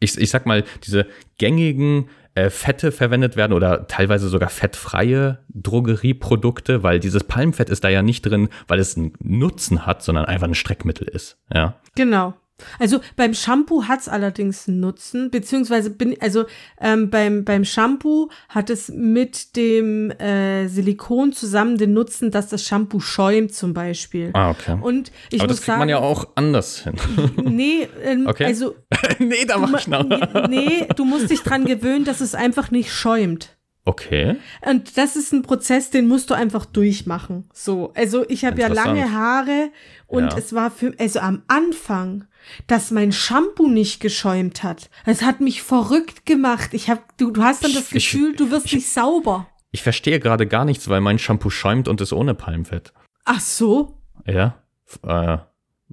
ich, 0.00 0.18
ich 0.18 0.30
sag 0.30 0.46
mal, 0.46 0.64
diese 0.82 1.06
gängigen 1.38 2.08
äh, 2.34 2.50
Fette 2.50 2.90
verwendet 2.90 3.36
werden 3.36 3.52
oder 3.52 3.86
teilweise 3.86 4.28
sogar 4.28 4.48
fettfreie 4.48 5.38
Drogerieprodukte, 5.50 6.82
weil 6.82 6.98
dieses 6.98 7.22
Palmfett 7.22 7.70
ist 7.70 7.84
da 7.84 7.88
ja 7.88 8.02
nicht 8.02 8.26
drin, 8.26 8.48
weil 8.66 8.80
es 8.80 8.96
einen 8.96 9.12
Nutzen 9.20 9.86
hat, 9.86 10.02
sondern 10.02 10.24
einfach 10.24 10.48
ein 10.48 10.54
Streckmittel 10.54 11.06
ist. 11.06 11.38
Ja. 11.52 11.76
Genau. 11.94 12.34
Also 12.78 13.00
beim 13.16 13.34
Shampoo 13.34 13.84
hat's 13.88 14.08
allerdings 14.08 14.68
einen 14.68 14.78
Nutzen, 14.78 15.30
beziehungsweise 15.30 15.90
bin, 15.90 16.16
also 16.20 16.44
ähm, 16.80 17.10
beim, 17.10 17.44
beim 17.44 17.64
Shampoo 17.64 18.28
hat 18.48 18.70
es 18.70 18.88
mit 18.90 19.56
dem 19.56 20.12
äh, 20.12 20.68
Silikon 20.68 21.32
zusammen 21.32 21.78
den 21.78 21.92
Nutzen, 21.94 22.30
dass 22.30 22.48
das 22.48 22.62
Shampoo 22.62 23.00
schäumt 23.00 23.52
zum 23.52 23.74
Beispiel. 23.74 24.30
Ah, 24.34 24.50
okay. 24.50 24.78
Und 24.80 25.10
ich 25.30 25.40
Aber 25.40 25.48
muss 25.48 25.56
das 25.56 25.64
kriegt 25.64 25.66
sagen, 25.66 25.78
man 25.80 25.88
ja 25.88 25.98
auch 25.98 26.28
anders 26.36 26.84
hin. 26.84 26.94
nee, 27.44 27.88
ähm, 28.04 28.26
Okay. 28.28 28.44
also 28.44 28.76
nee, 29.18 29.44
da 29.46 29.58
mach 29.58 29.70
ma- 29.70 29.78
ich 29.78 29.88
noch. 29.88 30.48
nee, 30.48 30.86
du 30.94 31.04
musst 31.04 31.30
dich 31.30 31.40
dran 31.42 31.64
gewöhnen, 31.64 32.04
dass 32.04 32.20
es 32.20 32.36
einfach 32.36 32.70
nicht 32.70 32.92
schäumt. 32.92 33.56
Okay. 33.86 34.36
Und 34.64 34.96
das 34.96 35.14
ist 35.16 35.32
ein 35.34 35.42
Prozess, 35.42 35.90
den 35.90 36.08
musst 36.08 36.30
du 36.30 36.34
einfach 36.34 36.64
durchmachen. 36.64 37.48
So, 37.52 37.92
also 37.94 38.24
ich 38.28 38.44
habe 38.46 38.60
ja 38.60 38.68
lange 38.68 39.12
Haare 39.12 39.70
und 40.06 40.32
Ja. 40.32 40.38
es 40.38 40.54
war 40.54 40.70
für, 40.70 40.94
also 40.98 41.18
am 41.20 41.42
Anfang, 41.48 42.24
dass 42.66 42.90
mein 42.90 43.12
Shampoo 43.12 43.68
nicht 43.68 44.00
geschäumt 44.00 44.62
hat. 44.62 44.90
Es 45.06 45.22
hat 45.22 45.40
mich 45.40 45.62
verrückt 45.62 46.26
gemacht. 46.26 46.70
Ich 46.74 46.90
habe, 46.90 47.00
du, 47.18 47.30
du 47.30 47.42
hast 47.42 47.64
dann 47.64 47.72
das 47.74 47.92
Ich- 47.92 48.10
Gefühl, 48.10 48.34
du 48.36 48.50
wirst 48.50 48.72
nicht 48.72 48.88
sauber. 48.88 49.46
Ich 49.70 49.82
verstehe 49.82 50.20
gerade 50.20 50.46
gar 50.46 50.64
nichts, 50.64 50.88
weil 50.88 51.00
mein 51.00 51.18
Shampoo 51.18 51.50
schäumt 51.50 51.88
und 51.88 52.00
ist 52.00 52.12
ohne 52.12 52.34
Palmfett. 52.34 52.92
Ach 53.24 53.40
so. 53.40 53.98
Ja. 54.26 54.62
Äh, 55.02 55.38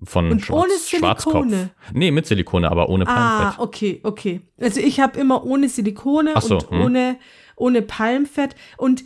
von 0.04 0.32
Und 0.32 0.42
Schwarz, 0.46 0.64
ohne 0.64 0.74
Schwarzkopf. 1.00 1.34
Silikone? 1.46 1.70
Nee, 1.94 2.12
mit 2.12 2.26
Silikone, 2.26 2.70
aber 2.72 2.90
ohne 2.90 3.08
Ah, 3.08 3.40
Palmfett. 3.54 3.60
okay, 3.60 4.00
okay. 4.04 4.42
Also 4.60 4.80
ich 4.80 5.00
habe 5.00 5.20
immer 5.20 5.44
ohne 5.44 5.68
Silikone 5.70 6.34
so, 6.42 6.56
und 6.60 6.70
hm. 6.70 6.82
ohne, 6.82 7.18
ohne 7.56 7.82
Palmfett. 7.82 8.56
Und 8.78 9.04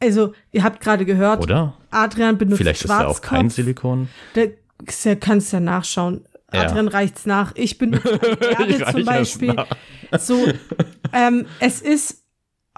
also, 0.00 0.32
ihr 0.50 0.62
habt 0.64 0.80
gerade 0.80 1.04
gehört, 1.04 1.42
Oder? 1.42 1.74
Adrian 1.90 2.36
benutzt 2.36 2.58
Vielleicht 2.58 2.82
ist 2.82 2.90
da 2.90 3.06
auch 3.06 3.20
kein 3.20 3.50
Schwarzkopf. 3.50 3.54
Silikon. 3.54 4.08
Da 4.34 4.42
kannst 5.20 5.52
ja 5.52 5.60
nachschauen. 5.60 6.24
Ja. 6.52 6.62
Adrian 6.62 6.88
reicht's 6.88 7.26
nach. 7.26 7.52
Ich 7.56 7.78
benutze 7.78 8.18
Erde 8.40 8.84
zum 8.92 9.04
Beispiel. 9.04 9.56
So, 10.18 10.46
ähm, 11.12 11.46
es 11.60 11.80
ist 11.80 12.22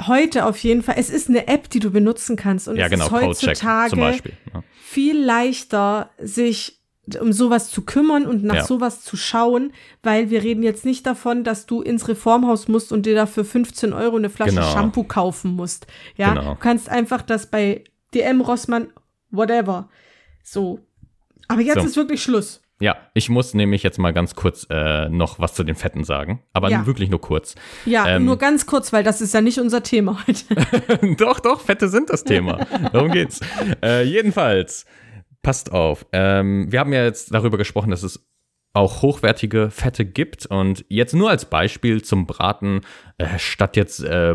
heute 0.01 0.47
auf 0.47 0.59
jeden 0.59 0.83
Fall, 0.83 0.97
es 0.99 1.11
ist 1.11 1.29
eine 1.29 1.47
App, 1.49 1.71
die 1.71 1.79
du 1.81 1.91
benutzen 1.91 2.37
kannst. 2.37 2.69
Und 2.69 2.77
Ja, 2.77 2.87
es 2.87 2.91
genau, 2.91 3.07
ist 3.07 3.13
heutzutage. 3.13 3.97
Ja. 4.01 4.63
viel 4.83 5.23
leichter, 5.25 6.11
sich 6.19 6.81
um 7.21 7.33
sowas 7.35 7.71
zu 7.71 7.83
kümmern 7.83 8.27
und 8.27 8.45
nach 8.45 8.55
Ja. 8.55 8.65
sowas 8.65 9.03
zu 9.03 9.17
schauen, 9.19 9.73
weil 10.03 10.31
wir 10.31 10.43
reden 10.43 10.63
jetzt 10.63 10.87
nicht 10.87 11.05
davon, 11.07 11.45
dass 11.45 11.67
du 11.67 11.83
ins 11.83 12.09
Reformhaus 12.09 12.67
musst 12.67 12.93
und 12.93 13.05
dir 13.05 13.15
dafür 13.15 13.45
15 13.45 13.93
Euro 13.93 14.17
eine 14.17 14.31
Flasche 14.31 14.55
Genau. 14.55 14.73
Shampoo 14.73 15.05
kaufen 15.05 15.51
musst. 15.55 15.87
Ja, 16.17 16.31
Genau. 16.33 16.55
du 16.55 16.61
kannst 16.61 16.89
einfach 16.89 17.21
das 17.21 17.51
bei 17.51 17.85
DM, 18.15 18.41
Rossmann, 18.41 18.89
whatever. 19.31 19.91
So. 20.43 20.81
Aber 21.47 21.61
jetzt 21.61 21.81
So. 21.81 21.87
ist 21.89 21.97
wirklich 21.97 22.23
Schluss. 22.23 22.63
Ja, 22.81 22.97
ich 23.15 23.29
muss 23.29 23.55
nämlich 23.55 23.83
jetzt 23.83 23.99
mal 23.99 24.13
ganz 24.13 24.35
kurz 24.35 24.67
äh, 24.71 25.09
noch 25.09 25.39
was 25.39 25.55
zu 25.55 25.63
den 25.65 25.75
Fetten 25.77 26.05
sagen. 26.05 26.43
Aber 26.53 26.71
Ja. 26.71 26.87
wirklich 26.87 27.09
nur 27.11 27.21
kurz. 27.21 27.55
Ja, 27.87 28.07
Ähm. 28.09 28.25
nur 28.25 28.37
ganz 28.39 28.67
kurz, 28.67 28.93
weil 28.93 29.05
das 29.05 29.21
ist 29.21 29.33
ja 29.35 29.41
nicht 29.41 29.59
unser 29.61 29.83
Thema 29.83 30.19
heute. 30.27 31.15
doch, 31.17 31.41
doch, 31.41 31.61
Fette 31.61 31.89
sind 31.89 32.11
das 32.11 32.25
Thema. 32.25 32.67
Darum 32.93 33.11
geht's. 33.11 33.41
Äh, 33.83 34.03
jedenfalls, 34.05 34.87
passt 35.43 35.73
auf. 35.73 36.05
Ähm, 36.13 36.71
wir 36.73 36.81
haben 36.81 36.93
ja 36.93 37.05
jetzt 37.05 37.33
darüber 37.33 37.59
gesprochen, 37.59 37.91
dass 37.91 38.03
es 38.03 38.27
auch 38.73 39.03
hochwertige 39.03 39.71
Fette 39.71 40.05
gibt. 40.05 40.47
Und 40.47 40.85
jetzt 40.89 41.15
nur 41.15 41.31
als 41.31 41.45
Beispiel 41.45 42.03
zum 42.03 42.27
Braten, 42.27 42.81
äh, 43.19 43.39
statt 43.39 43.77
jetzt 43.77 44.03
äh, 44.03 44.35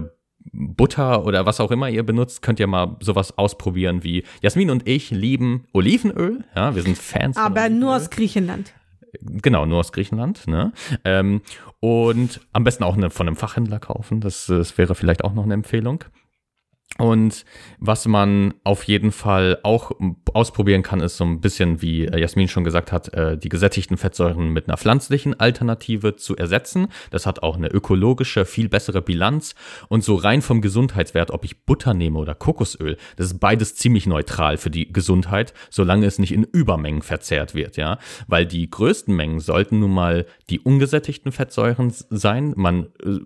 Butter 0.51 1.25
oder 1.25 1.45
was 1.45 1.59
auch 1.59 1.71
immer 1.71 1.89
ihr 1.89 2.03
benutzt, 2.03 2.41
könnt 2.41 2.59
ihr 2.59 2.67
mal 2.67 2.97
sowas 2.99 3.37
ausprobieren 3.37 4.03
wie 4.03 4.23
Jasmin 4.41 4.69
und 4.69 4.87
ich 4.87 5.11
lieben 5.11 5.65
Olivenöl. 5.73 6.43
Ja, 6.55 6.75
wir 6.75 6.81
sind 6.81 6.97
Fans. 6.97 7.37
Aber 7.37 7.69
nur 7.69 7.95
aus 7.95 8.09
Griechenland. 8.09 8.73
Genau, 9.21 9.65
nur 9.65 9.79
aus 9.79 9.91
Griechenland. 9.91 10.47
Ne? 10.47 10.71
Ähm, 11.03 11.41
und 11.79 12.41
am 12.53 12.63
besten 12.63 12.83
auch 12.83 12.95
eine, 12.95 13.09
von 13.09 13.27
einem 13.27 13.35
Fachhändler 13.35 13.79
kaufen. 13.79 14.21
Das, 14.21 14.47
das 14.47 14.77
wäre 14.77 14.95
vielleicht 14.95 15.23
auch 15.23 15.33
noch 15.33 15.43
eine 15.43 15.53
Empfehlung. 15.53 16.03
Und 16.99 17.45
was 17.79 18.07
man 18.07 18.53
auf 18.65 18.83
jeden 18.83 19.13
Fall 19.13 19.59
auch 19.63 19.91
ausprobieren 20.33 20.83
kann, 20.83 20.99
ist 20.99 21.15
so 21.15 21.23
ein 21.23 21.39
bisschen, 21.39 21.81
wie 21.81 22.05
äh, 22.05 22.19
Jasmin 22.19 22.49
schon 22.49 22.65
gesagt 22.65 22.91
hat, 22.91 23.13
äh, 23.13 23.37
die 23.37 23.47
gesättigten 23.47 23.95
Fettsäuren 23.95 24.49
mit 24.49 24.67
einer 24.67 24.77
pflanzlichen 24.77 25.39
Alternative 25.39 26.17
zu 26.17 26.35
ersetzen. 26.35 26.89
Das 27.09 27.25
hat 27.25 27.41
auch 27.41 27.55
eine 27.55 27.69
ökologische, 27.69 28.43
viel 28.43 28.67
bessere 28.67 29.01
Bilanz. 29.01 29.55
Und 29.87 30.03
so 30.03 30.15
rein 30.15 30.41
vom 30.41 30.59
Gesundheitswert, 30.59 31.31
ob 31.31 31.45
ich 31.45 31.63
Butter 31.63 31.93
nehme 31.93 32.19
oder 32.19 32.35
Kokosöl, 32.35 32.97
das 33.15 33.27
ist 33.27 33.39
beides 33.39 33.75
ziemlich 33.75 34.05
neutral 34.05 34.57
für 34.57 34.69
die 34.69 34.91
Gesundheit, 34.91 35.53
solange 35.69 36.05
es 36.05 36.19
nicht 36.19 36.33
in 36.33 36.43
Übermengen 36.43 37.01
verzehrt 37.01 37.55
wird, 37.55 37.77
ja. 37.77 37.97
Weil 38.27 38.45
die 38.45 38.69
größten 38.69 39.15
Mengen 39.15 39.39
sollten 39.39 39.79
nun 39.79 39.93
mal 39.93 40.25
die 40.49 40.59
ungesättigten 40.59 41.31
Fettsäuren 41.31 41.93
sein. 42.09 42.53
Man 42.57 42.87
äh, 43.01 43.19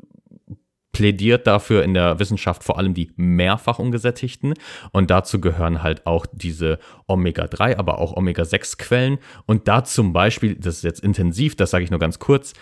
plädiert 0.94 1.48
dafür 1.48 1.84
in 1.84 1.94
der 1.94 2.20
Wissenschaft 2.20 2.64
vor 2.64 2.78
allem 2.78 2.94
die 2.94 3.12
mehrfach 3.18 3.80
ungesättigten. 3.80 4.54
Und 4.92 5.10
dazu 5.10 5.42
gehören 5.42 5.84
halt 5.84 6.06
auch 6.06 6.26
diese 6.32 6.80
Omega-3, 7.08 7.78
aber 7.78 8.00
auch 8.00 8.16
Omega-6-Quellen 8.16 9.18
und 9.46 9.68
da 9.68 9.84
zum 9.84 10.14
Beispiel, 10.14 10.56
das 10.56 10.78
ist 10.78 10.84
jetzt 10.84 11.04
intensiv, 11.04 11.56
das 11.56 11.72
sage 11.72 11.84
ich 11.84 11.92
nur 11.92 12.00
ganz 12.00 12.20
kurz, 12.20 12.54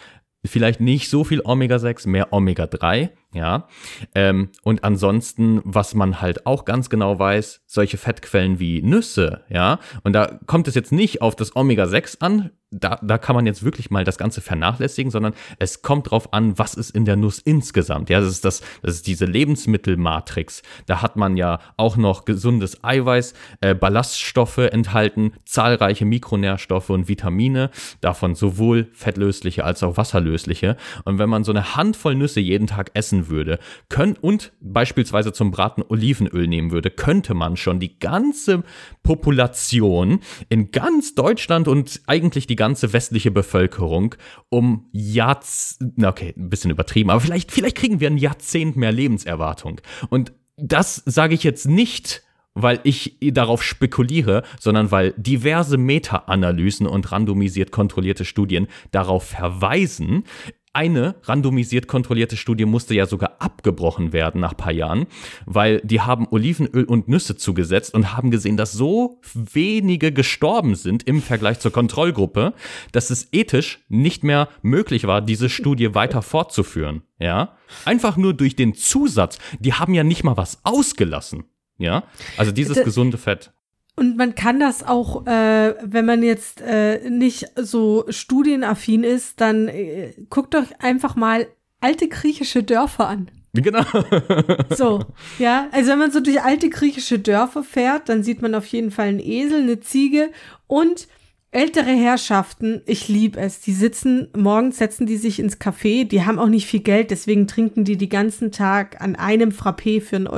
vielleicht 0.45 0.79
nicht 0.79 1.09
so 1.09 1.23
viel 1.23 1.41
Omega-6, 1.41 2.09
mehr 2.09 2.33
Omega-3, 2.33 3.09
ja. 3.33 3.67
Ähm, 4.15 4.49
und 4.63 4.83
ansonsten, 4.83 5.61
was 5.63 5.93
man 5.93 6.21
halt 6.21 6.45
auch 6.45 6.65
ganz 6.65 6.89
genau 6.89 7.17
weiß, 7.17 7.61
solche 7.65 7.97
Fettquellen 7.97 8.59
wie 8.59 8.81
Nüsse, 8.81 9.43
ja. 9.49 9.79
Und 10.03 10.13
da 10.13 10.39
kommt 10.45 10.67
es 10.67 10.75
jetzt 10.75 10.91
nicht 10.91 11.21
auf 11.21 11.35
das 11.35 11.55
Omega-6 11.55 12.21
an, 12.21 12.51
da, 12.71 12.97
da 13.01 13.17
kann 13.17 13.35
man 13.35 13.45
jetzt 13.45 13.63
wirklich 13.63 13.91
mal 13.91 14.05
das 14.05 14.17
Ganze 14.17 14.39
vernachlässigen, 14.39 15.11
sondern 15.11 15.33
es 15.59 15.81
kommt 15.81 16.09
drauf 16.09 16.33
an, 16.33 16.57
was 16.57 16.73
ist 16.73 16.91
in 16.91 17.03
der 17.03 17.17
Nuss 17.17 17.39
insgesamt. 17.39 18.09
Ja, 18.09 18.21
das 18.21 18.29
ist 18.29 18.45
das, 18.45 18.61
das 18.81 18.95
ist 18.95 19.07
diese 19.07 19.25
Lebensmittelmatrix. 19.25 20.63
Da 20.85 21.01
hat 21.01 21.17
man 21.17 21.35
ja 21.35 21.59
auch 21.75 21.97
noch 21.97 22.23
gesundes 22.23 22.81
Eiweiß, 22.81 23.33
äh, 23.59 23.75
Ballaststoffe 23.75 24.59
enthalten, 24.59 25.33
zahlreiche 25.43 26.05
Mikronährstoffe 26.05 26.89
und 26.89 27.09
Vitamine, 27.09 27.71
davon 27.99 28.35
sowohl 28.35 28.89
fettlösliche 28.93 29.65
als 29.65 29.83
auch 29.83 29.97
wasserlösliche. 29.97 30.77
Und 31.03 31.19
wenn 31.19 31.29
man 31.29 31.43
so 31.43 31.51
eine 31.51 31.75
Handvoll 31.75 32.15
Nüsse 32.15 32.39
jeden 32.39 32.67
Tag 32.67 32.91
essen 32.93 33.20
würde, 33.29 33.59
können 33.89 34.15
und 34.19 34.53
beispielsweise 34.61 35.33
zum 35.33 35.51
Braten 35.51 35.83
Olivenöl 35.87 36.47
nehmen 36.47 36.71
würde, 36.71 36.91
könnte 36.91 37.33
man 37.33 37.57
schon 37.57 37.79
die 37.79 37.99
ganze 37.99 38.63
Population 39.03 40.19
in 40.49 40.71
ganz 40.71 41.15
Deutschland 41.15 41.67
und 41.67 42.01
eigentlich 42.07 42.47
die 42.47 42.55
ganze 42.55 42.93
westliche 42.93 43.31
Bevölkerung 43.31 44.15
um 44.49 44.87
Jahrzehnte, 44.91 46.07
okay, 46.07 46.33
ein 46.37 46.49
bisschen 46.49 46.71
übertrieben, 46.71 47.09
aber 47.09 47.21
vielleicht, 47.21 47.51
vielleicht 47.51 47.77
kriegen 47.77 47.99
wir 47.99 48.09
ein 48.09 48.17
Jahrzehnt 48.17 48.75
mehr 48.75 48.91
Lebenserwartung. 48.91 49.81
Und 50.09 50.33
das 50.57 51.01
sage 51.05 51.33
ich 51.33 51.43
jetzt 51.43 51.67
nicht, 51.67 52.23
weil 52.53 52.79
ich 52.83 53.17
darauf 53.21 53.63
spekuliere, 53.63 54.43
sondern 54.59 54.91
weil 54.91 55.13
diverse 55.17 55.77
Meta-Analysen 55.77 56.85
und 56.85 57.11
randomisiert 57.11 57.71
kontrollierte 57.71 58.25
Studien 58.25 58.67
darauf 58.91 59.23
verweisen. 59.23 60.25
Eine 60.73 61.15
randomisiert 61.23 61.87
kontrollierte 61.87 62.37
Studie 62.37 62.63
musste 62.63 62.93
ja 62.93 63.05
sogar 63.05 63.35
abgebrochen 63.39 64.13
werden 64.13 64.39
nach 64.39 64.55
paar 64.55 64.71
Jahren, 64.71 65.07
weil 65.45 65.81
die 65.81 65.99
haben 65.99 66.27
Olivenöl 66.31 66.85
und 66.85 67.09
Nüsse 67.09 67.35
zugesetzt 67.35 67.93
und 67.93 68.15
haben 68.15 68.31
gesehen, 68.31 68.55
dass 68.55 68.71
so 68.71 69.19
wenige 69.33 70.13
gestorben 70.13 70.75
sind 70.75 71.03
im 71.03 71.21
Vergleich 71.21 71.59
zur 71.59 71.73
Kontrollgruppe, 71.73 72.53
dass 72.93 73.09
es 73.09 73.27
ethisch 73.33 73.79
nicht 73.89 74.23
mehr 74.23 74.47
möglich 74.61 75.05
war, 75.05 75.21
diese 75.21 75.49
Studie 75.49 75.93
weiter 75.93 76.21
fortzuführen. 76.21 77.01
Ja, 77.19 77.57
einfach 77.83 78.15
nur 78.15 78.33
durch 78.33 78.55
den 78.55 78.73
Zusatz. 78.73 79.39
Die 79.59 79.73
haben 79.73 79.93
ja 79.93 80.03
nicht 80.05 80.23
mal 80.23 80.37
was 80.37 80.61
ausgelassen. 80.63 81.43
Ja, 81.79 82.03
also 82.37 82.53
dieses 82.53 82.81
gesunde 82.81 83.17
Fett. 83.17 83.51
Und 83.95 84.17
man 84.17 84.35
kann 84.35 84.59
das 84.59 84.83
auch, 84.83 85.27
äh, 85.27 85.75
wenn 85.83 86.05
man 86.05 86.23
jetzt 86.23 86.61
äh, 86.61 87.09
nicht 87.09 87.47
so 87.55 88.05
studienaffin 88.09 89.03
ist, 89.03 89.41
dann 89.41 89.67
äh, 89.67 90.13
guckt 90.29 90.55
euch 90.55 90.79
einfach 90.79 91.15
mal 91.15 91.47
alte 91.81 92.07
griechische 92.07 92.63
Dörfer 92.63 93.07
an. 93.07 93.29
Genau. 93.53 93.83
So, 94.75 95.03
ja, 95.39 95.67
also 95.71 95.91
wenn 95.91 95.99
man 95.99 96.11
so 96.11 96.21
durch 96.21 96.41
alte 96.41 96.69
griechische 96.69 97.19
Dörfer 97.19 97.63
fährt, 97.63 98.07
dann 98.07 98.23
sieht 98.23 98.41
man 98.41 98.55
auf 98.55 98.65
jeden 98.67 98.91
Fall 98.91 99.09
einen 99.09 99.19
Esel, 99.19 99.61
eine 99.61 99.81
Ziege 99.81 100.31
und 100.67 101.07
ältere 101.51 101.91
Herrschaften, 101.91 102.81
ich 102.85 103.09
lieb 103.09 103.35
es, 103.35 103.59
die 103.59 103.73
sitzen, 103.73 104.29
morgens 104.35 104.77
setzen 104.77 105.05
die 105.05 105.17
sich 105.17 105.39
ins 105.39 105.59
Café, 105.59 106.05
die 106.05 106.25
haben 106.25 106.39
auch 106.39 106.47
nicht 106.47 106.65
viel 106.65 106.79
Geld, 106.79 107.11
deswegen 107.11 107.45
trinken 107.45 107.83
die 107.83 107.97
die 107.97 108.07
ganzen 108.07 108.51
Tag 108.51 109.01
an 109.01 109.17
einem 109.17 109.49
Frappé 109.49 110.01
für 110.01 110.15
1,50 110.15 110.29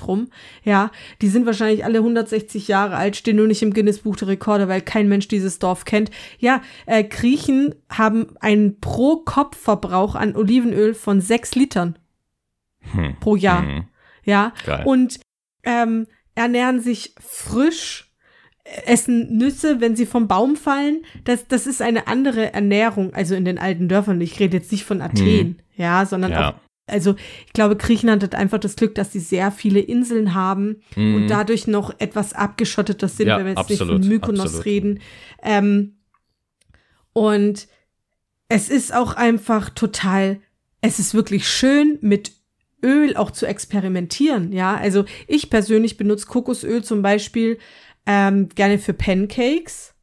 Euro 0.00 0.06
rum, 0.06 0.28
ja, 0.64 0.90
die 1.20 1.28
sind 1.28 1.44
wahrscheinlich 1.44 1.84
alle 1.84 1.98
160 1.98 2.66
Jahre 2.66 2.96
alt, 2.96 3.16
stehen 3.16 3.36
nur 3.36 3.46
nicht 3.46 3.62
im 3.62 3.74
Guinness-Buch 3.74 4.16
der 4.16 4.28
Rekorde, 4.28 4.68
weil 4.68 4.80
kein 4.80 5.08
Mensch 5.08 5.28
dieses 5.28 5.58
Dorf 5.58 5.84
kennt. 5.84 6.10
Ja, 6.38 6.62
äh, 6.86 7.04
Griechen 7.04 7.74
haben 7.90 8.34
einen 8.40 8.80
Pro-Kopf-Verbrauch 8.80 10.14
an 10.14 10.34
Olivenöl 10.34 10.94
von 10.94 11.20
6 11.20 11.54
Litern 11.56 11.98
Hm. 12.92 13.16
pro 13.20 13.36
Jahr. 13.36 13.62
Hm. 13.62 13.84
Ja. 14.24 14.52
Geil. 14.64 14.82
Und 14.86 15.20
ähm, 15.64 16.06
ernähren 16.34 16.80
sich 16.80 17.14
frisch, 17.20 18.11
essen 18.64 19.36
Nüsse, 19.36 19.80
wenn 19.80 19.96
sie 19.96 20.06
vom 20.06 20.28
Baum 20.28 20.56
fallen. 20.56 21.04
Das, 21.24 21.48
das 21.48 21.66
ist 21.66 21.82
eine 21.82 22.06
andere 22.06 22.52
Ernährung, 22.52 23.12
also 23.14 23.34
in 23.34 23.44
den 23.44 23.58
alten 23.58 23.88
Dörfern. 23.88 24.20
Ich 24.20 24.38
rede 24.38 24.56
jetzt 24.58 24.70
nicht 24.70 24.84
von 24.84 25.00
Athen, 25.02 25.60
ja, 25.76 26.06
sondern 26.06 26.30
Ja. 26.32 26.50
auch, 26.50 26.54
also 26.86 27.16
ich 27.46 27.52
glaube, 27.52 27.76
Griechenland 27.76 28.22
hat 28.22 28.34
einfach 28.34 28.58
das 28.58 28.76
Glück, 28.76 28.94
dass 28.94 29.12
sie 29.12 29.20
sehr 29.20 29.50
viele 29.50 29.80
Inseln 29.80 30.34
haben 30.34 30.82
Mhm. 30.94 31.14
und 31.16 31.28
dadurch 31.28 31.66
noch 31.66 31.98
etwas 31.98 32.34
abgeschotteter 32.34 33.08
sind, 33.08 33.28
Ja, 33.28 33.38
wenn 33.38 33.46
wir 33.46 33.50
jetzt 33.52 33.58
absolut, 33.58 33.98
nicht 33.98 34.04
von 34.04 34.08
Mykonos 34.08 34.40
absolut. 34.46 34.64
reden. 34.66 35.00
Ähm, 35.42 35.96
und 37.12 37.66
es 38.48 38.68
ist 38.68 38.94
auch 38.94 39.14
einfach 39.14 39.70
total, 39.70 40.40
es 40.80 40.98
ist 40.98 41.14
wirklich 41.14 41.48
schön 41.48 41.98
mit 42.00 42.32
Öl 42.84 43.16
auch 43.16 43.30
zu 43.30 43.46
experimentieren, 43.46 44.52
ja. 44.52 44.76
Also 44.76 45.04
ich 45.28 45.50
persönlich 45.50 45.96
benutze 45.96 46.26
Kokosöl 46.26 46.82
zum 46.82 47.00
Beispiel 47.00 47.58
ähm, 48.06 48.48
gerne 48.54 48.78
für 48.78 48.92
Pancakes 48.94 49.94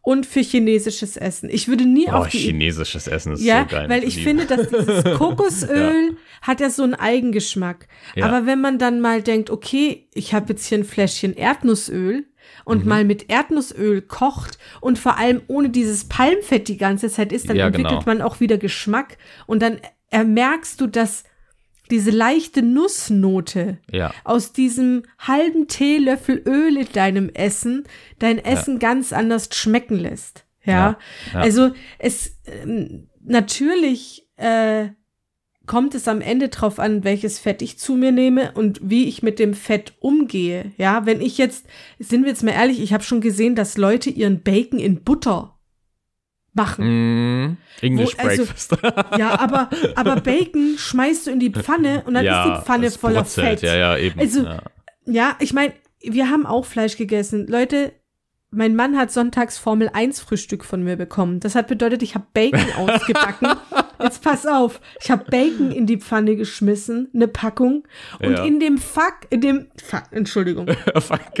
und 0.00 0.26
für 0.26 0.40
chinesisches 0.40 1.16
Essen. 1.16 1.48
Ich 1.50 1.66
würde 1.68 1.86
nie 1.86 2.06
Oh, 2.08 2.12
auf 2.12 2.28
die 2.28 2.38
chinesisches 2.38 3.06
Essen 3.06 3.32
ist 3.32 3.42
ja, 3.42 3.62
so 3.68 3.76
geil. 3.76 3.88
weil 3.88 4.04
ich 4.04 4.22
finde, 4.22 4.44
dass 4.46 4.68
dieses 4.68 5.04
Kokosöl 5.18 6.16
hat 6.42 6.60
ja 6.60 6.68
so 6.70 6.82
einen 6.82 6.94
Eigengeschmack. 6.94 7.88
Ja. 8.14 8.26
Aber 8.26 8.44
wenn 8.46 8.60
man 8.60 8.78
dann 8.78 9.00
mal 9.00 9.22
denkt, 9.22 9.48
okay, 9.50 10.08
ich 10.12 10.34
habe 10.34 10.50
jetzt 10.52 10.66
hier 10.66 10.78
ein 10.78 10.84
Fläschchen 10.84 11.34
Erdnussöl 11.34 12.26
und 12.66 12.82
Mhm. 12.82 12.88
mal 12.88 13.04
mit 13.04 13.30
Erdnussöl 13.30 14.02
kocht 14.02 14.58
und 14.82 14.98
vor 14.98 15.16
allem 15.16 15.40
ohne 15.46 15.70
dieses 15.70 16.04
Palmfett 16.06 16.68
die 16.68 16.76
ganze 16.76 17.08
Zeit 17.08 17.32
ist, 17.32 17.48
dann 17.48 17.56
Ja, 17.56 17.66
entwickelt 17.68 17.90
genau. 18.00 18.02
man 18.06 18.20
auch 18.20 18.40
wieder 18.40 18.58
Geschmack 18.58 19.16
und 19.46 19.62
dann 19.62 19.78
äh, 20.10 20.24
merkst 20.24 20.78
du, 20.80 20.86
dass 20.86 21.24
diese 21.90 22.10
leichte 22.10 22.62
Nussnote 22.62 23.78
Ja. 23.90 24.12
aus 24.24 24.52
diesem 24.52 25.02
halben 25.18 25.68
Teelöffel 25.68 26.42
Öl 26.46 26.76
in 26.78 26.88
deinem 26.92 27.28
Essen 27.30 27.84
dein 28.18 28.38
Essen 28.38 28.78
ganz 28.78 29.12
anders 29.12 29.48
schmecken 29.52 29.98
lässt. 29.98 30.46
Ja, 30.64 30.72
Ja, 30.72 30.98
ja. 31.34 31.40
also 31.40 31.70
es 31.98 32.38
ähm, 32.46 33.08
natürlich 33.22 34.26
äh, 34.36 34.88
kommt 35.66 35.94
es 35.94 36.08
am 36.08 36.20
Ende 36.20 36.48
drauf 36.48 36.78
an, 36.78 37.04
welches 37.04 37.38
Fett 37.38 37.62
ich 37.62 37.78
zu 37.78 37.94
mir 37.96 38.12
nehme 38.12 38.52
und 38.52 38.80
wie 38.82 39.04
ich 39.06 39.22
mit 39.22 39.38
dem 39.38 39.54
Fett 39.54 39.94
umgehe. 40.00 40.72
Ja, 40.76 41.06
wenn 41.06 41.20
ich 41.20 41.38
jetzt, 41.38 41.66
sind 41.98 42.22
wir 42.22 42.30
jetzt 42.30 42.42
mal 42.42 42.52
ehrlich, 42.52 42.80
ich 42.82 42.92
habe 42.92 43.02
schon 43.04 43.20
gesehen, 43.22 43.54
dass 43.54 43.76
Leute 43.78 44.10
ihren 44.10 44.42
Bacon 44.42 44.78
in 44.78 45.02
Butter 45.02 45.53
machen. 46.54 46.84
Mm, 47.46 47.56
English 47.82 48.16
Wo- 48.16 48.22
also- 48.22 48.44
Breakfast. 48.44 48.76
Ja, 49.18 49.38
aber, 49.38 49.68
aber 49.94 50.20
Bacon 50.20 50.74
schmeißt 50.78 51.26
du 51.26 51.30
in 51.32 51.40
die 51.40 51.50
Pfanne 51.50 52.02
und 52.06 52.14
dann 52.14 52.24
ist 52.24 52.32
die 52.60 52.64
Pfanne 52.64 52.90
voller 52.90 53.22
brutzelt. 53.22 53.60
Fett. 53.60 53.62
Ja, 53.62 53.76
ja, 53.76 53.96
eben. 53.98 54.18
Also, 54.18 54.44
ja. 54.44 54.62
Ja, 55.06 55.36
ich 55.40 55.52
meine, 55.52 55.74
wir 56.02 56.30
haben 56.30 56.46
auch 56.46 56.64
Fleisch 56.64 56.96
gegessen. 56.96 57.46
Leute, 57.46 57.92
mein 58.50 58.74
Mann 58.76 58.96
hat 58.96 59.10
sonntags 59.10 59.58
Formel 59.58 59.90
1 59.92 60.20
Frühstück 60.20 60.64
von 60.64 60.82
mir 60.82 60.96
bekommen. 60.96 61.40
Das 61.40 61.54
hat 61.54 61.66
bedeutet, 61.66 62.02
ich 62.02 62.14
habe 62.14 62.26
Bacon 62.32 62.64
ausgebacken. 62.78 63.48
Jetzt 64.02 64.22
pass 64.22 64.46
auf, 64.46 64.80
ich 65.00 65.10
habe 65.10 65.24
Bacon 65.30 65.70
in 65.70 65.86
die 65.86 65.98
Pfanne 65.98 66.36
geschmissen, 66.36 67.08
eine 67.14 67.28
Packung. 67.28 67.84
Und 68.22 68.32
Ja. 68.32 68.44
in 68.44 68.60
dem 68.60 68.78
Fuck, 68.78 69.18
in 69.30 69.40
dem 69.40 69.66
Fuck, 69.82 70.04
Entschuldigung, 70.10 70.66
Fuck. 70.98 71.38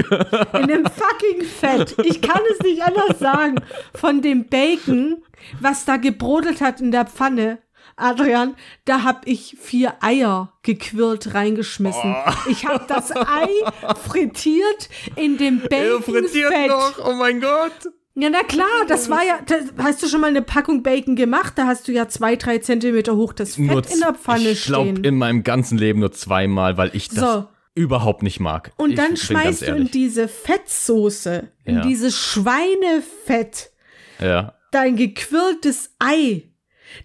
in 0.60 0.68
dem 0.68 0.84
fucking 0.84 1.42
Fett, 1.42 1.94
ich 2.04 2.20
kann 2.22 2.40
es 2.52 2.60
nicht 2.60 2.82
anders 2.82 3.18
sagen, 3.18 3.56
von 3.94 4.22
dem 4.22 4.46
Bacon, 4.46 5.22
was 5.60 5.84
da 5.84 5.96
gebrodelt 5.96 6.60
hat 6.60 6.80
in 6.80 6.90
der 6.90 7.06
Pfanne, 7.06 7.58
Adrian, 7.96 8.56
da 8.86 9.04
hab 9.04 9.26
ich 9.26 9.56
vier 9.60 9.94
Eier 10.00 10.52
gequirlt 10.62 11.32
reingeschmissen. 11.34 12.14
Ich 12.48 12.66
habe 12.66 12.84
das 12.88 13.12
Ei 13.14 13.48
frittiert 14.08 14.88
in 15.16 15.36
dem 15.36 15.62
Er 15.70 16.00
frittiert 16.02 16.68
noch, 16.68 16.98
oh 17.06 17.12
mein 17.14 17.40
Gott. 17.40 17.72
Ja, 18.16 18.30
na 18.30 18.42
klar, 18.44 18.66
das 18.86 19.10
war 19.10 19.24
ja, 19.24 19.40
das, 19.44 19.64
hast 19.76 20.02
du 20.02 20.06
schon 20.06 20.20
mal 20.20 20.28
eine 20.28 20.42
Packung 20.42 20.84
Bacon 20.84 21.16
gemacht? 21.16 21.54
Da 21.56 21.66
hast 21.66 21.88
du 21.88 21.92
ja 21.92 22.06
zwei, 22.08 22.36
drei 22.36 22.58
Zentimeter 22.58 23.16
hoch 23.16 23.32
das 23.32 23.56
Fett 23.56 23.92
in 23.92 24.00
der 24.00 24.14
Pfanne 24.14 24.50
ich 24.50 24.64
glaube 24.64 24.90
stehen. 24.90 25.04
in 25.04 25.18
meinem 25.18 25.42
ganzen 25.42 25.78
Leben 25.78 25.98
nur 25.98 26.12
zweimal, 26.12 26.76
weil 26.76 26.90
ich 26.94 27.08
das 27.08 27.18
So. 27.18 27.48
überhaupt 27.74 28.22
nicht 28.22 28.38
mag. 28.38 28.70
Und 28.76 28.90
ich 28.90 28.96
dann 28.96 29.16
schmeißt 29.16 29.62
du 29.62 29.74
in 29.74 29.90
diese 29.90 30.28
Fettsoße, 30.28 31.48
in 31.64 31.76
Ja. 31.76 31.82
dieses 31.82 32.16
Schweinefett, 32.16 33.70
Ja. 34.20 34.54
dein 34.70 34.94
gequirltes 34.94 35.90
Ei. 35.98 36.44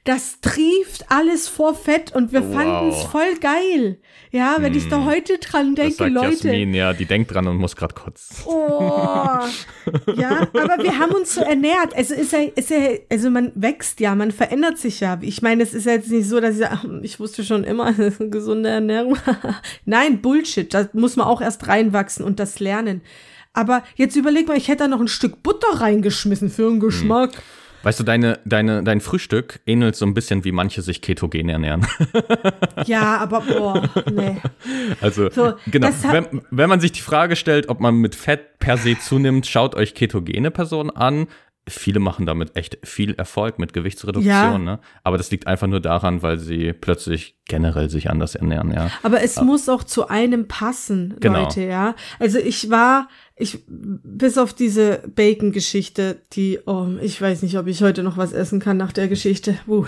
Das 0.03 0.39
trieft 0.41 1.05
alles 1.09 1.47
vor 1.47 1.73
Fett 1.73 2.13
und 2.15 2.31
wir 2.31 2.43
Wow. 2.47 2.53
fanden 2.55 2.89
es 2.89 3.03
voll 3.03 3.35
geil. 3.41 3.99
Ja, 4.31 4.57
wenn 4.59 4.75
ich 4.75 4.87
da 4.89 5.05
heute 5.05 5.37
dran 5.39 5.75
Das 5.75 5.95
denke, 5.97 5.97
sagt 5.97 6.11
Leute. 6.13 6.47
Jasmin, 6.49 6.73
ja, 6.73 6.93
die 6.93 7.05
denkt 7.05 7.33
dran 7.33 7.47
und 7.47 7.57
muss 7.57 7.75
gerade 7.75 7.95
kotzen. 7.95 8.37
Oh, 8.45 9.39
ja, 10.15 10.41
aber 10.53 10.83
wir 10.83 10.99
haben 10.99 11.13
uns 11.13 11.33
so 11.35 11.41
ernährt. 11.41 11.95
Also 11.95 12.13
ist 12.13 12.31
ja, 12.33 12.39
ist 12.55 12.69
ja, 12.69 12.77
also 13.11 13.29
man 13.31 13.51
wächst 13.55 13.99
ja, 13.99 14.13
man 14.15 14.31
verändert 14.31 14.77
sich 14.77 14.99
ja. 14.99 15.17
Ich 15.21 15.41
meine, 15.41 15.63
es 15.63 15.73
ist 15.73 15.85
ja 15.85 15.93
jetzt 15.93 16.11
nicht 16.11 16.27
so, 16.29 16.39
dass 16.39 16.53
ich 16.55 16.59
sage, 16.61 16.99
ich 17.01 17.19
wusste 17.19 17.43
schon 17.43 17.63
immer, 17.63 17.85
das 17.93 17.99
ist 18.15 18.21
eine 18.21 18.29
gesunde 18.29 18.69
Ernährung. 18.69 19.17
Nein, 19.85 20.21
Bullshit. 20.21 20.71
Da 20.73 20.87
muss 20.93 21.15
man 21.15 21.25
auch 21.27 21.41
erst 21.41 21.67
reinwachsen 21.67 22.23
und 22.23 22.39
das 22.39 22.59
lernen. 22.59 23.01
Aber 23.53 23.83
jetzt 23.95 24.15
überleg 24.15 24.47
mal, 24.47 24.57
ich 24.57 24.67
hätte 24.67 24.83
da 24.83 24.87
noch 24.87 24.99
ein 25.01 25.07
Stück 25.07 25.41
Butter 25.41 25.81
reingeschmissen 25.81 26.49
für 26.49 26.67
einen 26.67 26.79
Geschmack. 26.79 27.31
Weißt 27.83 27.99
du, 27.99 28.03
deine, 28.03 28.39
deine, 28.45 28.83
dein 28.83 28.99
Frühstück 28.99 29.61
ähnelt 29.65 29.95
so 29.95 30.05
ein 30.05 30.13
bisschen, 30.13 30.43
wie 30.43 30.51
manche 30.51 30.81
sich 30.81 31.01
ketogen 31.01 31.49
ernähren. 31.49 31.85
Ja, 32.85 33.17
aber 33.17 33.41
boah, 33.41 33.89
nee. 34.11 34.37
Also, 35.01 35.29
So, 35.29 35.53
genau. 35.67 35.89
Wenn, 36.09 36.41
wenn 36.49 36.69
man 36.69 36.79
sich 36.79 36.93
die 36.93 37.01
Frage 37.01 37.35
stellt, 37.35 37.67
ob 37.69 37.79
man 37.81 37.95
mit 37.95 38.15
Fett 38.15 38.57
per 38.59 38.77
se 38.77 38.97
zunimmt, 38.97 39.45
schaut 39.47 39.75
euch 39.75 39.93
ketogene 39.93 40.49
Personen 40.49 40.89
an. 40.89 41.27
Viele 41.69 41.99
machen 41.99 42.25
damit 42.25 42.55
echt 42.55 42.77
viel 42.83 43.13
Erfolg 43.15 43.59
mit 43.59 43.73
Gewichtsreduktion, 43.73 44.25
Ja. 44.33 44.57
ne? 44.57 44.79
Aber 45.03 45.17
das 45.17 45.31
liegt 45.31 45.47
einfach 45.47 45.67
nur 45.67 45.79
daran, 45.79 46.21
weil 46.21 46.37
sie 46.37 46.73
plötzlich 46.73 47.35
generell 47.47 47.89
sich 47.89 48.09
anders 48.09 48.35
ernähren, 48.35 48.71
ja. 48.71 48.91
Aber 49.01 49.21
es 49.23 49.41
muss 49.41 49.69
auch 49.69 49.83
zu 49.83 50.07
einem 50.07 50.47
passen, 50.47 51.15
Genau. 51.19 51.43
Leute, 51.43 51.61
ja. 51.61 51.95
Also 52.19 52.37
ich 52.37 52.69
war, 52.69 53.07
ich, 53.35 53.63
bis 53.67 54.37
auf 54.37 54.53
diese 54.53 55.01
Bacon-Geschichte, 55.15 56.21
die, 56.33 56.59
oh, 56.65 56.87
ich 57.01 57.19
weiß 57.21 57.41
nicht, 57.41 57.57
ob 57.57 57.67
ich 57.67 57.81
heute 57.81 58.03
noch 58.03 58.17
was 58.17 58.33
essen 58.33 58.59
kann 58.59 58.77
nach 58.77 58.91
der 58.91 59.07
Geschichte. 59.07 59.57
Uh. 59.67 59.85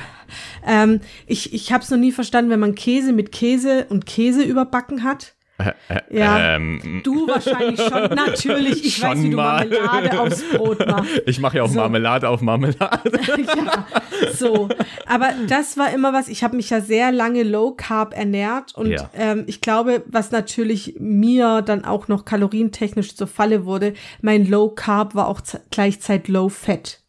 Ähm, 0.65 1.01
ich 1.27 1.53
ich 1.53 1.71
habe 1.71 1.84
es 1.84 1.89
noch 1.89 1.97
nie 1.97 2.11
verstanden, 2.11 2.49
wenn 2.51 2.59
man 2.59 2.75
Käse 2.75 3.13
mit 3.13 3.32
Käse 3.32 3.86
und 3.89 4.05
Käse 4.05 4.43
überbacken 4.43 5.03
hat. 5.03 5.36
Ja. 6.09 6.55
Ähm, 6.55 7.01
Du 7.03 7.28
wahrscheinlich 7.28 7.80
schon. 7.82 8.09
Natürlich, 8.16 8.86
ich 8.86 9.01
weiß, 9.01 9.09
Schon 9.12 9.24
wie 9.24 9.30
du 9.32 9.36
mal. 9.38 9.66
Marmelade 9.68 10.20
aufs 10.20 10.43
Brot 10.53 10.86
machst. 10.86 11.09
ich 11.26 11.39
mache 11.39 11.57
ja 11.57 11.64
auch 11.64 11.70
So. 11.70 11.76
Marmelade 11.80 12.28
auf 12.30 12.41
Marmelade. 12.41 13.12
ja, 13.38 13.86
so. 14.34 14.70
Aber 15.05 15.30
das 15.47 15.78
war 15.78 15.93
immer 15.93 16.14
was, 16.14 16.28
ich 16.28 16.43
habe 16.43 16.55
mich 16.57 16.70
ja 16.70 16.82
sehr 16.82 17.12
lange 17.12 17.43
Low 17.43 17.72
Carb 17.72 18.14
ernährt 18.16 18.76
und 18.76 18.88
Ja. 18.88 19.09
ähm, 19.16 19.43
ich 19.47 19.62
glaube, 19.62 20.03
was 20.07 20.32
natürlich 20.32 20.95
mir 20.99 21.62
dann 21.62 21.86
auch 21.86 22.07
noch 22.07 22.26
kalorientechnisch 22.26 23.16
zur 23.16 23.28
Falle 23.28 23.66
wurde, 23.66 23.93
mein 24.22 24.45
Low 24.49 24.70
Carb 24.70 25.16
war 25.16 25.28
auch 25.28 25.41
gleichzeitig 25.70 26.28
Low 26.28 26.49
Fat, 26.49 27.01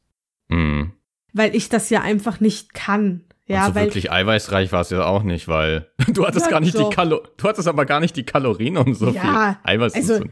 Hm. 0.50 0.92
weil 1.32 1.54
ich 1.56 1.68
das 1.68 1.90
ja 1.90 2.00
einfach 2.02 2.40
nicht 2.40 2.74
kann. 2.74 3.24
Ja, 3.46 3.66
so 3.66 3.74
weil 3.74 3.86
wirklich 3.86 4.10
eiweißreich 4.12 4.70
war 4.70 4.82
es 4.82 4.90
ja 4.90 5.04
auch 5.04 5.24
nicht, 5.24 5.48
weil 5.48 5.90
du 6.12 6.24
hattest 6.24 6.46
Ja, 6.46 6.52
gar 6.52 6.60
nicht 6.60 6.76
doch. 6.76 6.88
die 6.88 6.94
Kalo 6.94 7.22
du 7.36 7.48
hattest 7.48 7.66
aber 7.66 7.86
gar 7.86 7.98
nicht 7.98 8.16
die 8.16 8.24
Kalorien, 8.24 8.76
um 8.76 8.94
so 8.94 9.10
Ja, 9.10 9.20
viel 9.64 9.72
Eiweiß 9.74 9.94
also, 9.94 10.18
zu 10.20 10.24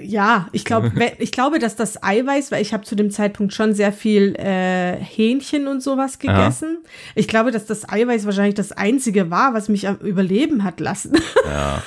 ja, 0.00 0.48
ich 0.52 0.64
glaube, 0.64 0.90
ich 1.18 1.30
glaube, 1.30 1.58
dass 1.58 1.76
das 1.76 2.02
Eiweiß, 2.02 2.50
weil 2.50 2.62
ich 2.62 2.72
habe 2.72 2.84
zu 2.84 2.96
dem 2.96 3.10
Zeitpunkt 3.10 3.52
schon 3.52 3.74
sehr 3.74 3.92
viel 3.92 4.34
äh, 4.36 4.96
Hähnchen 4.96 5.68
und 5.68 5.82
sowas 5.82 6.18
gegessen. 6.18 6.78
Ich 7.14 7.28
glaube, 7.28 7.50
dass 7.50 7.66
das 7.66 7.88
Eiweiß 7.88 8.24
wahrscheinlich 8.24 8.54
das 8.54 8.72
einzige 8.72 9.30
war, 9.30 9.52
was 9.52 9.68
mich 9.68 9.86
am 9.86 9.96
Überleben 9.98 10.64
hat 10.64 10.80
lassen. 10.80 11.16
Ja. 11.44 11.82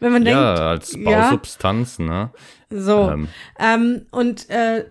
Wenn 0.00 0.12
man 0.12 0.24
denkt, 0.24 0.38
ja, 0.38 0.54
als 0.54 0.96
ja. 0.96 1.22
Bausubstanz, 1.22 1.98
ne? 1.98 2.30
So. 2.70 3.10
Ähm. 3.10 3.28
Ähm, 3.58 4.06
und 4.10 4.48
äh, 4.48 4.86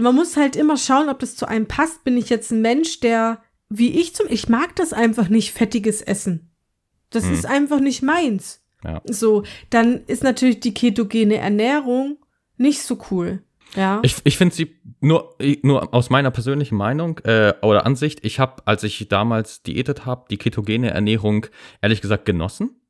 man 0.00 0.14
muss 0.14 0.36
halt 0.36 0.56
immer 0.56 0.76
schauen, 0.76 1.08
ob 1.10 1.18
das 1.18 1.36
zu 1.36 1.46
einem 1.46 1.66
passt. 1.66 2.04
Bin 2.04 2.16
ich 2.16 2.30
jetzt 2.30 2.50
ein 2.50 2.62
Mensch, 2.62 3.00
der, 3.00 3.42
wie 3.70 3.98
ich 4.00 4.14
zum, 4.14 4.26
ich 4.28 4.48
mag 4.48 4.76
das 4.76 4.92
einfach 4.92 5.28
nicht, 5.28 5.52
fettiges 5.52 6.02
Essen. 6.02 6.50
Das 7.08 7.24
ist 7.24 7.46
einfach 7.46 7.80
nicht 7.80 8.02
meins. 8.02 8.62
Hm. 8.82 8.90
Ja. 8.90 9.02
So, 9.04 9.44
dann 9.70 10.04
ist 10.06 10.22
natürlich 10.22 10.60
die 10.60 10.74
ketogene 10.74 11.36
Ernährung 11.36 12.18
nicht 12.56 12.82
so 12.82 12.98
cool. 13.10 13.42
Ja. 13.76 14.00
Ich, 14.02 14.16
ich 14.24 14.36
finde 14.36 14.54
sie 14.54 14.76
nur, 15.00 15.36
nur 15.62 15.94
aus 15.94 16.10
meiner 16.10 16.30
persönlichen 16.30 16.76
Meinung 16.76 17.18
äh, 17.24 17.54
oder 17.62 17.86
Ansicht, 17.86 18.24
ich 18.24 18.38
habe, 18.40 18.62
als 18.66 18.82
ich 18.82 19.08
damals 19.08 19.62
diätet 19.62 20.06
habe, 20.06 20.26
die 20.30 20.38
ketogene 20.38 20.90
Ernährung 20.90 21.46
ehrlich 21.80 22.00
gesagt 22.00 22.24
genossen. 22.24 22.80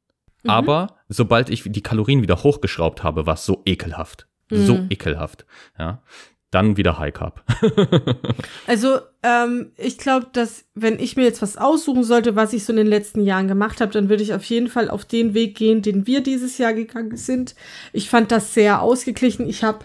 Mhm. 0.43 0.51
Aber 0.51 0.97
sobald 1.09 1.51
ich 1.51 1.65
die 1.67 1.83
Kalorien 1.83 2.23
wieder 2.23 2.43
hochgeschraubt 2.43 3.03
habe, 3.03 3.27
war 3.27 3.35
es 3.35 3.45
so 3.45 3.63
ekelhaft. 3.67 4.27
So 4.51 4.79
Mhm. 4.79 4.87
ekelhaft. 4.91 5.45
Ja. 5.79 6.03
Dann 6.51 6.77
wieder 6.77 6.99
High 6.99 7.15
Carb. 7.15 7.45
Also, 8.67 8.99
ähm, 9.25 9.73
ich 9.77 9.99
glaube, 9.99 10.29
dass 10.33 10.65
wenn 10.75 10.99
ich 11.01 11.17
mir 11.17 11.25
jetzt 11.25 11.43
was 11.43 11.57
aussuchen 11.57 12.05
sollte, 12.05 12.37
was 12.37 12.53
ich 12.53 12.65
so 12.65 12.73
in 12.73 12.77
den 12.77 12.87
letzten 12.87 13.23
Jahren 13.23 13.49
gemacht 13.49 13.81
habe, 13.81 13.93
dann 13.93 14.09
würde 14.09 14.23
ich 14.23 14.33
auf 14.33 14.45
jeden 14.45 14.69
Fall 14.69 14.89
auf 14.89 15.05
den 15.05 15.35
Weg 15.35 15.57
gehen, 15.57 15.83
den 15.83 16.07
wir 16.07 16.23
dieses 16.23 16.57
Jahr 16.59 16.73
gegangen 16.73 17.17
sind. 17.17 17.57
Ich 17.93 18.09
fand 18.09 18.31
das 18.31 18.55
sehr 18.55 18.81
ausgeglichen. 18.81 19.49
Ich 19.49 19.65
habe 19.65 19.85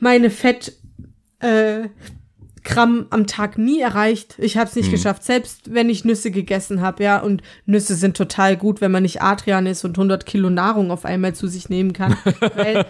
meine 0.00 0.30
Fett 0.30 0.76
äh, 1.38 1.88
Gramm 2.62 3.06
am 3.10 3.26
Tag 3.26 3.58
nie 3.58 3.80
erreicht. 3.80 4.34
Ich 4.38 4.56
habe 4.56 4.68
es 4.68 4.76
nicht 4.76 4.86
hm. 4.86 4.92
geschafft, 4.92 5.24
selbst 5.24 5.72
wenn 5.72 5.88
ich 5.88 6.04
Nüsse 6.04 6.30
gegessen 6.30 6.80
habe, 6.80 7.02
ja. 7.02 7.18
Und 7.18 7.42
Nüsse 7.66 7.94
sind 7.94 8.16
total 8.16 8.56
gut, 8.56 8.80
wenn 8.80 8.90
man 8.90 9.02
nicht 9.02 9.22
Adrian 9.22 9.66
ist 9.66 9.84
und 9.84 9.96
100 9.96 10.26
Kilo 10.26 10.50
Nahrung 10.50 10.90
auf 10.90 11.04
einmal 11.04 11.34
zu 11.34 11.46
sich 11.46 11.68
nehmen 11.68 11.92
kann. 11.92 12.16
weil 12.54 12.84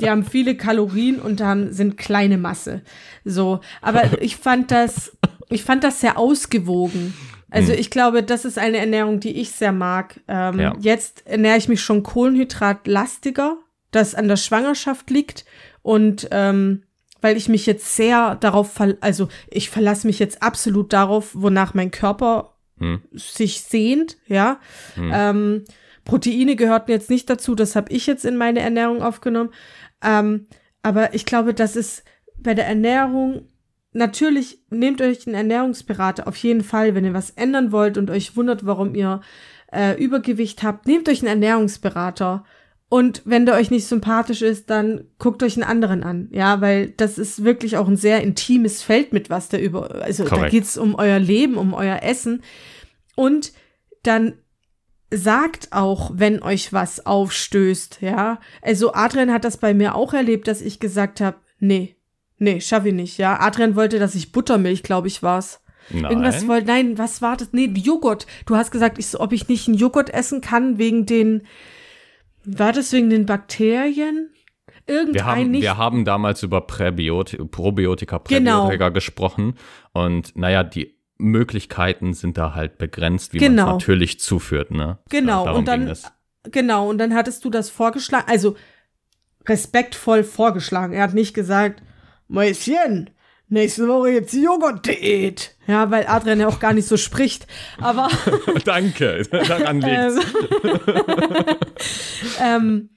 die 0.00 0.08
haben 0.08 0.24
viele 0.24 0.56
Kalorien 0.56 1.20
und 1.20 1.40
haben, 1.40 1.72
sind 1.72 1.96
kleine 1.96 2.38
Masse. 2.38 2.82
So, 3.24 3.60
aber 3.82 4.02
ich 4.22 4.36
fand 4.36 4.70
das, 4.70 5.16
ich 5.48 5.64
fand 5.64 5.84
das 5.84 6.00
sehr 6.00 6.18
ausgewogen. 6.18 7.14
Also 7.50 7.72
hm. 7.72 7.80
ich 7.80 7.90
glaube, 7.90 8.22
das 8.22 8.44
ist 8.44 8.58
eine 8.58 8.78
Ernährung, 8.78 9.20
die 9.20 9.40
ich 9.40 9.50
sehr 9.50 9.72
mag. 9.72 10.20
Ähm, 10.28 10.60
ja. 10.60 10.74
Jetzt 10.80 11.26
ernähre 11.26 11.58
ich 11.58 11.68
mich 11.68 11.82
schon 11.82 12.02
kohlenhydratlastiger, 12.02 13.58
das 13.90 14.14
an 14.14 14.28
der 14.28 14.36
Schwangerschaft 14.36 15.10
liegt 15.10 15.44
und 15.82 16.28
ähm, 16.30 16.84
weil 17.20 17.36
ich 17.36 17.48
mich 17.48 17.66
jetzt 17.66 17.96
sehr 17.96 18.36
darauf, 18.36 18.72
ver 18.72 18.96
also 19.00 19.28
ich 19.50 19.70
verlasse 19.70 20.06
mich 20.06 20.18
jetzt 20.18 20.42
absolut 20.42 20.92
darauf, 20.92 21.30
wonach 21.34 21.74
mein 21.74 21.90
Körper 21.90 22.54
hm. 22.78 23.02
sich 23.12 23.62
sehnt, 23.62 24.18
ja. 24.26 24.58
Hm. 24.94 25.10
Ähm, 25.12 25.64
Proteine 26.04 26.56
gehörten 26.56 26.90
jetzt 26.90 27.10
nicht 27.10 27.28
dazu, 27.28 27.54
das 27.54 27.76
habe 27.76 27.92
ich 27.92 28.06
jetzt 28.06 28.24
in 28.24 28.36
meine 28.36 28.60
Ernährung 28.60 29.02
aufgenommen. 29.02 29.50
Ähm, 30.02 30.46
aber 30.82 31.14
ich 31.14 31.26
glaube, 31.26 31.54
das 31.54 31.76
ist 31.76 32.04
bei 32.38 32.54
der 32.54 32.66
Ernährung 32.66 33.46
natürlich 33.92 34.60
nehmt 34.70 35.00
euch 35.00 35.26
einen 35.26 35.34
Ernährungsberater 35.34 36.28
auf 36.28 36.36
jeden 36.36 36.62
Fall, 36.62 36.94
wenn 36.94 37.04
ihr 37.04 37.14
was 37.14 37.30
ändern 37.30 37.72
wollt 37.72 37.98
und 37.98 38.10
euch 38.10 38.36
wundert, 38.36 38.64
warum 38.66 38.94
ihr 38.94 39.20
äh, 39.72 40.02
Übergewicht 40.02 40.62
habt, 40.62 40.86
nehmt 40.86 41.08
euch 41.08 41.20
einen 41.20 41.42
Ernährungsberater 41.42 42.44
und 42.90 43.22
wenn 43.24 43.46
der 43.46 43.54
euch 43.54 43.70
nicht 43.70 43.86
sympathisch 43.86 44.42
ist, 44.42 44.68
dann 44.68 45.04
guckt 45.20 45.44
euch 45.44 45.56
einen 45.56 45.62
anderen 45.62 46.02
an. 46.02 46.28
Ja, 46.32 46.60
weil 46.60 46.88
das 46.88 47.18
ist 47.18 47.44
wirklich 47.44 47.76
auch 47.76 47.86
ein 47.86 47.96
sehr 47.96 48.20
intimes 48.20 48.82
Feld, 48.82 49.12
mit 49.12 49.30
was 49.30 49.48
der 49.48 49.62
über, 49.62 50.02
also 50.02 50.24
Correct. 50.24 50.42
da 50.42 50.48
geht's 50.48 50.76
um 50.76 50.96
euer 50.96 51.20
Leben, 51.20 51.54
um 51.54 51.72
euer 51.72 52.02
Essen. 52.02 52.42
Und 53.14 53.52
dann 54.02 54.34
sagt 55.12 55.68
auch, 55.70 56.10
wenn 56.14 56.42
euch 56.42 56.72
was 56.72 57.06
aufstößt, 57.06 57.98
ja. 58.00 58.40
Also 58.60 58.92
Adrian 58.92 59.32
hat 59.32 59.44
das 59.44 59.58
bei 59.58 59.72
mir 59.72 59.94
auch 59.94 60.12
erlebt, 60.12 60.48
dass 60.48 60.60
ich 60.60 60.80
gesagt 60.80 61.20
habe, 61.20 61.36
nee, 61.60 61.94
nee, 62.38 62.60
schaff 62.60 62.84
ich 62.86 62.94
nicht, 62.94 63.18
ja. 63.18 63.38
Adrian 63.38 63.76
wollte, 63.76 64.00
dass 64.00 64.16
ich 64.16 64.32
Buttermilch, 64.32 64.82
glaube 64.82 65.06
ich, 65.06 65.22
war's. 65.22 65.60
Nein. 65.90 66.10
Irgendwas 66.10 66.48
wollte, 66.48 66.66
nein, 66.66 66.98
was 66.98 67.22
war 67.22 67.36
das? 67.36 67.50
Nee, 67.52 67.66
Joghurt. 67.66 68.26
Du 68.46 68.56
hast 68.56 68.72
gesagt, 68.72 68.98
ich, 68.98 69.18
ob 69.18 69.32
ich 69.32 69.46
nicht 69.46 69.68
einen 69.68 69.76
Joghurt 69.76 70.12
essen 70.12 70.40
kann 70.40 70.76
wegen 70.76 71.06
den, 71.06 71.42
war 72.44 72.72
das 72.72 72.92
wegen 72.92 73.10
den 73.10 73.26
Bakterien? 73.26 74.30
Irgendein 74.86 75.14
wir 75.14 75.24
haben, 75.24 75.50
nicht. 75.50 75.62
Wir 75.62 75.76
haben 75.76 76.04
damals 76.04 76.42
über 76.42 76.62
Präbiotika, 76.62 77.44
Probiotika, 77.44 78.20
genau. 78.26 78.62
Präbiotika 78.62 78.88
genau. 78.88 78.94
gesprochen. 78.94 79.54
Und 79.92 80.36
naja, 80.36 80.64
die 80.64 80.98
Möglichkeiten 81.18 82.14
sind 82.14 82.38
da 82.38 82.54
halt 82.54 82.78
begrenzt, 82.78 83.34
wie 83.34 83.38
genau. 83.38 83.66
man 83.66 83.76
es 83.76 83.82
natürlich 83.82 84.20
zuführt. 84.20 84.70
Ne? 84.70 84.98
Genau, 85.10 85.44
ja, 85.44 85.52
und 85.52 85.68
dann, 85.68 85.94
genau, 86.44 86.88
und 86.88 86.98
dann 86.98 87.14
hattest 87.14 87.44
du 87.44 87.50
das 87.50 87.70
vorgeschlagen, 87.70 88.26
also 88.28 88.56
respektvoll 89.46 90.24
vorgeschlagen. 90.24 90.92
Er 90.92 91.04
hat 91.04 91.14
nicht 91.14 91.34
gesagt, 91.34 91.82
Mäuschen, 92.28 93.10
nächste 93.50 93.86
Woche 93.88 94.10
jetzt 94.10 94.32
Joghurt-Diät. 94.32 95.56
Ja, 95.66 95.90
weil 95.90 96.06
Adrian 96.06 96.40
ja 96.40 96.48
auch 96.48 96.60
gar 96.60 96.72
nicht 96.72 96.88
so 96.88 96.96
spricht. 96.96 97.46
Aber. 97.80 98.08
Danke, 98.64 99.22
daran 99.30 99.80
liegt's. 99.80 100.26
ähm, 102.42 102.90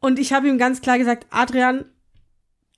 und 0.00 0.18
ich 0.18 0.32
habe 0.32 0.48
ihm 0.48 0.58
ganz 0.58 0.80
klar 0.80 0.98
gesagt, 0.98 1.26
Adrian, 1.30 1.84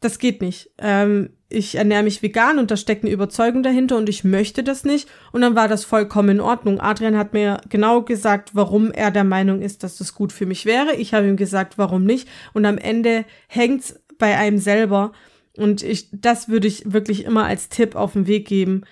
das 0.00 0.18
geht 0.18 0.40
nicht. 0.40 0.70
Ähm, 0.78 1.30
ich 1.50 1.74
ernähre 1.74 2.04
mich 2.04 2.22
vegan 2.22 2.58
und 2.58 2.70
da 2.70 2.76
steckt 2.76 3.04
eine 3.04 3.12
Überzeugung 3.12 3.62
dahinter 3.62 3.96
und 3.96 4.08
ich 4.08 4.24
möchte 4.24 4.62
das 4.62 4.84
nicht. 4.84 5.08
Und 5.32 5.42
dann 5.42 5.56
war 5.56 5.68
das 5.68 5.84
vollkommen 5.84 6.28
in 6.30 6.40
Ordnung. 6.40 6.80
Adrian 6.80 7.18
hat 7.18 7.32
mir 7.32 7.60
genau 7.68 8.02
gesagt, 8.02 8.50
warum 8.54 8.92
er 8.92 9.10
der 9.10 9.24
Meinung 9.24 9.60
ist, 9.60 9.82
dass 9.82 9.98
das 9.98 10.14
gut 10.14 10.32
für 10.32 10.46
mich 10.46 10.64
wäre. 10.64 10.94
Ich 10.94 11.12
habe 11.12 11.26
ihm 11.26 11.36
gesagt, 11.36 11.76
warum 11.76 12.04
nicht. 12.04 12.28
Und 12.52 12.64
am 12.64 12.78
Ende 12.78 13.24
hängt's 13.48 14.00
bei 14.16 14.36
einem 14.38 14.58
selber. 14.58 15.12
Und 15.56 15.82
ich, 15.82 16.08
das 16.12 16.48
würde 16.48 16.68
ich 16.68 16.92
wirklich 16.92 17.24
immer 17.24 17.44
als 17.44 17.68
Tipp 17.68 17.96
auf 17.96 18.12
den 18.12 18.26
Weg 18.26 18.46
geben. 18.46 18.82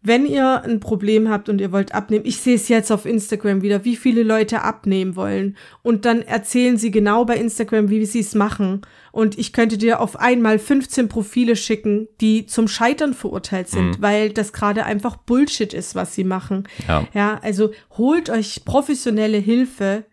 Wenn 0.00 0.26
ihr 0.26 0.62
ein 0.62 0.78
Problem 0.78 1.28
habt 1.28 1.48
und 1.48 1.60
ihr 1.60 1.72
wollt 1.72 1.92
abnehmen, 1.92 2.24
ich 2.24 2.40
sehe 2.40 2.54
es 2.54 2.68
jetzt 2.68 2.92
auf 2.92 3.04
Instagram 3.04 3.62
wieder, 3.62 3.84
wie 3.84 3.96
viele 3.96 4.22
Leute 4.22 4.62
abnehmen 4.62 5.16
wollen. 5.16 5.56
Und 5.82 6.04
dann 6.04 6.22
erzählen 6.22 6.76
sie 6.76 6.92
genau 6.92 7.24
bei 7.24 7.36
Instagram, 7.36 7.90
wie 7.90 8.06
sie 8.06 8.20
es 8.20 8.36
machen. 8.36 8.82
Und 9.10 9.36
ich 9.36 9.52
könnte 9.52 9.76
dir 9.76 10.00
auf 10.00 10.16
einmal 10.20 10.60
15 10.60 11.08
Profile 11.08 11.56
schicken, 11.56 12.06
die 12.20 12.46
zum 12.46 12.68
Scheitern 12.68 13.12
verurteilt 13.12 13.68
sind, 13.68 13.98
mhm. 13.98 14.02
weil 14.02 14.30
das 14.30 14.52
gerade 14.52 14.84
einfach 14.84 15.16
Bullshit 15.16 15.74
ist, 15.74 15.96
was 15.96 16.14
sie 16.14 16.24
machen. 16.24 16.68
Ja, 16.86 17.08
ja 17.12 17.40
also 17.42 17.72
holt 17.96 18.30
euch 18.30 18.64
professionelle 18.64 19.38
Hilfe 19.38 20.04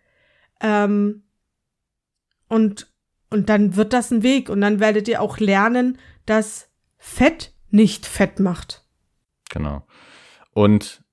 ähm, 0.61 1.23
und 2.47 2.87
und 3.29 3.49
dann 3.49 3.75
wird 3.75 3.93
das 3.93 4.11
ein 4.11 4.23
Weg 4.23 4.49
und 4.49 4.61
dann 4.61 4.79
werdet 4.79 5.07
ihr 5.07 5.21
auch 5.21 5.39
lernen, 5.39 5.97
dass 6.25 6.69
Fett 6.97 7.53
nicht 7.69 8.05
fett 8.05 8.39
macht. 8.39 8.85
Genau. 9.49 9.85
Und 10.51 11.03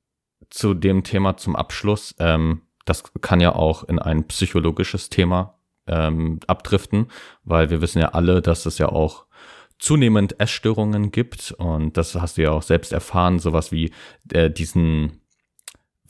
zu 0.51 0.75
dem 0.75 1.03
Thema 1.03 1.37
zum 1.37 1.57
Abschluss, 1.57 2.15
ähm, 2.19 2.63
das 2.85 3.03
kann 3.21 3.41
ja 3.41 3.55
auch 3.55 3.85
in 3.85 3.99
ein 3.99 4.27
psychologisches 4.29 5.09
Thema 5.09 5.59
ähm, 5.87 6.41
abdriften, 6.47 7.09
weil 7.45 7.71
wir 7.71 7.81
wissen 7.81 8.01
ja 8.01 8.11
alle, 8.11 8.43
dass 8.43 8.67
es 8.67 8.79
ja 8.79 8.89
auch 8.89 9.27
zunehmend 9.79 10.39
Essstörungen 10.39 11.11
gibt 11.11 11.53
und 11.59 11.97
das 11.97 12.15
hast 12.15 12.39
du 12.39 12.43
ja 12.43 12.53
auch 12.53 12.63
selbst 12.63 12.93
erfahren, 12.93 13.41
sowas 13.41 13.73
wie 13.73 13.93
äh, 14.33 14.51
diesen 14.51 15.22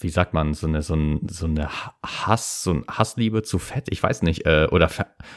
wie 0.03 0.09
sagt 0.09 0.34
man, 0.34 0.55
so 0.55 0.66
eine, 0.66 0.82
so, 0.82 0.94
ein, 0.94 1.20
so 1.28 1.46
eine 1.46 1.68
Hass, 2.05 2.62
so 2.62 2.72
ein 2.72 2.84
Hassliebe 2.88 3.42
zu 3.42 3.59
Fett, 3.59 3.86
ich 3.90 4.03
weiß 4.03 4.22
nicht, 4.22 4.46
äh, 4.46 4.68
oder 4.70 4.90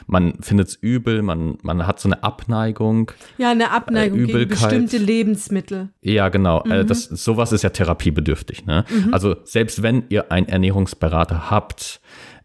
man 0.08 0.42
findet 0.42 0.70
es 0.70 0.76
übel, 0.76 1.22
man, 1.22 1.58
man 1.62 1.86
hat 1.88 2.00
so 2.00 2.10
eine 2.10 2.24
Abneigung. 2.24 3.12
Ja, 3.38 3.52
eine 3.52 3.72
Abneigung 3.72 4.20
äh, 4.20 4.26
gegen 4.26 4.50
bestimmte 4.50 4.98
Lebensmittel. 4.98 5.90
Ja, 6.02 6.30
genau. 6.30 6.64
Äh, 6.64 6.68
mhm. 6.68 6.72
Äh, 6.72 6.86
das, 6.86 7.06
sowas 7.06 7.52
ist 7.52 7.64
ja 7.64 7.70
therapiebedürftig. 7.70 8.66
Ne? 8.66 8.86
Mhm. 8.90 9.14
Also 9.14 9.36
selbst 9.44 9.84
wenn 9.84 10.06
ihr 10.10 10.32
einen 10.32 10.48
Ernährungsberater 10.48 11.50
habt 11.50 12.02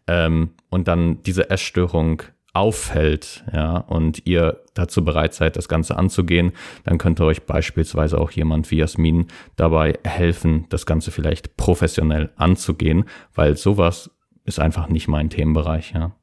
ähm, 0.07 0.51
und 0.69 0.87
dann 0.87 1.23
diese 1.23 1.49
Essstörung 1.49 2.23
auffällt, 2.53 3.45
ja, 3.53 3.77
und 3.77 4.25
ihr 4.25 4.61
dazu 4.73 5.05
bereit 5.05 5.33
seid, 5.33 5.55
das 5.55 5.69
Ganze 5.69 5.97
anzugehen, 5.97 6.51
dann 6.83 6.97
könnte 6.97 7.23
euch 7.23 7.43
beispielsweise 7.43 8.19
auch 8.19 8.31
jemand 8.31 8.69
wie 8.71 8.77
Jasmin 8.77 9.27
dabei 9.55 9.97
helfen, 10.03 10.65
das 10.69 10.85
Ganze 10.85 11.11
vielleicht 11.11 11.55
professionell 11.55 12.31
anzugehen, 12.35 13.05
weil 13.33 13.55
sowas 13.55 14.11
ist 14.43 14.59
einfach 14.59 14.89
nicht 14.89 15.07
mein 15.07 15.29
Themenbereich, 15.29 15.93
ja. 15.93 16.15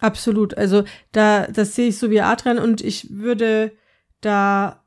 Absolut. 0.00 0.56
Also 0.56 0.84
da, 1.12 1.46
das 1.48 1.74
sehe 1.74 1.88
ich 1.88 1.98
so 1.98 2.10
wie 2.10 2.20
Adrian 2.20 2.58
und 2.58 2.80
ich 2.80 3.08
würde 3.10 3.72
da, 4.20 4.84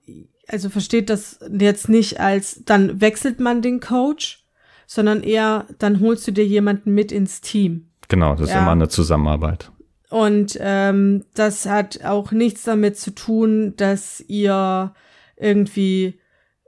also 0.47 0.69
versteht 0.69 1.09
das 1.09 1.39
jetzt 1.51 1.89
nicht 1.89 2.19
als, 2.19 2.63
dann 2.65 3.01
wechselt 3.01 3.39
man 3.39 3.61
den 3.61 3.79
Coach, 3.81 4.45
sondern 4.87 5.23
eher, 5.23 5.67
dann 5.79 5.99
holst 5.99 6.27
du 6.27 6.31
dir 6.31 6.45
jemanden 6.45 6.93
mit 6.93 7.11
ins 7.11 7.41
Team. 7.41 7.91
Genau, 8.07 8.31
das 8.33 8.49
ist 8.49 8.53
ja. 8.53 8.61
immer 8.61 8.71
eine 8.71 8.89
Zusammenarbeit. 8.89 9.71
Und 10.11 10.57
ähm, 10.59 11.23
das 11.35 11.65
hat 11.65 12.03
auch 12.03 12.33
nichts 12.33 12.63
damit 12.63 12.97
zu 12.97 13.11
tun, 13.11 13.75
dass 13.77 14.21
ihr 14.27 14.93
irgendwie 15.37 16.19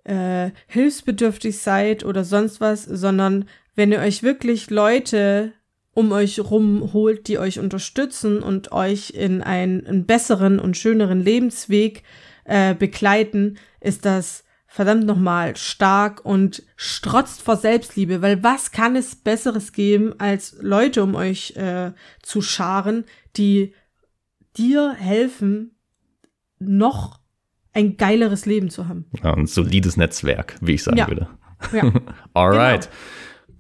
äh, 0.06 0.52
hilfsbedürftig 0.68 1.58
seid 1.60 2.06
oder 2.06 2.24
sonst 2.24 2.62
was, 2.62 2.86
sondern 2.86 3.50
wenn 3.76 3.92
ihr 3.92 4.00
euch 4.00 4.24
wirklich 4.24 4.70
Leute 4.70 5.52
um 5.94 6.14
euch 6.14 6.40
rum 6.40 6.94
holt, 6.94 7.28
die 7.28 7.38
euch 7.38 7.60
unterstützen 7.60 8.42
und 8.42 8.72
euch 8.72 9.10
in 9.10 9.42
einen, 9.42 9.86
einen 9.86 10.06
besseren 10.06 10.58
und 10.58 10.78
schöneren 10.78 11.20
Lebensweg 11.20 12.04
äh, 12.46 12.74
begleiten, 12.74 13.58
ist 13.82 14.06
das 14.06 14.46
verdammt 14.74 15.06
nochmal 15.06 15.56
stark 15.56 16.26
und 16.26 16.64
strotzt 16.76 17.44
vor 17.44 17.58
Selbstliebe, 17.58 18.24
weil 18.24 18.42
was 18.42 18.72
kann 18.72 18.96
es 18.96 19.16
Besseres 19.16 19.72
geben, 19.72 20.20
als 20.20 20.58
Leute 20.62 21.04
um 21.04 21.14
euch 21.14 21.56
äh, 21.56 21.92
zu 22.24 22.42
scharen, 22.42 23.06
die 23.38 23.76
dir 24.58 24.94
helfen, 24.94 25.76
noch 26.58 27.20
ein 27.72 27.98
geileres 27.98 28.48
Leben 28.48 28.72
zu 28.72 28.88
haben. 28.88 29.06
Ja, 29.24 29.36
ein 29.36 29.46
solides 29.46 29.96
Netzwerk, 29.96 30.56
wie 30.60 30.74
ich 30.74 30.84
sagen 30.84 30.98
ja. 30.98 31.08
würde. 31.08 31.28
Ja. 31.72 31.92
Alright. 32.34 32.90
Genau. 32.90 32.96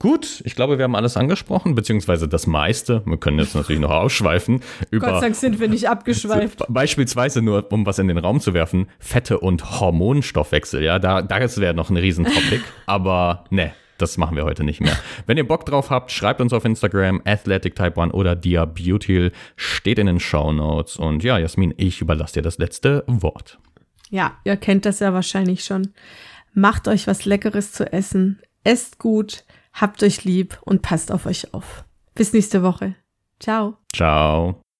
Gut, 0.03 0.41
ich 0.43 0.55
glaube, 0.55 0.77
wir 0.77 0.83
haben 0.83 0.97
alles 0.97 1.15
angesprochen, 1.15 1.75
beziehungsweise 1.75 2.27
das 2.27 2.45
meiste. 2.45 3.03
Wir 3.05 3.15
können 3.15 3.39
jetzt 3.39 3.55
natürlich 3.55 3.79
noch 3.79 3.89
ausschweifen. 3.89 4.59
Über 4.91 5.07
Gott 5.07 5.15
sei 5.21 5.27
Dank 5.27 5.35
sind 5.37 5.61
wir 5.61 5.69
nicht 5.69 5.87
abgeschweift. 5.87 6.61
Beispielsweise 6.67 7.41
nur, 7.41 7.71
um 7.71 7.85
was 7.85 7.99
in 7.99 8.09
den 8.09 8.17
Raum 8.17 8.41
zu 8.41 8.53
werfen, 8.53 8.89
Fette 8.99 9.39
und 9.39 9.79
Hormonstoffwechsel. 9.79 10.83
Ja, 10.83 10.99
da, 10.99 11.21
das 11.21 11.61
wäre 11.61 11.73
noch 11.73 11.89
ein 11.89 11.95
Riesentopic. 11.95 12.59
aber 12.85 13.45
ne, 13.49 13.71
das 13.97 14.17
machen 14.17 14.35
wir 14.35 14.43
heute 14.43 14.65
nicht 14.65 14.81
mehr. 14.81 14.97
Wenn 15.25 15.37
ihr 15.37 15.47
Bock 15.47 15.65
drauf 15.65 15.89
habt, 15.89 16.11
schreibt 16.11 16.41
uns 16.41 16.51
auf 16.51 16.65
Instagram, 16.65 17.21
Athletic 17.23 17.73
Type 17.73 18.01
1 18.01 18.13
oder 18.13 18.35
Diabutil, 18.35 19.31
steht 19.55 19.99
in 19.99 20.07
den 20.07 20.19
Show 20.19 20.51
Notes. 20.51 20.97
Und 20.97 21.23
ja, 21.23 21.37
Jasmin, 21.37 21.73
ich 21.77 22.01
überlasse 22.01 22.33
dir 22.33 22.41
das 22.41 22.57
letzte 22.57 23.05
Wort. 23.07 23.57
Ja, 24.09 24.33
ihr 24.43 24.57
kennt 24.57 24.85
das 24.85 24.99
ja 24.99 25.13
wahrscheinlich 25.13 25.63
schon. 25.63 25.93
Macht 26.53 26.89
euch 26.89 27.07
was 27.07 27.23
Leckeres 27.23 27.71
zu 27.71 27.93
essen, 27.93 28.41
esst 28.65 28.99
gut, 28.99 29.45
habt 29.74 30.03
euch 30.03 30.24
lieb 30.24 30.59
und 30.63 30.82
passt 30.82 31.11
auf 31.11 31.26
euch 31.26 31.53
auf. 31.53 31.84
Bis 32.15 32.34
nächste 32.34 32.63
Woche. 32.63 32.95
Ciao. 33.39 33.78
Ciao. 33.93 34.62